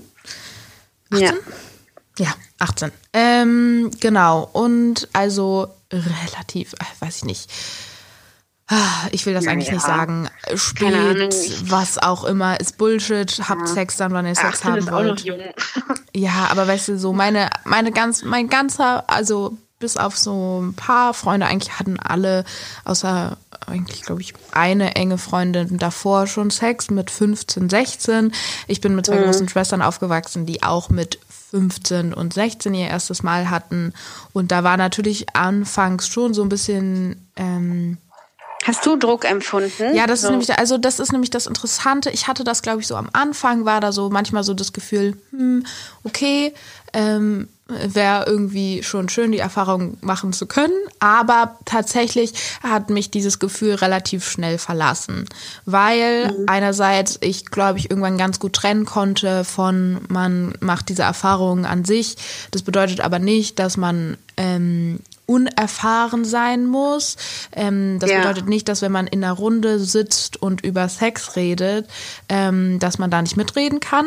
18? 1.12 1.26
Ja. 1.26 1.34
Ja, 2.18 2.34
18. 2.60 2.92
Ähm, 3.14 3.92
genau. 4.00 4.50
Und 4.54 5.10
also 5.12 5.68
relativ, 5.92 6.74
weiß 7.00 7.18
ich 7.18 7.26
nicht. 7.26 7.50
Ah, 8.68 9.08
ich 9.12 9.26
will 9.26 9.36
das 9.36 9.46
eigentlich 9.46 9.68
ja. 9.68 9.74
nicht 9.76 9.86
sagen. 9.86 10.28
Spät, 10.56 11.36
was 11.70 12.00
auch 12.00 12.24
immer, 12.24 12.60
ist 12.60 12.78
Bullshit. 12.80 13.42
Habt 13.48 13.62
ja. 13.62 13.68
Sex 13.68 13.98
dann, 13.98 14.12
wann 14.12 14.26
ihr 14.26 14.36
Sex 14.36 14.62
Ach, 14.62 14.66
haben 14.66 14.90
wollt. 14.90 15.24
ja, 16.16 16.48
aber 16.50 16.68
weißt 16.68 16.88
du, 16.88 16.98
so 16.98 17.14
meine, 17.14 17.50
meine 17.64 17.92
ganz, 17.92 18.24
mein 18.24 18.50
ganzer, 18.50 19.04
also 19.08 19.56
bis 19.78 19.98
auf 19.98 20.18
so 20.18 20.62
ein 20.64 20.74
paar 20.74 21.14
Freunde, 21.14 21.46
eigentlich 21.46 21.78
hatten 21.78 22.00
alle, 22.00 22.44
außer 22.86 23.38
eigentlich, 23.68 24.02
glaube 24.02 24.22
ich, 24.22 24.34
eine 24.52 24.96
enge 24.96 25.20
Freundin 25.20 25.78
davor 25.78 26.26
schon 26.26 26.50
Sex 26.50 26.90
mit 26.90 27.12
15, 27.12 27.70
16. 27.70 28.32
Ich 28.68 28.82
bin 28.82 28.96
mit 28.96 29.06
zwei 29.06 29.20
mhm. 29.20 29.26
großen 29.26 29.50
Schwestern 29.50 29.84
aufgewachsen, 29.84 30.48
die 30.48 30.64
auch 30.64 30.90
mit 30.90 31.20
15 31.52 32.16
und 32.16 32.34
16 32.34 32.74
ihr 32.74 32.88
erstes 32.88 33.22
Mal 33.22 33.52
hatten. 33.52 33.94
Und 34.34 34.52
da 34.52 34.64
war 34.64 34.78
natürlich 34.78 35.36
anfangs 35.36 36.08
schon 36.08 36.34
so 36.34 36.42
ein 36.42 36.50
bisschen. 36.50 37.28
Ähm, 37.36 37.98
Hast 38.66 38.86
du 38.86 38.96
Druck 38.96 39.30
empfunden? 39.30 39.96
Ja, 39.96 40.08
das 40.08 40.22
so. 40.22 40.28
ist 40.28 40.32
nämlich, 40.32 40.58
also 40.58 40.78
das 40.78 41.00
ist 41.00 41.12
nämlich 41.12 41.30
das 41.30 41.46
Interessante. 41.46 42.10
Ich 42.10 42.28
hatte 42.28 42.44
das, 42.44 42.64
glaube 42.64 42.82
ich, 42.82 42.88
so 42.88 42.96
am 42.96 43.10
Anfang 43.14 43.64
war 43.64 43.80
da 43.80 43.92
so 43.92 44.10
manchmal 44.10 44.44
so 44.44 44.56
das 44.56 44.74
Gefühl, 44.74 45.18
hm, 45.30 45.66
okay, 46.04 46.52
ähm, 46.94 47.48
wäre 47.68 48.26
irgendwie 48.26 48.84
schon 48.84 49.10
schön, 49.10 49.32
die 49.32 49.40
Erfahrung 49.40 49.98
machen 50.02 50.34
zu 50.34 50.46
können. 50.48 50.74
Aber 51.00 51.58
tatsächlich 51.66 52.34
hat 52.64 52.90
mich 52.90 53.12
dieses 53.12 53.40
Gefühl 53.40 53.76
relativ 53.76 54.28
schnell 54.28 54.58
verlassen, 54.58 55.26
weil 55.66 56.28
mhm. 56.28 56.46
einerseits 56.48 57.18
ich, 57.22 57.46
glaube 57.46 57.80
ich, 57.80 57.90
irgendwann 57.90 58.18
ganz 58.18 58.40
gut 58.40 58.54
trennen 58.54 58.86
konnte 58.86 59.44
von 59.44 60.02
man 60.10 60.54
macht 60.60 60.90
diese 60.90 61.04
Erfahrung 61.04 61.66
an 61.66 61.86
sich. 61.86 62.18
Das 62.52 62.62
bedeutet 62.62 63.02
aber 63.02 63.20
nicht, 63.20 63.60
dass 63.60 63.78
man 63.78 64.18
ähm, 64.38 65.00
unerfahren 65.26 66.26
sein 66.26 66.66
muss. 66.66 67.18
Ähm, 67.52 67.98
das 68.00 68.10
ja. 68.12 68.20
bedeutet 68.20 68.48
nicht, 68.48 68.68
dass 68.68 68.82
wenn 68.82 68.92
man 68.92 69.08
in 69.08 69.24
einer 69.24 69.34
Runde 69.34 69.80
sitzt 69.80 70.42
und 70.42 70.64
über 70.64 70.90
Sex 70.90 71.36
redet, 71.36 71.88
ähm, 72.30 72.80
dass 72.80 72.98
man 72.98 73.12
da 73.12 73.22
nicht 73.22 73.38
mitreden 73.38 73.80
kann. 73.80 74.06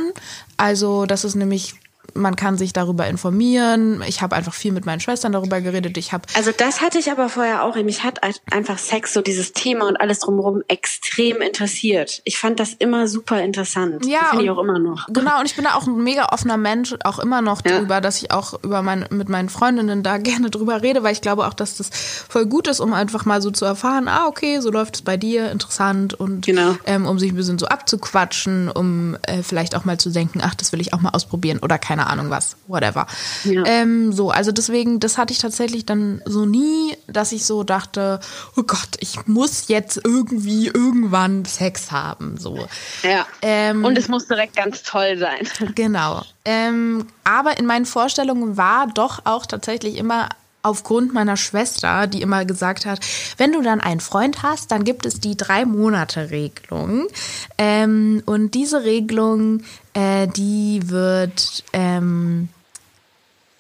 Also 0.57 1.07
das 1.07 1.25
ist 1.25 1.35
nämlich 1.35 1.75
man 2.15 2.37
kann 2.37 2.59
sich 2.59 2.73
darüber 2.73 3.07
informieren. 3.07 4.03
Ich 4.07 4.23
habe 4.23 4.37
einfach 4.37 4.55
viel 4.55 4.73
mit 4.73 4.87
meinen 4.87 5.01
Schwestern 5.01 5.33
darüber 5.33 5.61
geredet. 5.61 5.97
Ich 5.97 6.13
habe 6.13 6.25
also 6.35 6.51
das 6.57 6.81
hatte 6.81 6.99
ich 6.99 7.11
aber 7.11 7.29
vorher 7.29 7.65
auch. 7.65 7.77
Mich 7.77 8.03
hat 8.05 8.21
einfach 8.51 8.79
Sex 8.79 9.13
so 9.13 9.21
dieses 9.21 9.53
Thema 9.53 9.87
und 9.87 9.97
alles 9.97 10.19
drumherum 10.21 10.63
extrem 10.69 11.41
interessiert. 11.41 12.21
Ich 12.25 12.39
fand 12.39 12.61
das 12.61 12.75
immer 12.75 13.09
super 13.09 13.41
interessant. 13.43 14.05
Ja, 14.07 14.27
finde 14.31 14.45
ich 14.45 14.51
auch 14.51 14.59
immer 14.59 14.79
noch. 14.79 15.07
Genau 15.09 15.41
und 15.41 15.47
ich 15.47 15.55
bin 15.55 15.65
da 15.65 15.75
auch 15.75 15.87
ein 15.87 16.03
mega 16.03 16.27
offener 16.33 16.57
Mensch, 16.57 16.95
auch 17.05 17.19
immer 17.19 17.41
noch 17.41 17.63
ja. 17.65 17.79
drüber, 17.79 18.01
dass 18.01 18.23
ich 18.23 18.31
auch 18.31 18.63
über 18.63 18.83
mein, 18.83 19.07
mit 19.11 19.29
meinen 19.29 19.49
Freundinnen 19.49 20.03
da 20.03 20.19
gerne 20.29 20.51
drüber 20.51 20.83
rede, 20.83 21.03
weil 21.03 21.13
ich 21.13 21.21
glaube 21.21 21.47
auch, 21.47 21.55
dass 21.55 21.77
das 21.77 21.91
voll 22.29 22.47
gut 22.47 22.69
ist, 22.69 22.81
um 22.81 22.93
einfach 22.93 23.25
mal 23.25 23.41
so 23.41 23.51
zu 23.51 23.65
erfahren. 23.65 24.09
Ah 24.09 24.27
okay, 24.27 24.61
so 24.61 24.71
läuft 24.71 24.97
es 24.97 25.03
bei 25.03 25.17
dir, 25.17 25.51
interessant 25.51 26.15
und 26.15 26.47
genau. 26.47 26.77
ähm, 26.85 27.07
um 27.07 27.19
sich 27.19 27.33
ein 27.33 27.37
bisschen 27.37 27.59
so 27.59 27.67
abzuquatschen, 27.67 28.69
um 28.69 29.17
äh, 29.23 29.43
vielleicht 29.43 29.77
auch 29.77 29.85
mal 29.85 29.99
zu 29.99 30.11
denken, 30.11 30.41
ach 30.43 30.55
das 30.55 30.73
will 30.73 30.81
ich 30.81 30.93
auch 30.93 31.01
mal 31.01 31.11
ausprobieren 31.11 31.59
oder 31.61 31.79
keine 31.79 31.98
Ahnung 32.07 32.31
was, 32.31 32.57
whatever. 32.67 33.07
Ja. 33.45 33.65
Ähm, 33.67 34.13
so, 34.13 34.31
also 34.31 34.53
deswegen, 34.53 35.01
das 35.01 35.19
hatte 35.19 35.33
ich 35.33 35.39
tatsächlich 35.39 35.87
dann 35.87 36.23
so 36.25 36.47
nie, 36.47 36.97
dass 37.07 37.33
ich 37.33 37.45
so 37.45 37.65
dachte, 37.65 38.21
oh 38.57 38.63
Gott, 38.63 38.97
ich 39.01 39.27
muss 39.27 39.69
jetzt 39.69 40.01
irgendwie 40.05 40.67
irgendwann 40.69 41.45
Sex 41.45 41.91
haben. 41.91 42.37
So. 42.39 42.67
Ja. 43.03 43.27
Ähm, 43.43 43.85
Und 43.85 43.99
es 43.99 44.09
muss 44.09 44.27
direkt 44.27 44.57
ganz 44.57 44.83
toll 44.83 45.19
sein. 45.19 45.49
Genau. 45.75 46.23
Ähm, 46.45 47.07
aber 47.25 47.59
in 47.59 47.67
meinen 47.67 47.87
Vorstellungen 47.87 48.57
war 48.57 48.87
doch 48.87 49.21
auch 49.25 49.47
tatsächlich 49.47 49.97
immer 49.97 50.29
aufgrund 50.69 51.13
meiner 51.13 51.37
Schwester, 51.37 52.07
die 52.07 52.23
immer 52.23 52.45
gesagt 52.45 52.87
hat, 52.87 53.01
wenn 53.37 53.53
du 53.53 53.63
dann 53.63 53.81
einen 53.81 54.01
Freund 54.01 54.43
hast, 54.43 54.71
dann 54.71 54.85
gibt 54.85 55.07
es 55.07 55.21
die 55.21 55.37
drei 55.37 55.65
Monate 55.65 56.31
Regelung. 56.31 57.09
Ähm, 57.57 58.23
und 58.27 58.55
diese 58.55 58.85
Regelung, 58.85 59.63
äh, 59.95 60.29
die 60.29 60.81
wird 60.85 61.65
ähm, 61.73 62.49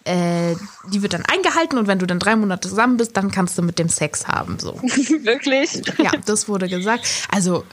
äh, 0.04 0.54
die 0.90 1.02
wird 1.02 1.12
dann 1.12 1.24
eingehalten 1.26 1.78
und 1.78 1.86
wenn 1.86 1.98
du 1.98 2.06
dann 2.06 2.18
drei 2.18 2.34
Monate 2.34 2.68
zusammen 2.68 2.96
bist, 2.96 3.16
dann 3.16 3.30
kannst 3.30 3.58
du 3.58 3.62
mit 3.62 3.78
dem 3.78 3.88
Sex 3.88 4.26
haben. 4.26 4.58
So. 4.58 4.74
Wirklich? 4.82 5.82
Ja, 5.98 6.12
das 6.24 6.48
wurde 6.48 6.68
gesagt. 6.68 7.06
Also 7.30 7.64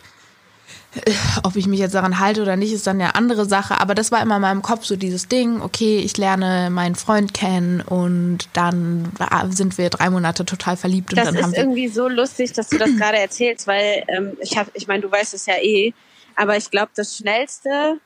ob 1.44 1.56
ich 1.56 1.68
mich 1.68 1.80
jetzt 1.80 1.96
daran 1.96 2.20
halte 2.20 2.42
oder 2.42 2.56
nicht, 2.56 2.72
ist 2.72 2.88
dann 2.88 3.02
eine 3.02 3.16
andere 3.16 3.46
Sache. 3.46 3.80
Aber 3.80 3.96
das 3.96 4.12
war 4.12 4.22
immer 4.22 4.36
in 4.38 4.42
meinem 4.42 4.62
Kopf 4.62 4.86
so 4.86 4.96
dieses 4.96 5.28
Ding, 5.28 5.62
okay, 5.62 6.00
ich 6.00 6.18
lerne 6.18 6.70
meinen 6.70 6.96
Freund 6.96 7.34
kennen 7.34 7.82
und 7.82 8.50
dann 8.54 9.12
sind 9.50 9.78
wir 9.78 9.90
drei 9.90 10.10
Monate 10.10 10.46
total 10.46 10.78
verliebt. 10.78 11.12
Und 11.12 11.18
das 11.18 11.26
dann 11.26 11.36
ist 11.36 11.44
haben 11.44 11.54
irgendwie 11.54 11.88
so 11.88 12.08
lustig, 12.08 12.54
dass 12.54 12.70
du 12.70 12.78
das 12.78 12.90
gerade 12.98 13.18
erzählst, 13.18 13.68
weil 13.68 14.04
ähm, 14.08 14.38
ich 14.42 14.58
habe, 14.58 14.72
ich 14.74 14.88
meine, 14.88 15.02
du 15.02 15.12
weißt 15.12 15.34
es 15.34 15.46
ja 15.46 15.56
eh, 15.62 15.94
aber 16.36 16.58
ich 16.58 16.72
glaube, 16.72 16.92
das 16.96 17.18
Schnellste, 17.18 18.00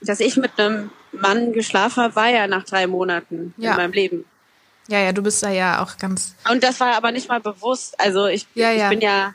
dass 0.00 0.20
ich 0.20 0.36
mit 0.36 0.58
einem 0.58 0.90
Mann 1.12 1.52
geschlafen 1.52 2.02
habe, 2.02 2.16
war 2.16 2.28
ja 2.28 2.46
nach 2.46 2.64
drei 2.64 2.86
Monaten 2.86 3.54
ja. 3.56 3.72
in 3.72 3.76
meinem 3.76 3.92
Leben. 3.92 4.24
Ja, 4.88 4.98
ja, 4.98 5.12
du 5.12 5.22
bist 5.22 5.42
da 5.42 5.50
ja 5.50 5.82
auch 5.82 5.96
ganz. 5.96 6.34
Und 6.50 6.64
das 6.64 6.80
war 6.80 6.96
aber 6.96 7.12
nicht 7.12 7.28
mal 7.28 7.40
bewusst. 7.40 7.98
Also 8.00 8.26
ich, 8.26 8.46
ja, 8.54 8.72
ja. 8.72 8.84
ich 8.84 8.90
bin 8.90 9.00
ja 9.00 9.34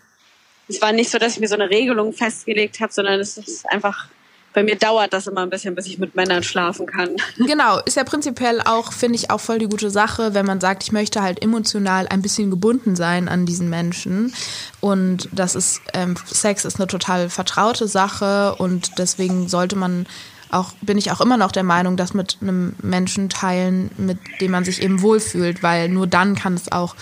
es 0.67 0.81
war 0.81 0.91
nicht 0.91 1.09
so, 1.09 1.17
dass 1.17 1.33
ich 1.33 1.39
mir 1.39 1.47
so 1.47 1.55
eine 1.55 1.69
Regelung 1.69 2.13
festgelegt 2.13 2.79
habe, 2.79 2.91
sondern 2.91 3.19
es 3.19 3.37
ist 3.37 3.69
einfach 3.69 4.09
bei 4.57 4.63
mir 4.63 4.75
dauert 4.75 5.13
das 5.13 5.27
immer 5.27 5.41
ein 5.41 5.51
bisschen, 5.51 5.75
bis 5.75 5.85
ich 5.85 5.99
mit 5.99 6.15
Männern 6.15 6.41
schlafen 6.41 6.87
kann. 6.87 7.09
Genau, 7.37 7.77
ist 7.85 7.95
ja 7.95 8.03
prinzipiell 8.03 8.59
auch, 8.61 8.91
finde 8.91 9.15
ich, 9.15 9.29
auch 9.29 9.39
voll 9.39 9.59
die 9.59 9.67
gute 9.67 9.91
Sache, 9.91 10.33
wenn 10.33 10.47
man 10.47 10.59
sagt, 10.59 10.81
ich 10.81 10.91
möchte 10.91 11.21
halt 11.21 11.43
emotional 11.43 12.07
ein 12.07 12.23
bisschen 12.23 12.49
gebunden 12.49 12.95
sein 12.95 13.29
an 13.29 13.45
diesen 13.45 13.69
Menschen. 13.69 14.33
Und 14.81 15.29
das 15.31 15.53
ist, 15.53 15.81
ähm, 15.93 16.15
Sex 16.25 16.65
ist 16.65 16.77
eine 16.77 16.87
total 16.87 17.29
vertraute 17.29 17.87
Sache 17.87 18.55
und 18.55 18.97
deswegen 18.97 19.47
sollte 19.47 19.75
man 19.75 20.07
auch, 20.49 20.71
bin 20.81 20.97
ich 20.97 21.11
auch 21.11 21.21
immer 21.21 21.37
noch 21.37 21.51
der 21.51 21.61
Meinung, 21.61 21.95
das 21.95 22.15
mit 22.15 22.37
einem 22.41 22.75
Menschen 22.81 23.29
teilen, 23.29 23.91
mit 23.97 24.17
dem 24.41 24.49
man 24.49 24.65
sich 24.65 24.81
eben 24.81 25.03
wohlfühlt, 25.03 25.61
weil 25.61 25.87
nur 25.87 26.07
dann 26.07 26.33
kann 26.33 26.55
es 26.55 26.71
auch 26.71 26.95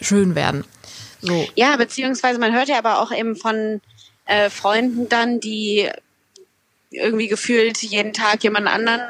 schön 0.00 0.36
werden. 0.36 0.64
So. 1.24 1.48
Ja, 1.54 1.76
beziehungsweise 1.76 2.38
man 2.38 2.54
hört 2.54 2.68
ja 2.68 2.78
aber 2.78 3.00
auch 3.00 3.10
eben 3.10 3.34
von 3.34 3.80
äh, 4.26 4.50
Freunden 4.50 5.08
dann, 5.08 5.40
die 5.40 5.88
irgendwie 6.90 7.28
gefühlt 7.28 7.82
jeden 7.82 8.12
Tag 8.12 8.44
jemand 8.44 8.68
anderen 8.68 9.00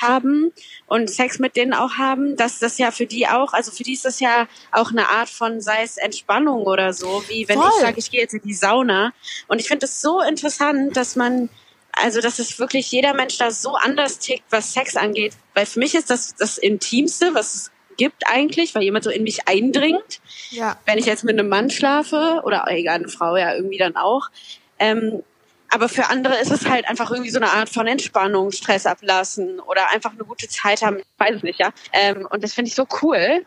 haben 0.00 0.52
und 0.86 1.10
Sex 1.10 1.40
mit 1.40 1.56
denen 1.56 1.74
auch 1.74 1.94
haben, 1.94 2.36
dass 2.36 2.60
das 2.60 2.78
ja 2.78 2.92
für 2.92 3.06
die 3.06 3.26
auch, 3.26 3.52
also 3.52 3.72
für 3.72 3.82
die 3.82 3.94
ist 3.94 4.04
das 4.04 4.20
ja 4.20 4.46
auch 4.70 4.92
eine 4.92 5.08
Art 5.08 5.28
von, 5.28 5.60
sei 5.60 5.82
es 5.82 5.96
Entspannung 5.96 6.62
oder 6.62 6.92
so, 6.92 7.24
wie 7.28 7.48
wenn 7.48 7.58
Voll. 7.58 7.70
ich 7.74 7.80
sage, 7.80 7.98
ich 7.98 8.10
gehe 8.10 8.20
jetzt 8.20 8.34
in 8.34 8.42
die 8.42 8.54
Sauna. 8.54 9.12
Und 9.48 9.60
ich 9.60 9.66
finde 9.66 9.86
es 9.86 10.00
so 10.00 10.20
interessant, 10.20 10.96
dass 10.96 11.16
man, 11.16 11.48
also 11.90 12.20
dass 12.20 12.38
es 12.38 12.60
wirklich 12.60 12.90
jeder 12.92 13.12
Mensch 13.14 13.38
da 13.38 13.50
so 13.50 13.74
anders 13.74 14.20
tickt, 14.20 14.44
was 14.50 14.72
Sex 14.72 14.96
angeht. 14.96 15.34
Weil 15.54 15.66
für 15.66 15.80
mich 15.80 15.96
ist 15.96 16.10
das 16.10 16.36
das 16.36 16.58
Intimste, 16.58 17.34
was 17.34 17.54
es 17.54 17.70
gibt 17.98 18.26
eigentlich, 18.26 18.74
weil 18.74 18.82
jemand 18.82 19.04
so 19.04 19.10
in 19.10 19.22
mich 19.22 19.46
eindringt. 19.46 20.20
Ja. 20.50 20.78
Wenn 20.86 20.96
ich 20.96 21.04
jetzt 21.04 21.24
mit 21.24 21.38
einem 21.38 21.50
Mann 21.50 21.68
schlafe 21.68 22.40
oder 22.44 22.64
egal, 22.68 22.96
eine 22.96 23.08
Frau 23.08 23.36
ja 23.36 23.54
irgendwie 23.54 23.76
dann 23.76 23.96
auch. 23.96 24.30
Ähm, 24.78 25.22
aber 25.70 25.90
für 25.90 26.08
andere 26.08 26.38
ist 26.38 26.50
es 26.50 26.66
halt 26.66 26.88
einfach 26.88 27.10
irgendwie 27.10 27.30
so 27.30 27.38
eine 27.38 27.50
Art 27.50 27.68
von 27.68 27.86
Entspannung, 27.86 28.52
Stress 28.52 28.86
ablassen 28.86 29.60
oder 29.60 29.90
einfach 29.90 30.12
eine 30.12 30.24
gute 30.24 30.48
Zeit 30.48 30.80
haben. 30.80 30.98
Ich 30.98 31.04
weiß 31.18 31.36
es 31.36 31.42
nicht, 31.42 31.60
ja. 31.60 31.70
Ähm, 31.92 32.26
und 32.30 32.42
das 32.42 32.54
finde 32.54 32.70
ich 32.70 32.74
so 32.74 32.86
cool. 33.02 33.44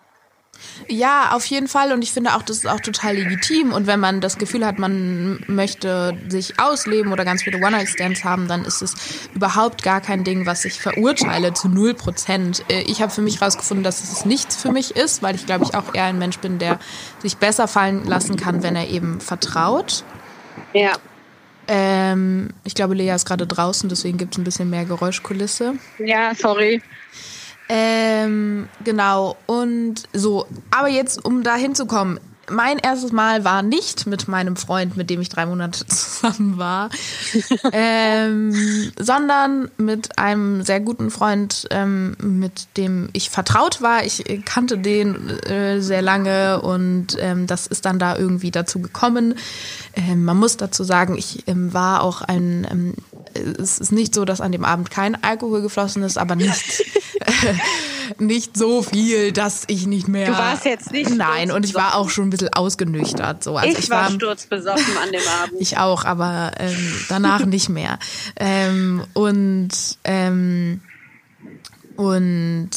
Ja, 0.88 1.32
auf 1.32 1.46
jeden 1.46 1.68
Fall. 1.68 1.92
Und 1.92 2.02
ich 2.04 2.12
finde 2.12 2.36
auch, 2.36 2.42
das 2.42 2.58
ist 2.58 2.68
auch 2.68 2.80
total 2.80 3.16
legitim. 3.16 3.72
Und 3.72 3.88
wenn 3.88 4.00
man 4.00 4.22
das 4.22 4.38
Gefühl 4.38 4.66
hat, 4.66 4.80
man 4.80 5.44
möchte 5.48 6.18
sich 6.28 6.60
ausleben 6.60 7.12
oder 7.12 7.26
ganz 7.26 7.44
viele 7.44 7.58
One-Night-Stands 7.58 8.24
haben, 8.24 8.48
dann 8.48 8.66
ist 8.66 8.82
es 8.82 8.96
überhaupt 9.34 9.84
gar 9.84 10.02
kein 10.02 10.24
Ding, 10.24 10.46
was 10.46 10.66
ich 10.66 10.80
verurteile 10.80 11.54
zu 11.54 11.70
null 11.70 11.94
Prozent. 11.94 12.64
Äh, 12.70 12.82
ich 12.82 13.02
habe 13.02 13.12
für 13.12 13.22
mich 13.22 13.40
herausgefunden, 13.40 13.84
dass 13.84 14.04
es 14.04 14.26
nichts 14.26 14.56
für 14.56 14.72
mich 14.72 14.96
ist, 14.96 15.24
weil 15.24 15.36
ich 15.36 15.46
glaube 15.46 15.66
ich 15.66 15.76
auch 15.76 15.94
eher 15.94 16.06
ein 16.06 16.20
Mensch 16.20 16.40
bin, 16.40 16.60
der 16.60 16.80
sich 17.20 17.38
besser 17.38 17.68
fallen 17.68 18.06
lassen 18.06 18.36
kann, 18.36 18.64
wenn 18.64 18.76
er 18.76 18.88
eben 18.90 19.22
vertraut. 19.22 20.04
Ja. 20.74 20.94
Ähm, 21.68 22.50
ich 22.64 22.76
glaube, 22.76 22.96
Lea 22.96 23.12
ist 23.12 23.26
gerade 23.26 23.48
draußen, 23.48 23.88
deswegen 23.88 24.18
gibt 24.18 24.34
es 24.34 24.38
ein 24.40 24.44
bisschen 24.44 24.70
mehr 24.70 24.86
Geräuschkulisse. 24.86 25.76
Ja, 26.00 26.34
sorry. 26.36 26.82
Ähm, 27.74 28.68
genau, 28.84 29.38
und 29.46 30.04
so. 30.12 30.46
Aber 30.72 30.90
jetzt, 30.90 31.24
um 31.24 31.42
da 31.42 31.56
hinzukommen, 31.56 32.20
mein 32.50 32.80
erstes 32.80 33.14
Mal 33.14 33.46
war 33.46 33.62
nicht 33.64 34.08
mit 34.08 34.28
meinem 34.28 34.58
Freund, 34.58 34.98
mit 34.98 35.10
dem 35.10 35.22
ich 35.22 35.30
drei 35.30 35.46
Monate 35.46 35.86
zusammen 35.88 36.58
war, 36.58 36.90
ähm, 37.72 38.92
sondern 39.00 39.72
mit 39.78 40.18
einem 40.20 40.64
sehr 40.64 40.82
guten 40.82 41.12
Freund, 41.12 41.68
ähm, 41.72 42.16
mit 42.20 42.78
dem 42.78 43.10
ich 43.14 43.30
vertraut 43.30 43.82
war. 43.82 44.04
Ich 44.04 44.24
kannte 44.46 44.78
den 44.78 45.30
äh, 45.46 45.82
sehr 45.82 46.02
lange 46.02 46.62
und 46.62 47.18
ähm, 47.20 47.48
das 47.48 47.68
ist 47.68 47.86
dann 47.86 48.00
da 48.00 48.18
irgendwie 48.18 48.52
dazu 48.52 48.80
gekommen. 48.80 49.36
Ähm, 49.96 50.26
man 50.26 50.38
muss 50.38 50.58
dazu 50.58 50.84
sagen, 50.84 51.18
ich 51.18 51.48
ähm, 51.48 51.74
war 51.74 52.04
auch 52.04 52.22
ein, 52.22 52.68
ähm, 52.70 52.94
es 53.34 53.80
ist 53.80 53.92
nicht 53.92 54.14
so, 54.14 54.26
dass 54.26 54.42
an 54.42 54.52
dem 54.52 54.66
Abend 54.66 54.92
kein 54.92 55.22
Alkohol 55.24 55.62
geflossen 55.62 56.04
ist, 56.04 56.18
aber 56.18 56.36
nicht, 56.36 56.84
nicht 58.20 58.58
so 58.58 58.82
viel, 58.82 59.32
dass 59.32 59.64
ich 59.68 59.88
nicht 59.88 60.08
mehr. 60.08 60.28
Du 60.28 60.34
warst 60.34 60.66
jetzt 60.66 60.92
nicht. 60.92 61.10
Nein, 61.10 61.52
und 61.52 61.66
ich 61.66 61.74
war 61.74 61.96
auch 61.96 62.10
schon 62.10 62.28
ein 62.28 62.30
bisschen 62.30 62.54
ausgenüchtert. 62.54 63.44
So. 63.44 63.58
Also 63.58 63.72
ich, 63.72 63.86
ich 63.86 63.90
war, 63.90 64.04
war 64.04 64.12
sturzbesoffen 64.12 64.98
an 65.02 65.12
dem 65.12 65.22
Abend. 65.44 65.62
Ich 65.62 65.78
auch, 65.78 66.06
aber 66.06 66.52
ähm, 66.60 67.06
danach 67.10 67.46
nicht 67.46 67.70
mehr. 67.70 68.00
Ähm, 68.38 69.04
und 69.14 69.70
ähm, 70.04 70.82
und 71.96 72.70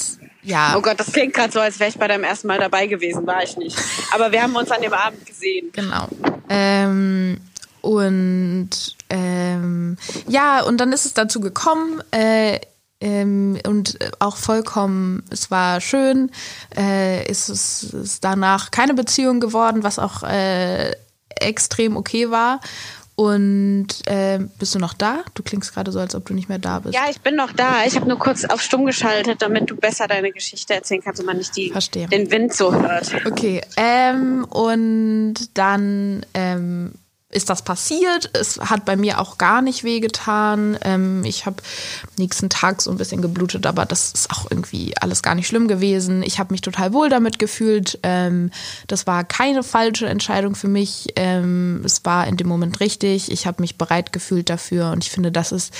ja. 0.42 0.74
Oh 0.76 0.82
Gott, 0.82 1.00
das 1.00 1.12
klingt 1.12 1.32
gerade 1.32 1.52
so, 1.52 1.60
als 1.60 1.80
wäre 1.80 1.90
ich 1.90 1.98
bei 1.98 2.06
deinem 2.06 2.24
ersten 2.24 2.48
Mal 2.48 2.58
dabei 2.58 2.86
gewesen, 2.86 3.26
war 3.26 3.42
ich 3.42 3.56
nicht. 3.56 3.78
Aber 4.12 4.30
wir 4.30 4.42
haben 4.42 4.54
uns 4.54 4.70
an 4.70 4.82
dem 4.82 4.92
Abend 4.92 5.24
gesehen. 5.24 5.70
Genau. 5.72 6.08
Ähm, 6.50 7.38
und 7.84 8.70
ähm, 9.10 9.98
ja, 10.26 10.62
und 10.62 10.78
dann 10.78 10.90
ist 10.94 11.04
es 11.04 11.12
dazu 11.12 11.40
gekommen, 11.40 12.02
äh, 12.12 12.58
ähm, 13.00 13.58
und 13.66 13.98
auch 14.20 14.36
vollkommen, 14.36 15.22
es 15.28 15.50
war 15.50 15.82
schön, 15.82 16.30
äh, 16.74 17.30
ist 17.30 17.50
es 17.50 17.82
ist 17.82 18.24
danach 18.24 18.70
keine 18.70 18.94
Beziehung 18.94 19.38
geworden, 19.38 19.82
was 19.82 19.98
auch 19.98 20.22
äh, 20.22 20.92
extrem 21.28 21.98
okay 21.98 22.30
war. 22.30 22.60
Und 23.16 23.88
äh, 24.06 24.40
bist 24.58 24.74
du 24.74 24.78
noch 24.78 24.94
da? 24.94 25.18
Du 25.34 25.42
klingst 25.42 25.74
gerade 25.74 25.92
so, 25.92 26.00
als 26.00 26.14
ob 26.14 26.24
du 26.24 26.32
nicht 26.32 26.48
mehr 26.48 26.58
da 26.58 26.78
bist. 26.78 26.94
Ja, 26.94 27.02
ich 27.10 27.20
bin 27.20 27.36
noch 27.36 27.52
da. 27.52 27.84
Ich 27.84 27.96
habe 27.96 28.08
nur 28.08 28.18
kurz 28.18 28.46
auf 28.46 28.62
Stumm 28.62 28.86
geschaltet, 28.86 29.42
damit 29.42 29.70
du 29.70 29.76
besser 29.76 30.08
deine 30.08 30.32
Geschichte 30.32 30.72
erzählen 30.72 31.02
kannst 31.04 31.20
und 31.20 31.26
man 31.26 31.36
nicht 31.36 31.54
die, 31.54 31.70
den 32.10 32.30
Wind 32.30 32.54
so 32.54 32.72
hört. 32.74 33.12
Okay. 33.26 33.60
Ähm, 33.76 34.44
und 34.46 35.34
dann 35.52 36.24
ähm, 36.32 36.94
ist 37.34 37.50
das 37.50 37.62
passiert. 37.62 38.30
Es 38.32 38.58
hat 38.60 38.84
bei 38.84 38.96
mir 38.96 39.20
auch 39.20 39.38
gar 39.38 39.60
nicht 39.60 39.84
wehgetan. 39.84 40.78
Ähm, 40.82 41.24
ich 41.24 41.46
habe 41.46 41.56
nächsten 42.16 42.48
Tag 42.48 42.80
so 42.80 42.90
ein 42.90 42.96
bisschen 42.96 43.22
geblutet, 43.22 43.66
aber 43.66 43.86
das 43.86 44.12
ist 44.12 44.30
auch 44.30 44.50
irgendwie 44.50 44.94
alles 45.00 45.22
gar 45.22 45.34
nicht 45.34 45.48
schlimm 45.48 45.68
gewesen. 45.68 46.22
Ich 46.22 46.38
habe 46.38 46.52
mich 46.52 46.60
total 46.60 46.92
wohl 46.92 47.08
damit 47.08 47.38
gefühlt. 47.38 47.98
Ähm, 48.02 48.50
das 48.86 49.06
war 49.06 49.24
keine 49.24 49.62
falsche 49.62 50.06
Entscheidung 50.06 50.54
für 50.54 50.68
mich. 50.68 51.08
Ähm, 51.16 51.82
es 51.84 52.04
war 52.04 52.26
in 52.26 52.36
dem 52.36 52.46
Moment 52.46 52.80
richtig. 52.80 53.30
Ich 53.30 53.46
habe 53.46 53.62
mich 53.62 53.76
bereit 53.76 54.12
gefühlt 54.12 54.48
dafür 54.48 54.92
und 54.92 55.04
ich 55.04 55.10
finde, 55.10 55.32
das 55.32 55.52
ist 55.52 55.74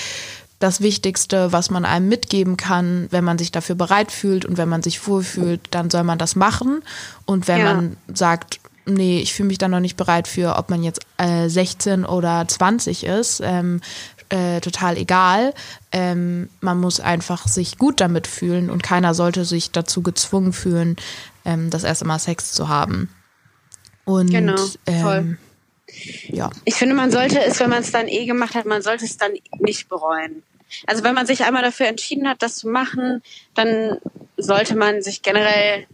das 0.58 0.80
Wichtigste, 0.80 1.52
was 1.52 1.70
man 1.70 1.84
einem 1.84 2.08
mitgeben 2.08 2.56
kann, 2.56 3.06
wenn 3.10 3.24
man 3.24 3.38
sich 3.38 3.52
dafür 3.52 3.74
bereit 3.74 4.10
fühlt 4.10 4.44
und 4.44 4.56
wenn 4.56 4.68
man 4.68 4.82
sich 4.82 5.06
wohlfühlt, 5.06 5.60
dann 5.70 5.90
soll 5.90 6.04
man 6.04 6.18
das 6.18 6.36
machen. 6.36 6.82
Und 7.26 7.48
wenn 7.48 7.58
ja. 7.58 7.74
man 7.74 7.96
sagt, 8.12 8.60
nee, 8.86 9.20
ich 9.20 9.34
fühle 9.34 9.48
mich 9.48 9.58
da 9.58 9.68
noch 9.68 9.80
nicht 9.80 9.96
bereit 9.96 10.28
für, 10.28 10.56
ob 10.56 10.70
man 10.70 10.82
jetzt 10.82 11.00
äh, 11.18 11.48
16 11.48 12.04
oder 12.04 12.46
20 12.46 13.04
ist. 13.04 13.40
Ähm, 13.44 13.80
äh, 14.30 14.60
total 14.60 14.96
egal. 14.96 15.54
Ähm, 15.92 16.48
man 16.60 16.80
muss 16.80 17.00
einfach 17.00 17.46
sich 17.46 17.78
gut 17.78 18.00
damit 18.00 18.26
fühlen 18.26 18.70
und 18.70 18.82
keiner 18.82 19.14
sollte 19.14 19.44
sich 19.44 19.70
dazu 19.70 20.02
gezwungen 20.02 20.52
fühlen, 20.52 20.96
ähm, 21.44 21.70
das 21.70 21.84
erste 21.84 22.04
Mal 22.04 22.18
Sex 22.18 22.52
zu 22.52 22.68
haben. 22.68 23.10
Und 24.04 24.30
genau, 24.30 24.56
voll. 24.56 25.16
Ähm, 25.16 25.38
ja. 26.28 26.50
Ich 26.64 26.74
finde, 26.74 26.94
man 26.94 27.10
sollte 27.10 27.40
es, 27.42 27.60
wenn 27.60 27.70
man 27.70 27.82
es 27.82 27.92
dann 27.92 28.08
eh 28.08 28.26
gemacht 28.26 28.54
hat, 28.54 28.66
man 28.66 28.82
sollte 28.82 29.04
es 29.04 29.16
dann 29.16 29.32
nicht 29.58 29.88
bereuen. 29.88 30.42
Also 30.86 31.04
wenn 31.04 31.14
man 31.14 31.26
sich 31.26 31.44
einmal 31.44 31.62
dafür 31.62 31.86
entschieden 31.86 32.28
hat, 32.28 32.42
das 32.42 32.56
zu 32.56 32.68
machen, 32.68 33.22
dann 33.54 33.98
sollte 34.36 34.74
man 34.74 35.02
sich 35.02 35.22
generell 35.22 35.86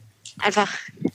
einfach 0.42 0.72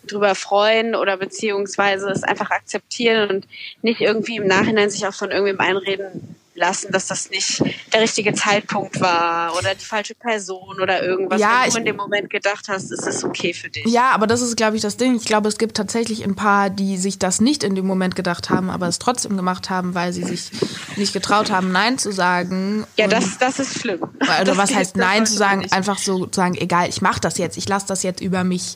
drüber 0.07 0.35
freuen 0.35 0.95
oder 0.95 1.17
beziehungsweise 1.17 2.09
es 2.09 2.23
einfach 2.23 2.51
akzeptieren 2.51 3.29
und 3.29 3.47
nicht 3.81 4.01
irgendwie 4.01 4.37
im 4.37 4.47
Nachhinein 4.47 4.89
sich 4.89 5.05
auch 5.07 5.13
von 5.13 5.31
irgendwem 5.31 5.59
einreden 5.59 6.35
lassen, 6.55 6.91
dass 6.91 7.07
das 7.07 7.29
nicht 7.29 7.61
der 7.93 8.01
richtige 8.01 8.33
Zeitpunkt 8.33 8.99
war 8.99 9.55
oder 9.57 9.75
die 9.75 9.85
falsche 9.85 10.15
Person 10.15 10.79
oder 10.81 11.03
irgendwas. 11.03 11.39
Ja, 11.39 11.63
Wenn 11.65 11.71
du 11.71 11.77
in 11.79 11.85
dem 11.85 11.97
Moment 11.97 12.29
gedacht 12.29 12.67
hast, 12.67 12.91
ist 12.91 13.05
es 13.05 13.23
okay 13.23 13.53
für 13.53 13.69
dich. 13.69 13.85
Ja, 13.85 14.11
aber 14.11 14.25
das 14.27 14.41
ist, 14.41 14.55
glaube 14.55 14.75
ich, 14.75 14.81
das 14.81 14.97
Ding. 14.97 15.15
Ich 15.15 15.25
glaube, 15.25 15.47
es 15.49 15.57
gibt 15.57 15.77
tatsächlich 15.77 16.23
ein 16.23 16.35
paar, 16.35 16.69
die 16.69 16.97
sich 16.97 17.19
das 17.19 17.41
nicht 17.41 17.63
in 17.63 17.75
dem 17.75 17.85
Moment 17.85 18.15
gedacht 18.15 18.49
haben, 18.49 18.69
aber 18.69 18.87
es 18.87 18.99
trotzdem 18.99 19.35
gemacht 19.35 19.69
haben, 19.69 19.93
weil 19.95 20.13
sie 20.13 20.23
sich 20.23 20.51
nicht 20.95 21.13
getraut 21.13 21.51
haben, 21.51 21.71
Nein 21.71 21.97
zu 21.97 22.11
sagen. 22.11 22.85
Ja, 22.97 23.07
das, 23.07 23.37
das 23.37 23.59
ist 23.59 23.79
schlimm. 23.79 23.99
Das 24.45 24.57
was 24.57 24.73
heißt 24.73 24.95
Nein 24.95 25.25
zu 25.25 25.33
sagen? 25.33 25.61
Nicht. 25.61 25.73
Einfach 25.73 25.97
so 25.97 26.25
zu 26.25 26.35
sagen, 26.35 26.55
egal, 26.55 26.89
ich 26.89 27.01
mache 27.01 27.19
das 27.19 27.37
jetzt, 27.37 27.57
ich 27.57 27.67
lasse 27.67 27.87
das 27.87 28.03
jetzt 28.03 28.21
über 28.21 28.43
mich 28.43 28.75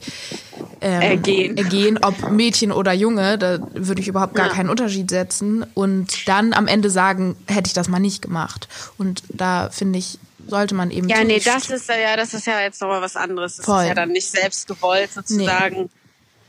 ähm, 0.81 1.01
ergehen. 1.01 1.57
ergehen, 1.57 1.99
ob 2.01 2.31
Mädchen 2.31 2.71
oder 2.71 2.93
Junge, 2.93 3.37
da 3.37 3.59
würde 3.73 4.01
ich 4.01 4.07
überhaupt 4.07 4.35
gar 4.35 4.47
ja. 4.47 4.53
keinen 4.53 4.69
Unterschied 4.69 5.09
setzen. 5.09 5.65
Und 5.73 6.27
dann 6.27 6.53
am 6.53 6.67
Ende 6.67 6.89
sagen, 6.89 7.35
hätte 7.47 7.68
ich 7.69 7.73
das 7.73 7.87
mal 7.87 7.99
nicht 7.99 8.21
gemacht. 8.21 8.67
Und 8.97 9.23
da 9.29 9.69
finde 9.69 9.99
ich, 9.99 10.19
sollte 10.47 10.75
man 10.75 10.91
eben. 10.91 11.07
Ja, 11.07 11.23
nee, 11.23 11.39
das 11.39 11.69
ist 11.69 11.89
ja, 11.89 12.15
das 12.15 12.33
ist 12.33 12.47
ja 12.47 12.61
jetzt 12.61 12.81
nochmal 12.81 13.01
was 13.01 13.15
anderes. 13.15 13.57
Das 13.57 13.65
Voll. 13.65 13.83
ist 13.83 13.89
ja 13.89 13.95
dann 13.95 14.09
nicht 14.09 14.29
selbst 14.29 14.67
gewollt 14.67 15.13
sozusagen. 15.13 15.83
Nee. 15.83 15.89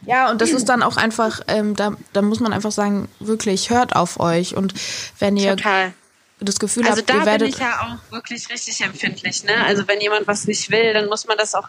Ja, 0.07 0.31
und 0.31 0.41
das 0.41 0.51
ist 0.51 0.69
dann 0.69 0.83
auch 0.83 0.97
einfach, 0.97 1.43
ähm, 1.47 1.77
da, 1.77 1.95
da 2.15 2.23
muss 2.23 2.41
man 2.41 2.55
einfach 2.55 2.73
sagen, 2.73 3.09
wirklich 3.19 3.69
hört 3.69 3.95
auf 3.95 4.19
euch. 4.19 4.57
Und 4.57 4.73
wenn 5.19 5.37
ihr 5.37 5.57
Total. 5.57 5.93
das 6.41 6.59
Gefühl 6.59 6.87
also 6.87 6.99
habt, 6.99 7.11
ihr 7.11 7.27
werdet. 7.27 7.55
Also 7.55 7.59
da 7.59 7.69
bin 7.69 7.77
ich 7.77 7.91
ja 7.91 7.99
auch 8.09 8.13
wirklich 8.13 8.49
richtig 8.49 8.81
empfindlich. 8.81 9.45
Ne? 9.45 9.55
Also 9.67 9.87
wenn 9.89 10.01
jemand 10.01 10.27
was 10.27 10.47
nicht 10.47 10.71
will, 10.71 10.95
dann 10.95 11.07
muss 11.07 11.27
man 11.27 11.37
das 11.37 11.55
auch 11.55 11.69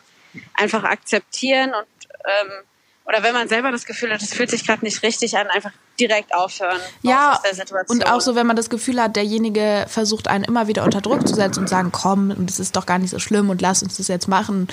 einfach 0.53 0.85
akzeptieren 0.85 1.71
und 1.73 2.07
ähm, 2.23 2.63
oder 3.11 3.23
wenn 3.23 3.33
man 3.33 3.49
selber 3.49 3.71
das 3.71 3.85
Gefühl 3.85 4.13
hat, 4.13 4.21
es 4.21 4.33
fühlt 4.33 4.49
sich 4.49 4.65
gerade 4.65 4.85
nicht 4.85 5.03
richtig 5.03 5.37
an, 5.37 5.47
einfach 5.47 5.71
direkt 5.99 6.33
aufhören. 6.33 6.79
Ja, 7.01 7.37
und 7.89 8.09
auch 8.09 8.21
so, 8.21 8.35
wenn 8.35 8.47
man 8.47 8.55
das 8.55 8.69
Gefühl 8.69 9.01
hat, 9.01 9.17
derjenige 9.17 9.85
versucht 9.89 10.29
einen 10.29 10.45
immer 10.45 10.67
wieder 10.69 10.85
unter 10.85 11.01
Druck 11.01 11.27
zu 11.27 11.35
setzen 11.35 11.59
und 11.59 11.67
sagen, 11.67 11.91
komm, 11.91 12.33
das 12.45 12.59
ist 12.59 12.77
doch 12.77 12.85
gar 12.85 12.99
nicht 12.99 13.09
so 13.09 13.19
schlimm 13.19 13.49
und 13.49 13.61
lass 13.61 13.83
uns 13.83 13.97
das 13.97 14.07
jetzt 14.07 14.29
machen. 14.29 14.69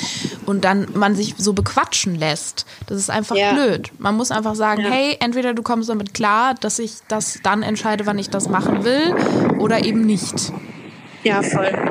Und 0.47 0.65
dann 0.65 0.87
man 0.95 1.17
sich 1.17 1.35
so 1.37 1.53
bequatschen 1.53 2.15
lässt. 2.15 2.65
Das 2.87 2.97
ist 2.97 3.11
einfach 3.11 3.35
ja. 3.35 3.53
blöd. 3.53 3.91
Man 3.99 4.17
muss 4.17 4.31
einfach 4.31 4.55
sagen, 4.55 4.83
ja. 4.83 4.91
hey, 4.91 5.17
entweder 5.19 5.53
du 5.53 5.63
kommst 5.63 5.89
damit 5.89 6.15
klar, 6.15 6.55
dass 6.55 6.79
ich 6.79 6.93
das 7.09 7.41
dann 7.43 7.65
entscheide, 7.65 8.07
wann 8.07 8.19
ich 8.19 8.31
das 8.31 8.49
machen 8.49 8.85
will, 8.85 9.17
oder 9.59 9.85
eben 9.85 10.03
nicht. 10.03 10.53
Ja, 11.25 11.43
voll. 11.43 11.88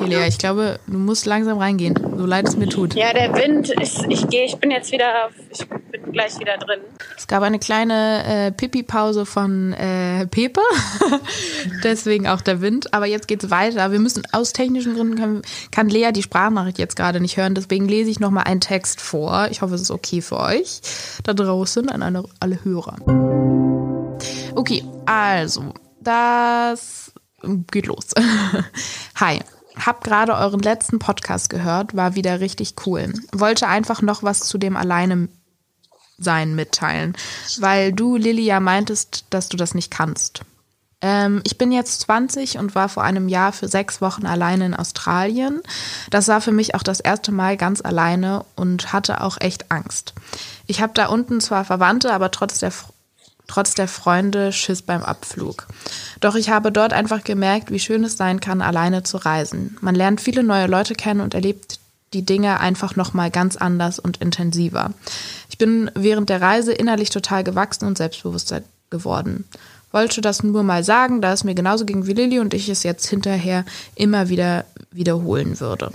Okay, 0.00 0.08
Lea, 0.08 0.28
ich 0.28 0.38
glaube, 0.38 0.80
du 0.86 0.96
musst 0.96 1.26
langsam 1.26 1.58
reingehen, 1.58 1.94
so 2.16 2.24
leid 2.24 2.48
es 2.48 2.56
mir 2.56 2.68
tut. 2.68 2.94
Ja, 2.94 3.12
der 3.12 3.34
Wind, 3.34 3.70
ich, 3.80 3.98
ich 4.08 4.26
gehe, 4.28 4.46
ich 4.46 4.56
bin 4.56 4.70
jetzt 4.70 4.92
wieder, 4.92 5.28
ich 5.50 5.68
bin 5.68 6.12
gleich 6.12 6.38
wieder 6.38 6.56
drin. 6.56 6.80
Es 7.18 7.26
gab 7.26 7.42
eine 7.42 7.58
kleine 7.58 8.24
äh, 8.24 8.52
Pipi-Pause 8.52 9.26
von 9.26 9.74
äh, 9.74 10.26
Pepe, 10.26 10.62
deswegen 11.84 12.26
auch 12.28 12.40
der 12.40 12.62
Wind. 12.62 12.94
Aber 12.94 13.04
jetzt 13.04 13.28
geht's 13.28 13.50
weiter. 13.50 13.92
Wir 13.92 13.98
müssen 13.98 14.22
aus 14.32 14.54
technischen 14.54 14.94
Gründen 14.94 15.16
können, 15.16 15.42
kann 15.70 15.90
Lea 15.90 16.12
die 16.12 16.22
Sprachnachricht 16.22 16.78
jetzt 16.78 16.96
gerade 16.96 17.20
nicht 17.20 17.36
hören, 17.36 17.54
deswegen 17.54 17.86
lese 17.86 18.10
ich 18.10 18.20
nochmal 18.20 18.44
einen 18.44 18.62
Text 18.62 19.02
vor. 19.02 19.48
Ich 19.50 19.60
hoffe, 19.60 19.74
es 19.74 19.82
ist 19.82 19.90
okay 19.90 20.22
für 20.22 20.40
euch 20.40 20.80
da 21.24 21.34
draußen, 21.34 21.90
an 21.90 22.02
alle, 22.02 22.24
alle 22.40 22.64
Hörer. 22.64 22.96
Okay, 24.54 24.82
also 25.04 25.74
das 26.00 27.12
geht 27.70 27.86
los. 27.86 28.06
Hi. 29.16 29.40
Hab 29.84 30.04
gerade 30.04 30.34
euren 30.34 30.60
letzten 30.60 30.98
Podcast 30.98 31.50
gehört, 31.50 31.96
war 31.96 32.14
wieder 32.14 32.40
richtig 32.40 32.74
cool. 32.86 33.12
Wollte 33.32 33.68
einfach 33.68 34.02
noch 34.02 34.22
was 34.22 34.40
zu 34.40 34.58
dem 34.58 34.76
Alleine 34.76 35.28
sein 36.18 36.54
mitteilen, 36.54 37.16
weil 37.58 37.92
du, 37.92 38.16
Lilly, 38.16 38.44
ja 38.44 38.60
meintest, 38.60 39.24
dass 39.30 39.48
du 39.48 39.56
das 39.56 39.74
nicht 39.74 39.90
kannst. 39.90 40.42
Ähm, 41.02 41.40
ich 41.44 41.56
bin 41.56 41.72
jetzt 41.72 42.02
20 42.02 42.58
und 42.58 42.74
war 42.74 42.88
vor 42.88 43.02
einem 43.02 43.28
Jahr 43.28 43.52
für 43.52 43.68
sechs 43.68 44.00
Wochen 44.00 44.26
alleine 44.26 44.66
in 44.66 44.74
Australien. 44.74 45.62
Das 46.10 46.28
war 46.28 46.40
für 46.40 46.52
mich 46.52 46.74
auch 46.74 46.82
das 46.82 47.00
erste 47.00 47.32
Mal 47.32 47.56
ganz 47.56 47.80
alleine 47.80 48.44
und 48.54 48.92
hatte 48.92 49.22
auch 49.22 49.38
echt 49.40 49.70
Angst. 49.70 50.14
Ich 50.66 50.82
habe 50.82 50.92
da 50.94 51.06
unten 51.06 51.40
zwar 51.40 51.64
Verwandte, 51.64 52.12
aber 52.12 52.30
trotz 52.30 52.58
der 52.58 52.72
trotz 53.50 53.74
der 53.74 53.88
Freunde 53.88 54.52
Schiss 54.52 54.80
beim 54.80 55.02
Abflug. 55.02 55.66
Doch 56.20 56.36
ich 56.36 56.50
habe 56.50 56.70
dort 56.70 56.92
einfach 56.92 57.24
gemerkt, 57.24 57.72
wie 57.72 57.80
schön 57.80 58.04
es 58.04 58.16
sein 58.16 58.38
kann, 58.40 58.62
alleine 58.62 59.02
zu 59.02 59.16
reisen. 59.16 59.76
Man 59.80 59.96
lernt 59.96 60.20
viele 60.20 60.44
neue 60.44 60.68
Leute 60.68 60.94
kennen 60.94 61.20
und 61.20 61.34
erlebt 61.34 61.80
die 62.12 62.24
Dinge 62.24 62.60
einfach 62.60 62.94
nochmal 62.94 63.30
ganz 63.30 63.56
anders 63.56 63.98
und 63.98 64.18
intensiver. 64.18 64.92
Ich 65.48 65.58
bin 65.58 65.90
während 65.94 66.28
der 66.28 66.40
Reise 66.40 66.72
innerlich 66.72 67.10
total 67.10 67.42
gewachsen 67.42 67.86
und 67.86 67.98
selbstbewusster 67.98 68.62
geworden. 68.88 69.44
Wollte 69.90 70.20
das 70.20 70.44
nur 70.44 70.62
mal 70.62 70.84
sagen, 70.84 71.20
da 71.20 71.32
es 71.32 71.42
mir 71.42 71.56
genauso 71.56 71.84
ging 71.84 72.06
wie 72.06 72.12
Lilly 72.12 72.38
und 72.38 72.54
ich 72.54 72.68
es 72.68 72.84
jetzt 72.84 73.06
hinterher 73.06 73.64
immer 73.96 74.28
wieder 74.28 74.64
wiederholen 74.92 75.58
würde. 75.58 75.92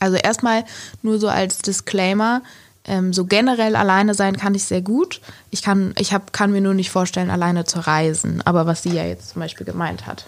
Also 0.00 0.16
erstmal 0.16 0.64
nur 1.02 1.18
so 1.18 1.28
als 1.28 1.58
Disclaimer, 1.58 2.42
ähm, 2.86 3.12
so 3.12 3.24
generell 3.24 3.76
alleine 3.76 4.14
sein 4.14 4.36
kann 4.36 4.54
ich 4.54 4.64
sehr 4.64 4.80
gut. 4.80 5.20
Ich 5.50 5.62
kann, 5.62 5.94
ich 5.98 6.12
hab, 6.12 6.32
kann 6.32 6.52
mir 6.52 6.60
nur 6.60 6.74
nicht 6.74 6.90
vorstellen, 6.90 7.30
alleine 7.30 7.64
zu 7.64 7.80
reisen. 7.80 8.42
Aber 8.44 8.66
was 8.66 8.82
sie 8.82 8.92
ja 8.92 9.04
jetzt 9.04 9.30
zum 9.30 9.40
Beispiel 9.40 9.66
gemeint 9.66 10.06
hat. 10.06 10.26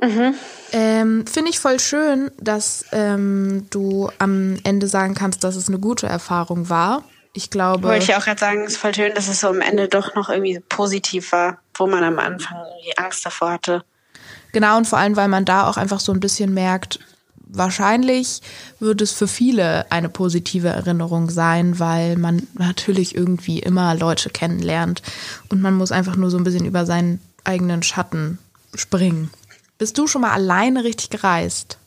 Mhm. 0.00 0.34
Ähm, 0.72 1.26
Finde 1.26 1.50
ich 1.50 1.58
voll 1.58 1.80
schön, 1.80 2.30
dass 2.38 2.84
ähm, 2.92 3.66
du 3.70 4.10
am 4.18 4.58
Ende 4.64 4.86
sagen 4.86 5.14
kannst, 5.14 5.44
dass 5.44 5.56
es 5.56 5.68
eine 5.68 5.78
gute 5.78 6.06
Erfahrung 6.06 6.68
war. 6.68 7.04
Ich 7.32 7.50
glaube. 7.50 7.84
Wollte 7.88 8.04
ich 8.04 8.14
auch 8.14 8.24
gerade 8.24 8.40
sagen, 8.40 8.64
es 8.64 8.72
ist 8.72 8.78
voll 8.78 8.94
schön, 8.94 9.14
dass 9.14 9.28
es 9.28 9.40
so 9.40 9.48
am 9.48 9.60
Ende 9.60 9.88
doch 9.88 10.14
noch 10.14 10.28
irgendwie 10.28 10.60
positiv 10.60 11.32
war, 11.32 11.58
wo 11.74 11.86
man 11.86 12.04
am 12.04 12.18
Anfang 12.18 12.58
irgendwie 12.58 12.96
Angst 12.98 13.24
davor 13.24 13.52
hatte. 13.52 13.84
Genau, 14.52 14.76
und 14.76 14.86
vor 14.86 14.98
allem, 14.98 15.16
weil 15.16 15.28
man 15.28 15.44
da 15.44 15.68
auch 15.68 15.76
einfach 15.76 15.98
so 15.98 16.12
ein 16.12 16.20
bisschen 16.20 16.54
merkt, 16.54 17.00
wahrscheinlich 17.56 18.40
wird 18.80 19.00
es 19.00 19.12
für 19.12 19.28
viele 19.28 19.90
eine 19.90 20.08
positive 20.08 20.68
Erinnerung 20.68 21.30
sein, 21.30 21.78
weil 21.78 22.16
man 22.16 22.46
natürlich 22.54 23.14
irgendwie 23.14 23.58
immer 23.58 23.94
Leute 23.94 24.30
kennenlernt 24.30 25.02
und 25.48 25.60
man 25.60 25.74
muss 25.74 25.92
einfach 25.92 26.16
nur 26.16 26.30
so 26.30 26.36
ein 26.36 26.44
bisschen 26.44 26.66
über 26.66 26.86
seinen 26.86 27.20
eigenen 27.44 27.82
Schatten 27.82 28.38
springen. 28.74 29.30
Bist 29.78 29.98
du 29.98 30.06
schon 30.06 30.22
mal 30.22 30.32
alleine 30.32 30.84
richtig 30.84 31.10
gereist? 31.10 31.78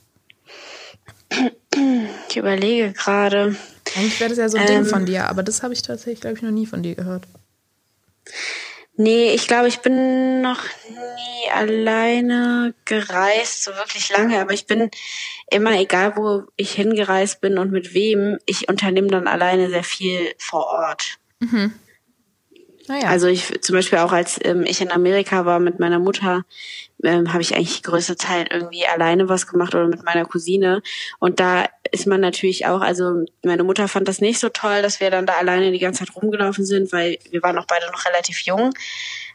Ich 2.29 2.37
überlege 2.37 2.93
gerade. 2.93 3.55
Eigentlich 3.95 4.19
wäre 4.19 4.29
das 4.29 4.39
ja 4.39 4.49
so 4.49 4.57
ein 4.57 4.67
ähm, 4.67 4.83
Ding 4.83 4.85
von 4.85 5.05
dir, 5.05 5.29
aber 5.29 5.43
das 5.43 5.63
habe 5.63 5.73
ich 5.73 5.81
tatsächlich, 5.81 6.21
glaube 6.21 6.37
ich, 6.37 6.41
noch 6.41 6.51
nie 6.51 6.65
von 6.65 6.83
dir 6.83 6.95
gehört. 6.95 7.25
Nee, 8.99 9.33
ich 9.33 9.47
glaube, 9.47 9.67
ich 9.67 9.79
bin 9.79 10.41
noch 10.41 10.63
nie 10.89 11.51
alleine 11.53 12.73
gereist, 12.85 13.63
so 13.63 13.71
wirklich 13.75 14.09
lange, 14.09 14.41
aber 14.41 14.53
ich 14.53 14.65
bin 14.65 14.89
immer, 15.51 15.79
egal 15.79 16.15
wo 16.15 16.43
ich 16.55 16.71
hingereist 16.73 17.41
bin 17.41 17.57
und 17.57 17.71
mit 17.71 17.93
wem, 17.93 18.37
ich 18.45 18.69
unternehme 18.69 19.07
dann 19.07 19.27
alleine 19.27 19.69
sehr 19.69 19.83
viel 19.83 20.33
vor 20.37 20.65
Ort. 20.67 21.17
Mhm. 21.39 21.73
Naja. 22.87 23.09
Also 23.09 23.27
ich 23.27 23.61
zum 23.61 23.75
Beispiel 23.75 23.99
auch 23.99 24.13
als 24.13 24.39
ähm, 24.43 24.63
ich 24.65 24.81
in 24.81 24.91
Amerika 24.91 25.45
war 25.45 25.59
mit 25.59 25.77
meiner 25.77 25.99
Mutter, 25.99 26.45
ähm, 27.03 27.33
habe 27.33 27.41
ich 27.41 27.53
eigentlich 27.53 27.77
die 27.77 27.81
größte 27.81 28.15
Zeit 28.15 28.47
irgendwie 28.51 28.87
alleine 28.87 29.27
was 29.27 29.45
gemacht 29.45 29.75
oder 29.75 29.87
mit 29.87 30.05
meiner 30.05 30.23
Cousine. 30.23 30.81
Und 31.19 31.41
da 31.41 31.65
ist 31.91 32.07
man 32.07 32.21
natürlich 32.21 32.65
auch, 32.65 32.79
also 32.79 33.25
meine 33.43 33.65
Mutter 33.65 33.89
fand 33.89 34.07
das 34.07 34.21
nicht 34.21 34.39
so 34.39 34.47
toll, 34.47 34.81
dass 34.81 35.01
wir 35.01 35.11
dann 35.11 35.25
da 35.25 35.33
alleine 35.33 35.71
die 35.71 35.79
ganze 35.79 36.05
Zeit 36.05 36.15
rumgelaufen 36.15 36.65
sind, 36.65 36.93
weil 36.93 37.17
wir 37.29 37.43
waren 37.43 37.57
auch 37.57 37.67
beide 37.67 37.87
noch 37.87 38.05
relativ 38.05 38.39
jung. 38.41 38.73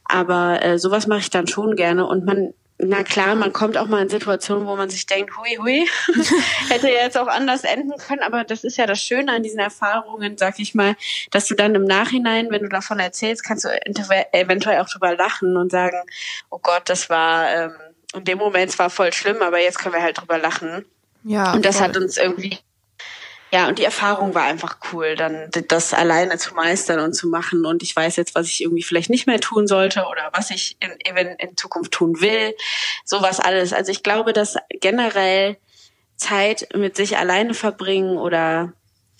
Aber 0.07 0.63
äh, 0.65 0.79
sowas 0.79 1.07
mache 1.07 1.21
ich 1.21 1.31
dann 1.31 1.47
schon 1.47 1.77
gerne 1.77 2.07
und 2.07 2.25
man 2.25 2.55
na 2.85 3.05
klar, 3.05 3.35
man 3.37 3.53
kommt 3.53 3.76
auch 3.76 3.87
mal 3.87 4.03
in 4.03 4.09
Situationen, 4.09 4.66
wo 4.66 4.76
man 4.76 4.91
sich 4.91 5.07
denkt, 5.07 5.37
hui, 5.37 5.57
hui, 5.57 5.89
hätte 6.68 6.89
jetzt 6.89 7.16
auch 7.16 7.28
anders 7.28 7.64
enden 7.64 7.97
können, 7.97 8.22
aber 8.22 8.45
das 8.45 8.64
ist 8.64 8.76
ja 8.76 8.87
das 8.87 9.01
Schöne 9.01 9.33
an 9.33 9.43
diesen 9.43 9.61
Erfahrungen, 9.61 10.37
sag 10.37 10.59
ich 10.59 10.74
mal, 10.74 10.97
dass 11.30 11.47
du 11.47 11.55
dann 11.55 11.74
im 11.74 11.85
Nachhinein, 11.85 12.51
wenn 12.51 12.62
du 12.62 12.68
davon 12.68 12.99
erzählst, 12.99 13.45
kannst 13.45 13.64
du 13.64 13.68
eventuell 14.33 14.80
auch 14.80 14.89
drüber 14.89 15.16
lachen 15.16 15.57
und 15.57 15.70
sagen, 15.70 15.99
oh 16.51 16.59
Gott, 16.61 16.83
das 16.87 17.09
war, 17.09 17.49
ähm, 17.55 17.72
in 18.14 18.24
dem 18.24 18.39
Moment 18.39 18.72
zwar 18.72 18.91
voll 18.91 19.12
schlimm, 19.12 19.43
aber 19.43 19.61
jetzt 19.61 19.78
können 19.78 19.95
wir 19.95 20.03
halt 20.03 20.20
drüber 20.20 20.39
lachen. 20.39 20.85
Ja. 21.24 21.53
Und 21.53 21.64
das 21.64 21.76
voll. 21.76 21.87
hat 21.87 21.97
uns 21.97 22.16
irgendwie 22.16 22.59
ja, 23.53 23.69
und 23.69 23.79
die 23.79 23.85
Erfahrung 23.85 24.35
war 24.35 24.45
einfach 24.45 24.79
cool, 24.93 25.15
dann 25.15 25.51
das 25.69 25.93
alleine 25.93 26.39
zu 26.39 26.55
meistern 26.55 27.01
und 27.01 27.13
zu 27.13 27.29
machen. 27.29 27.67
Und 27.67 27.83
ich 27.83 27.95
weiß 27.95 28.17
jetzt, 28.17 28.35
was 28.35 28.47
ich 28.47 28.63
irgendwie 28.63 28.83
vielleicht 28.83 29.11
nicht 29.11 29.27
mehr 29.27 29.41
tun 29.41 29.67
sollte 29.67 30.07
oder 30.11 30.31
was 30.33 30.51
ich 30.51 30.79
in, 30.81 30.91
in, 30.91 31.27
in 31.37 31.57
Zukunft 31.57 31.93
tun 31.93 32.23
will. 32.23 32.55
Sowas 33.05 33.41
alles. 33.41 33.75
Also 33.75 33.93
ich 33.93 34.03
glaube, 34.03 34.33
dass 34.33 34.57
generell 34.81 35.59
Zeit 36.17 36.69
mit 36.75 36.97
sich 36.97 37.19
alleine 37.19 37.53
verbringen 37.53 38.17
oder 38.17 38.73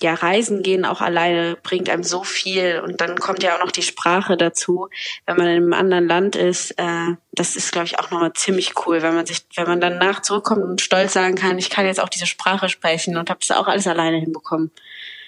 ja, 0.03 0.15
Reisen 0.15 0.63
gehen 0.63 0.85
auch 0.85 1.01
alleine 1.01 1.57
bringt 1.63 1.89
einem 1.89 2.05
so 2.05 2.25
viel 2.25 2.83
und 2.85 3.01
dann 3.01 3.19
kommt 3.19 3.43
ja 3.43 3.55
auch 3.55 3.65
noch 3.65 3.73
die 3.73 3.83
Sprache 3.83 4.37
dazu, 4.37 4.89
wenn 5.27 5.37
man 5.37 5.47
in 5.47 5.57
einem 5.57 5.73
anderen 5.73 6.07
Land 6.07 6.37
ist. 6.37 6.73
Äh, 6.73 7.17
das 7.33 7.57
ist, 7.57 7.73
glaube 7.73 7.87
ich, 7.87 7.99
auch 7.99 8.11
nochmal 8.11 8.33
ziemlich 8.35 8.75
cool, 8.87 9.03
wenn 9.03 9.15
man 9.15 9.27
sich, 9.27 9.47
wenn 9.57 9.67
man 9.67 9.81
dann 9.81 9.99
nach 9.99 10.23
zurückkommt 10.23 10.63
und 10.63 10.81
stolz 10.81 11.13
sagen 11.13 11.35
kann, 11.35 11.59
ich 11.59 11.71
kann 11.71 11.87
jetzt 11.87 12.01
auch 12.01 12.09
diese 12.09 12.27
Sprache 12.27 12.69
sprechen 12.69 13.17
und 13.17 13.31
habe 13.31 13.41
das 13.47 13.57
auch 13.57 13.69
alles 13.69 13.87
alleine 13.87 14.19
hinbekommen. 14.19 14.71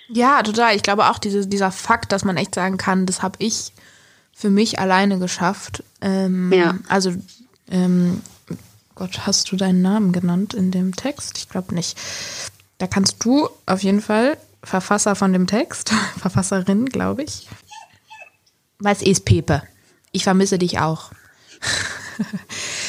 Ja, 0.08 0.42
total. 0.42 0.76
Ich 0.76 0.82
glaube 0.82 1.08
auch 1.08 1.18
diese, 1.18 1.46
dieser 1.46 1.72
Fakt, 1.72 2.12
dass 2.12 2.24
man 2.24 2.36
echt 2.36 2.54
sagen 2.54 2.76
kann, 2.76 3.06
das 3.06 3.22
habe 3.22 3.36
ich 3.38 3.72
für 4.34 4.50
mich 4.50 4.78
alleine 4.78 5.18
geschafft. 5.18 5.82
Ähm, 6.00 6.52
ja. 6.52 6.74
Also 6.88 7.14
ähm, 7.70 8.20
Gott, 8.94 9.26
hast 9.26 9.50
du 9.50 9.56
deinen 9.56 9.82
Namen 9.82 10.12
genannt 10.12 10.54
in 10.54 10.70
dem 10.70 10.94
Text? 10.94 11.38
Ich 11.38 11.48
glaube 11.48 11.74
nicht. 11.74 11.98
Da 12.78 12.86
kannst 12.86 13.24
du 13.24 13.48
auf 13.66 13.82
jeden 13.82 14.00
Fall 14.00 14.36
Verfasser 14.64 15.14
von 15.14 15.32
dem 15.32 15.46
Text, 15.46 15.90
Verfasserin, 16.18 16.86
glaube 16.86 17.22
ich. 17.22 17.48
Was 18.78 19.02
ist 19.02 19.24
Pepe? 19.24 19.62
Ich 20.12 20.24
vermisse 20.24 20.58
dich 20.58 20.78
auch. 20.78 21.10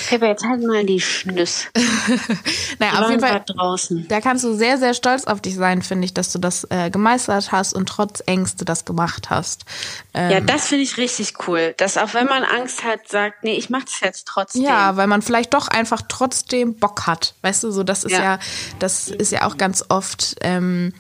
Pepe, 0.08 0.28
jetzt 0.28 0.46
halt 0.46 0.62
mal 0.62 0.86
die 0.86 1.00
Schnüss. 1.00 1.68
naja, 2.80 3.02
auf 3.02 3.10
jeden 3.10 3.22
Fall. 3.22 3.44
Draußen. 3.46 4.08
Da 4.08 4.22
kannst 4.22 4.44
du 4.44 4.54
sehr, 4.54 4.78
sehr 4.78 4.94
stolz 4.94 5.26
auf 5.26 5.42
dich 5.42 5.56
sein, 5.56 5.82
finde 5.82 6.06
ich, 6.06 6.14
dass 6.14 6.32
du 6.32 6.40
das 6.40 6.68
äh, 6.70 6.90
gemeistert 6.90 7.52
hast 7.52 7.74
und 7.74 7.88
trotz 7.88 8.22
Ängste 8.26 8.66
das 8.66 8.86
gemacht 8.86 9.30
hast. 9.30 9.66
Ähm, 10.14 10.32
ja, 10.32 10.42
das 10.42 10.68
finde 10.68 10.84
ich 10.84 10.98
richtig 10.98 11.48
cool. 11.48 11.74
Dass 11.78 11.98
auch 11.98 12.14
wenn 12.14 12.28
man 12.28 12.44
Angst 12.44 12.84
hat, 12.84 13.08
sagt, 13.08 13.44
nee, 13.44 13.56
ich 13.56 13.70
mache 13.70 13.86
das 13.86 14.00
jetzt 14.02 14.28
trotzdem. 14.28 14.64
Ja, 14.64 14.96
weil 14.96 15.08
man 15.08 15.22
vielleicht 15.22 15.54
doch 15.54 15.68
einfach 15.68 16.04
trotzdem 16.08 16.76
Bock 16.76 17.08
hat. 17.08 17.34
Weißt 17.42 17.64
du, 17.64 17.72
so 17.72 17.84
das 17.84 18.04
ist 18.04 18.12
ja, 18.12 18.22
ja 18.24 18.40
das 18.80 19.08
ist 19.08 19.32
ja 19.32 19.48
auch 19.48 19.58
ganz 19.58 19.86
oft. 19.90 20.36
Ähm, 20.42 20.94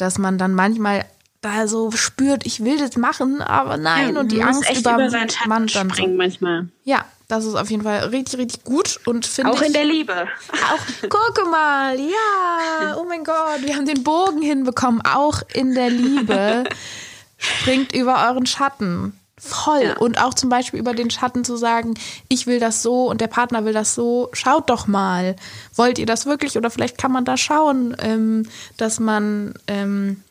dass 0.00 0.18
man 0.18 0.38
dann 0.38 0.54
manchmal 0.54 1.04
da 1.40 1.66
so 1.66 1.90
spürt, 1.90 2.44
ich 2.44 2.64
will 2.64 2.78
das 2.78 2.96
machen, 2.96 3.40
aber 3.40 3.76
nein 3.76 4.14
ja, 4.14 4.20
und 4.20 4.30
die 4.30 4.42
Angst 4.42 4.68
echt 4.68 4.80
über, 4.80 4.94
über 4.94 5.10
seinen 5.10 5.30
Schatten 5.30 5.68
springen 5.68 6.16
manchmal. 6.16 6.68
Ja, 6.84 7.04
das 7.28 7.44
ist 7.44 7.54
auf 7.54 7.70
jeden 7.70 7.82
Fall 7.82 8.00
richtig, 8.08 8.38
richtig 8.38 8.64
gut 8.64 9.00
und 9.06 9.24
finde 9.24 9.52
Auch 9.52 9.62
in 9.62 9.72
der 9.72 9.84
Liebe. 9.84 10.26
Auch, 10.52 11.08
gucke 11.08 11.48
mal, 11.48 11.98
ja, 11.98 12.96
oh 12.98 13.04
mein 13.08 13.24
Gott, 13.24 13.62
wir 13.62 13.76
haben 13.76 13.86
den 13.86 14.02
Bogen 14.02 14.42
hinbekommen, 14.42 15.00
auch 15.02 15.42
in 15.54 15.74
der 15.74 15.90
Liebe. 15.90 16.64
Springt 17.38 17.94
über 17.94 18.28
euren 18.28 18.44
Schatten. 18.44 19.18
Voll. 19.42 19.84
Ja. 19.84 19.96
Und 19.96 20.20
auch 20.22 20.34
zum 20.34 20.50
Beispiel 20.50 20.78
über 20.78 20.92
den 20.92 21.10
Schatten 21.10 21.44
zu 21.44 21.56
sagen, 21.56 21.94
ich 22.28 22.46
will 22.46 22.60
das 22.60 22.82
so 22.82 23.08
und 23.08 23.22
der 23.22 23.26
Partner 23.26 23.64
will 23.64 23.72
das 23.72 23.94
so. 23.94 24.28
Schaut 24.34 24.68
doch 24.68 24.86
mal. 24.86 25.34
Wollt 25.74 25.98
ihr 25.98 26.06
das 26.06 26.26
wirklich? 26.26 26.58
Oder 26.58 26.70
vielleicht 26.70 26.98
kann 26.98 27.10
man 27.10 27.24
da 27.24 27.38
schauen, 27.38 27.96
ähm, 28.00 28.46
dass 28.76 29.00
man 29.00 29.54
ähm, 29.66 30.22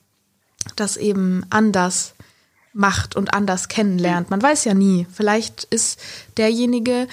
das 0.75 0.95
eben 0.95 1.43
anders 1.49 2.13
macht 2.71 3.15
und 3.15 3.33
anders 3.33 3.67
kennenlernt. 3.67 4.29
Man 4.29 4.43
weiß 4.43 4.65
ja 4.65 4.75
nie. 4.75 5.07
Vielleicht 5.11 5.63
ist 5.65 5.99
derjenige 6.37 7.07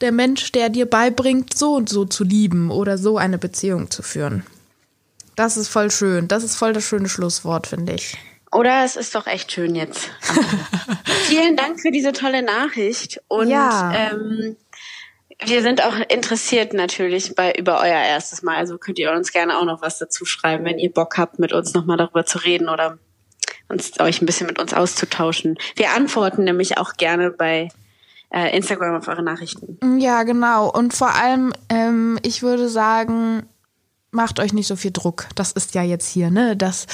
der 0.00 0.12
Mensch, 0.12 0.50
der 0.52 0.70
dir 0.70 0.86
beibringt, 0.86 1.56
so 1.56 1.74
und 1.74 1.90
so 1.90 2.06
zu 2.06 2.24
lieben 2.24 2.70
oder 2.70 2.96
so 2.96 3.18
eine 3.18 3.36
Beziehung 3.36 3.90
zu 3.90 4.02
führen. 4.02 4.46
Das 5.36 5.58
ist 5.58 5.68
voll 5.68 5.90
schön. 5.90 6.26
Das 6.26 6.42
ist 6.42 6.56
voll 6.56 6.72
das 6.72 6.84
schöne 6.84 7.08
Schlusswort, 7.08 7.66
finde 7.66 7.92
ich. 7.92 8.16
Oder 8.52 8.84
es 8.84 8.96
ist 8.96 9.14
doch 9.14 9.26
echt 9.26 9.52
schön 9.52 9.74
jetzt. 9.74 10.10
Vielen 11.26 11.56
Dank 11.56 11.80
für 11.80 11.90
diese 11.90 12.12
tolle 12.12 12.42
Nachricht. 12.42 13.20
Und 13.28 13.48
ja. 13.48 13.92
ähm, 13.94 14.56
wir 15.44 15.62
sind 15.62 15.84
auch 15.84 15.94
interessiert 16.08 16.72
natürlich 16.72 17.34
bei 17.34 17.52
über 17.52 17.80
euer 17.80 18.02
erstes 18.02 18.42
Mal. 18.42 18.56
Also 18.56 18.78
könnt 18.78 18.98
ihr 18.98 19.12
uns 19.12 19.32
gerne 19.32 19.58
auch 19.58 19.64
noch 19.64 19.82
was 19.82 19.98
dazu 19.98 20.24
schreiben, 20.24 20.64
wenn 20.64 20.78
ihr 20.78 20.92
Bock 20.92 21.18
habt, 21.18 21.38
mit 21.38 21.52
uns 21.52 21.74
nochmal 21.74 21.96
darüber 21.96 22.24
zu 22.24 22.38
reden 22.38 22.68
oder 22.68 22.98
uns 23.68 24.00
euch 24.00 24.22
ein 24.22 24.26
bisschen 24.26 24.46
mit 24.46 24.58
uns 24.58 24.72
auszutauschen. 24.72 25.58
Wir 25.76 25.90
antworten 25.90 26.44
nämlich 26.44 26.78
auch 26.78 26.94
gerne 26.94 27.30
bei 27.30 27.68
äh, 28.30 28.56
Instagram 28.56 28.96
auf 28.96 29.08
eure 29.08 29.22
Nachrichten. 29.22 29.98
Ja, 29.98 30.22
genau. 30.22 30.70
Und 30.70 30.94
vor 30.94 31.14
allem, 31.14 31.52
ähm, 31.68 32.18
ich 32.22 32.42
würde 32.42 32.68
sagen, 32.68 33.46
macht 34.10 34.40
euch 34.40 34.54
nicht 34.54 34.66
so 34.66 34.76
viel 34.76 34.90
Druck. 34.90 35.26
Das 35.34 35.52
ist 35.52 35.74
ja 35.74 35.82
jetzt 35.82 36.08
hier 36.08 36.30
ne 36.30 36.56
das 36.56 36.86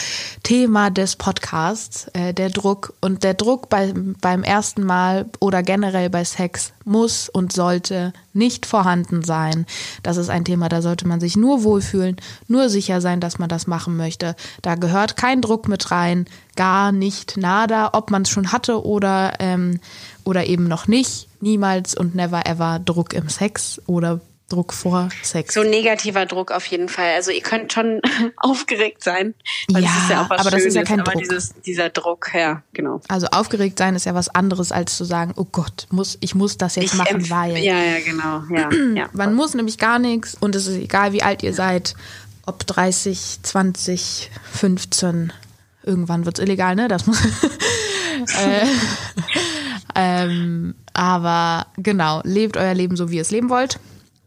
Thema 0.42 0.90
des 0.90 1.14
Podcasts, 1.16 2.08
äh, 2.12 2.34
der 2.34 2.50
Druck 2.50 2.94
und 3.00 3.22
der 3.22 3.34
Druck 3.34 3.68
bei, 3.68 3.92
beim 4.20 4.42
ersten 4.42 4.84
Mal 4.84 5.26
oder 5.38 5.62
generell 5.62 6.10
bei 6.10 6.24
Sex 6.24 6.72
muss 6.84 7.28
und 7.28 7.52
sollte 7.52 8.12
nicht 8.32 8.66
vorhanden 8.66 9.22
sein. 9.22 9.64
Das 10.02 10.16
ist 10.16 10.28
ein 10.28 10.44
Thema, 10.44 10.68
da 10.68 10.82
sollte 10.82 11.06
man 11.06 11.20
sich 11.20 11.36
nur 11.36 11.62
wohlfühlen, 11.62 12.16
nur 12.48 12.68
sicher 12.68 13.00
sein, 13.00 13.20
dass 13.20 13.38
man 13.38 13.48
das 13.48 13.68
machen 13.68 13.96
möchte. 13.96 14.34
Da 14.60 14.74
gehört 14.74 15.16
kein 15.16 15.40
Druck 15.40 15.68
mit 15.68 15.92
rein, 15.92 16.26
gar 16.56 16.90
nicht, 16.90 17.36
nada, 17.36 17.90
ob 17.92 18.10
man 18.10 18.22
es 18.22 18.30
schon 18.30 18.50
hatte 18.50 18.84
oder 18.84 19.34
ähm, 19.38 19.78
oder 20.24 20.46
eben 20.46 20.66
noch 20.66 20.88
nicht. 20.88 21.28
Niemals 21.40 21.94
und 21.94 22.14
never 22.14 22.46
ever 22.46 22.80
Druck 22.80 23.12
im 23.12 23.28
Sex 23.28 23.80
oder 23.86 24.20
Druck 24.54 24.72
vor 24.72 25.08
Sex. 25.22 25.54
So 25.54 25.62
negativer 25.62 26.26
Druck 26.26 26.52
auf 26.52 26.64
jeden 26.66 26.88
Fall. 26.88 27.14
Also 27.14 27.30
ihr 27.30 27.42
könnt 27.42 27.72
schon 27.72 28.00
aufgeregt 28.36 29.02
sein. 29.02 29.34
ja, 29.68 29.80
ja 29.80 30.20
aber 30.22 30.38
Schönes, 30.38 30.50
das 30.52 30.64
ist 30.64 30.74
ja 30.76 30.82
kein 30.84 30.98
Druck. 31.00 31.18
Dieses, 31.18 31.54
dieser 31.66 31.90
Druck, 31.90 32.30
ja, 32.34 32.62
genau. 32.72 33.00
Also 33.08 33.26
aufgeregt 33.28 33.78
sein 33.78 33.96
ist 33.96 34.06
ja 34.06 34.14
was 34.14 34.28
anderes, 34.28 34.70
als 34.70 34.96
zu 34.96 35.04
sagen, 35.04 35.32
oh 35.36 35.46
Gott, 35.50 35.86
muss, 35.90 36.16
ich 36.20 36.34
muss 36.34 36.56
das 36.56 36.76
jetzt 36.76 36.92
ich 36.92 36.94
machen, 36.94 37.28
weil. 37.30 37.58
Ja, 37.58 37.82
ja, 37.82 38.00
genau. 38.00 38.42
Ja, 38.50 38.70
ja. 38.94 39.08
Man 39.12 39.34
muss 39.34 39.54
nämlich 39.54 39.78
gar 39.78 39.98
nichts 39.98 40.36
und 40.38 40.54
es 40.54 40.66
ist 40.66 40.76
egal, 40.76 41.12
wie 41.12 41.22
alt 41.22 41.42
ihr 41.42 41.52
seid, 41.52 41.94
ob 42.46 42.66
30, 42.66 43.40
20, 43.42 44.30
15, 44.52 45.32
irgendwann 45.82 46.26
wird's 46.26 46.40
illegal, 46.40 46.76
ne? 46.76 46.88
Das 46.88 47.06
muss. 47.06 47.20
äh, 48.38 48.66
ähm, 49.94 50.74
aber 50.92 51.66
genau, 51.76 52.20
lebt 52.24 52.56
euer 52.56 52.74
Leben 52.74 52.96
so, 52.96 53.10
wie 53.10 53.16
ihr 53.16 53.22
es 53.22 53.30
leben 53.30 53.50
wollt. 53.50 53.80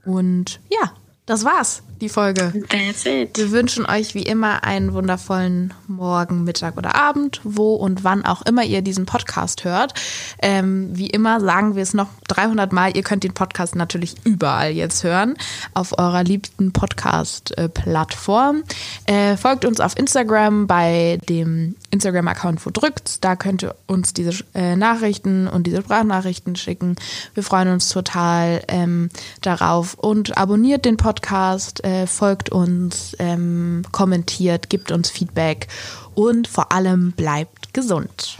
Und 0.08 0.62
ja, 0.70 0.94
das 1.26 1.44
war's, 1.44 1.84
die 2.02 2.10
Folge. 2.10 2.54
That's 2.70 3.06
it. 3.06 3.38
Wir 3.38 3.52
wünschen 3.52 3.86
euch 3.86 4.14
wie 4.14 4.24
immer 4.24 4.64
einen 4.64 4.94
wundervollen 4.94 5.74
Morgen, 5.88 6.44
Mittag 6.44 6.78
oder 6.78 6.96
Abend, 6.96 7.42
wo 7.44 7.76
und 7.76 8.04
wann 8.04 8.26
auch 8.26 8.42
immer 8.44 8.64
ihr 8.64 8.82
diesen 8.82 9.06
Podcast 9.06 9.64
hört. 9.64 9.94
Ähm, 10.42 10.90
wie 10.94 11.08
immer 11.08 11.40
sagen 11.40 11.76
wir 11.76 11.84
es 11.84 11.94
noch 11.94 12.10
300 12.28 12.72
Mal, 12.72 12.96
ihr 12.96 13.04
könnt 13.04 13.24
den 13.24 13.34
Podcast 13.34 13.76
natürlich 13.76 14.16
überall 14.24 14.72
jetzt 14.72 15.04
hören, 15.04 15.36
auf 15.74 15.98
eurer 15.98 16.24
liebsten 16.24 16.72
Podcast-Plattform. 16.72 18.64
Äh, 19.06 19.38
folgt 19.38 19.66
uns 19.66 19.80
auf 19.80 19.98
Instagram 19.98 20.68
bei 20.68 21.20
dem 21.28 21.76
Instagram-Account 21.92 22.66
wo 22.66 22.70
drückt. 22.70 23.24
Da 23.24 23.36
könnt 23.36 23.64
ihr 23.64 23.76
uns 23.88 24.14
diese 24.14 24.44
äh, 24.54 24.76
Nachrichten 24.76 25.48
und 25.48 25.66
diese 25.66 25.82
Sprachnachrichten 25.82 26.56
schicken. 26.56 26.96
Wir 27.34 27.44
freuen 27.44 27.70
uns 27.70 27.90
total 27.90 28.62
ähm, 28.68 29.10
darauf 29.42 29.96
und 29.96 30.38
abonniert 30.38 30.86
den 30.86 30.98
Podcast, 30.98 31.84
äh, 31.88 32.06
folgt 32.06 32.50
uns, 32.50 33.16
ähm, 33.18 33.84
kommentiert, 33.94 34.70
gibt 34.70 34.92
uns 34.92 35.10
Feedback 35.10 35.68
und 36.16 36.48
vor 36.48 36.74
allem 36.74 37.14
bleibt 37.14 37.74
gesund. 37.74 38.38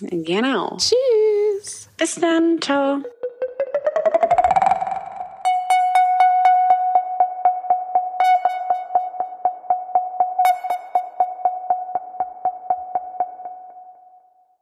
Genau. 0.00 0.76
Tschüss. 0.76 1.88
Bis 1.96 2.16
dann. 2.16 2.58
Ciao. 2.60 2.98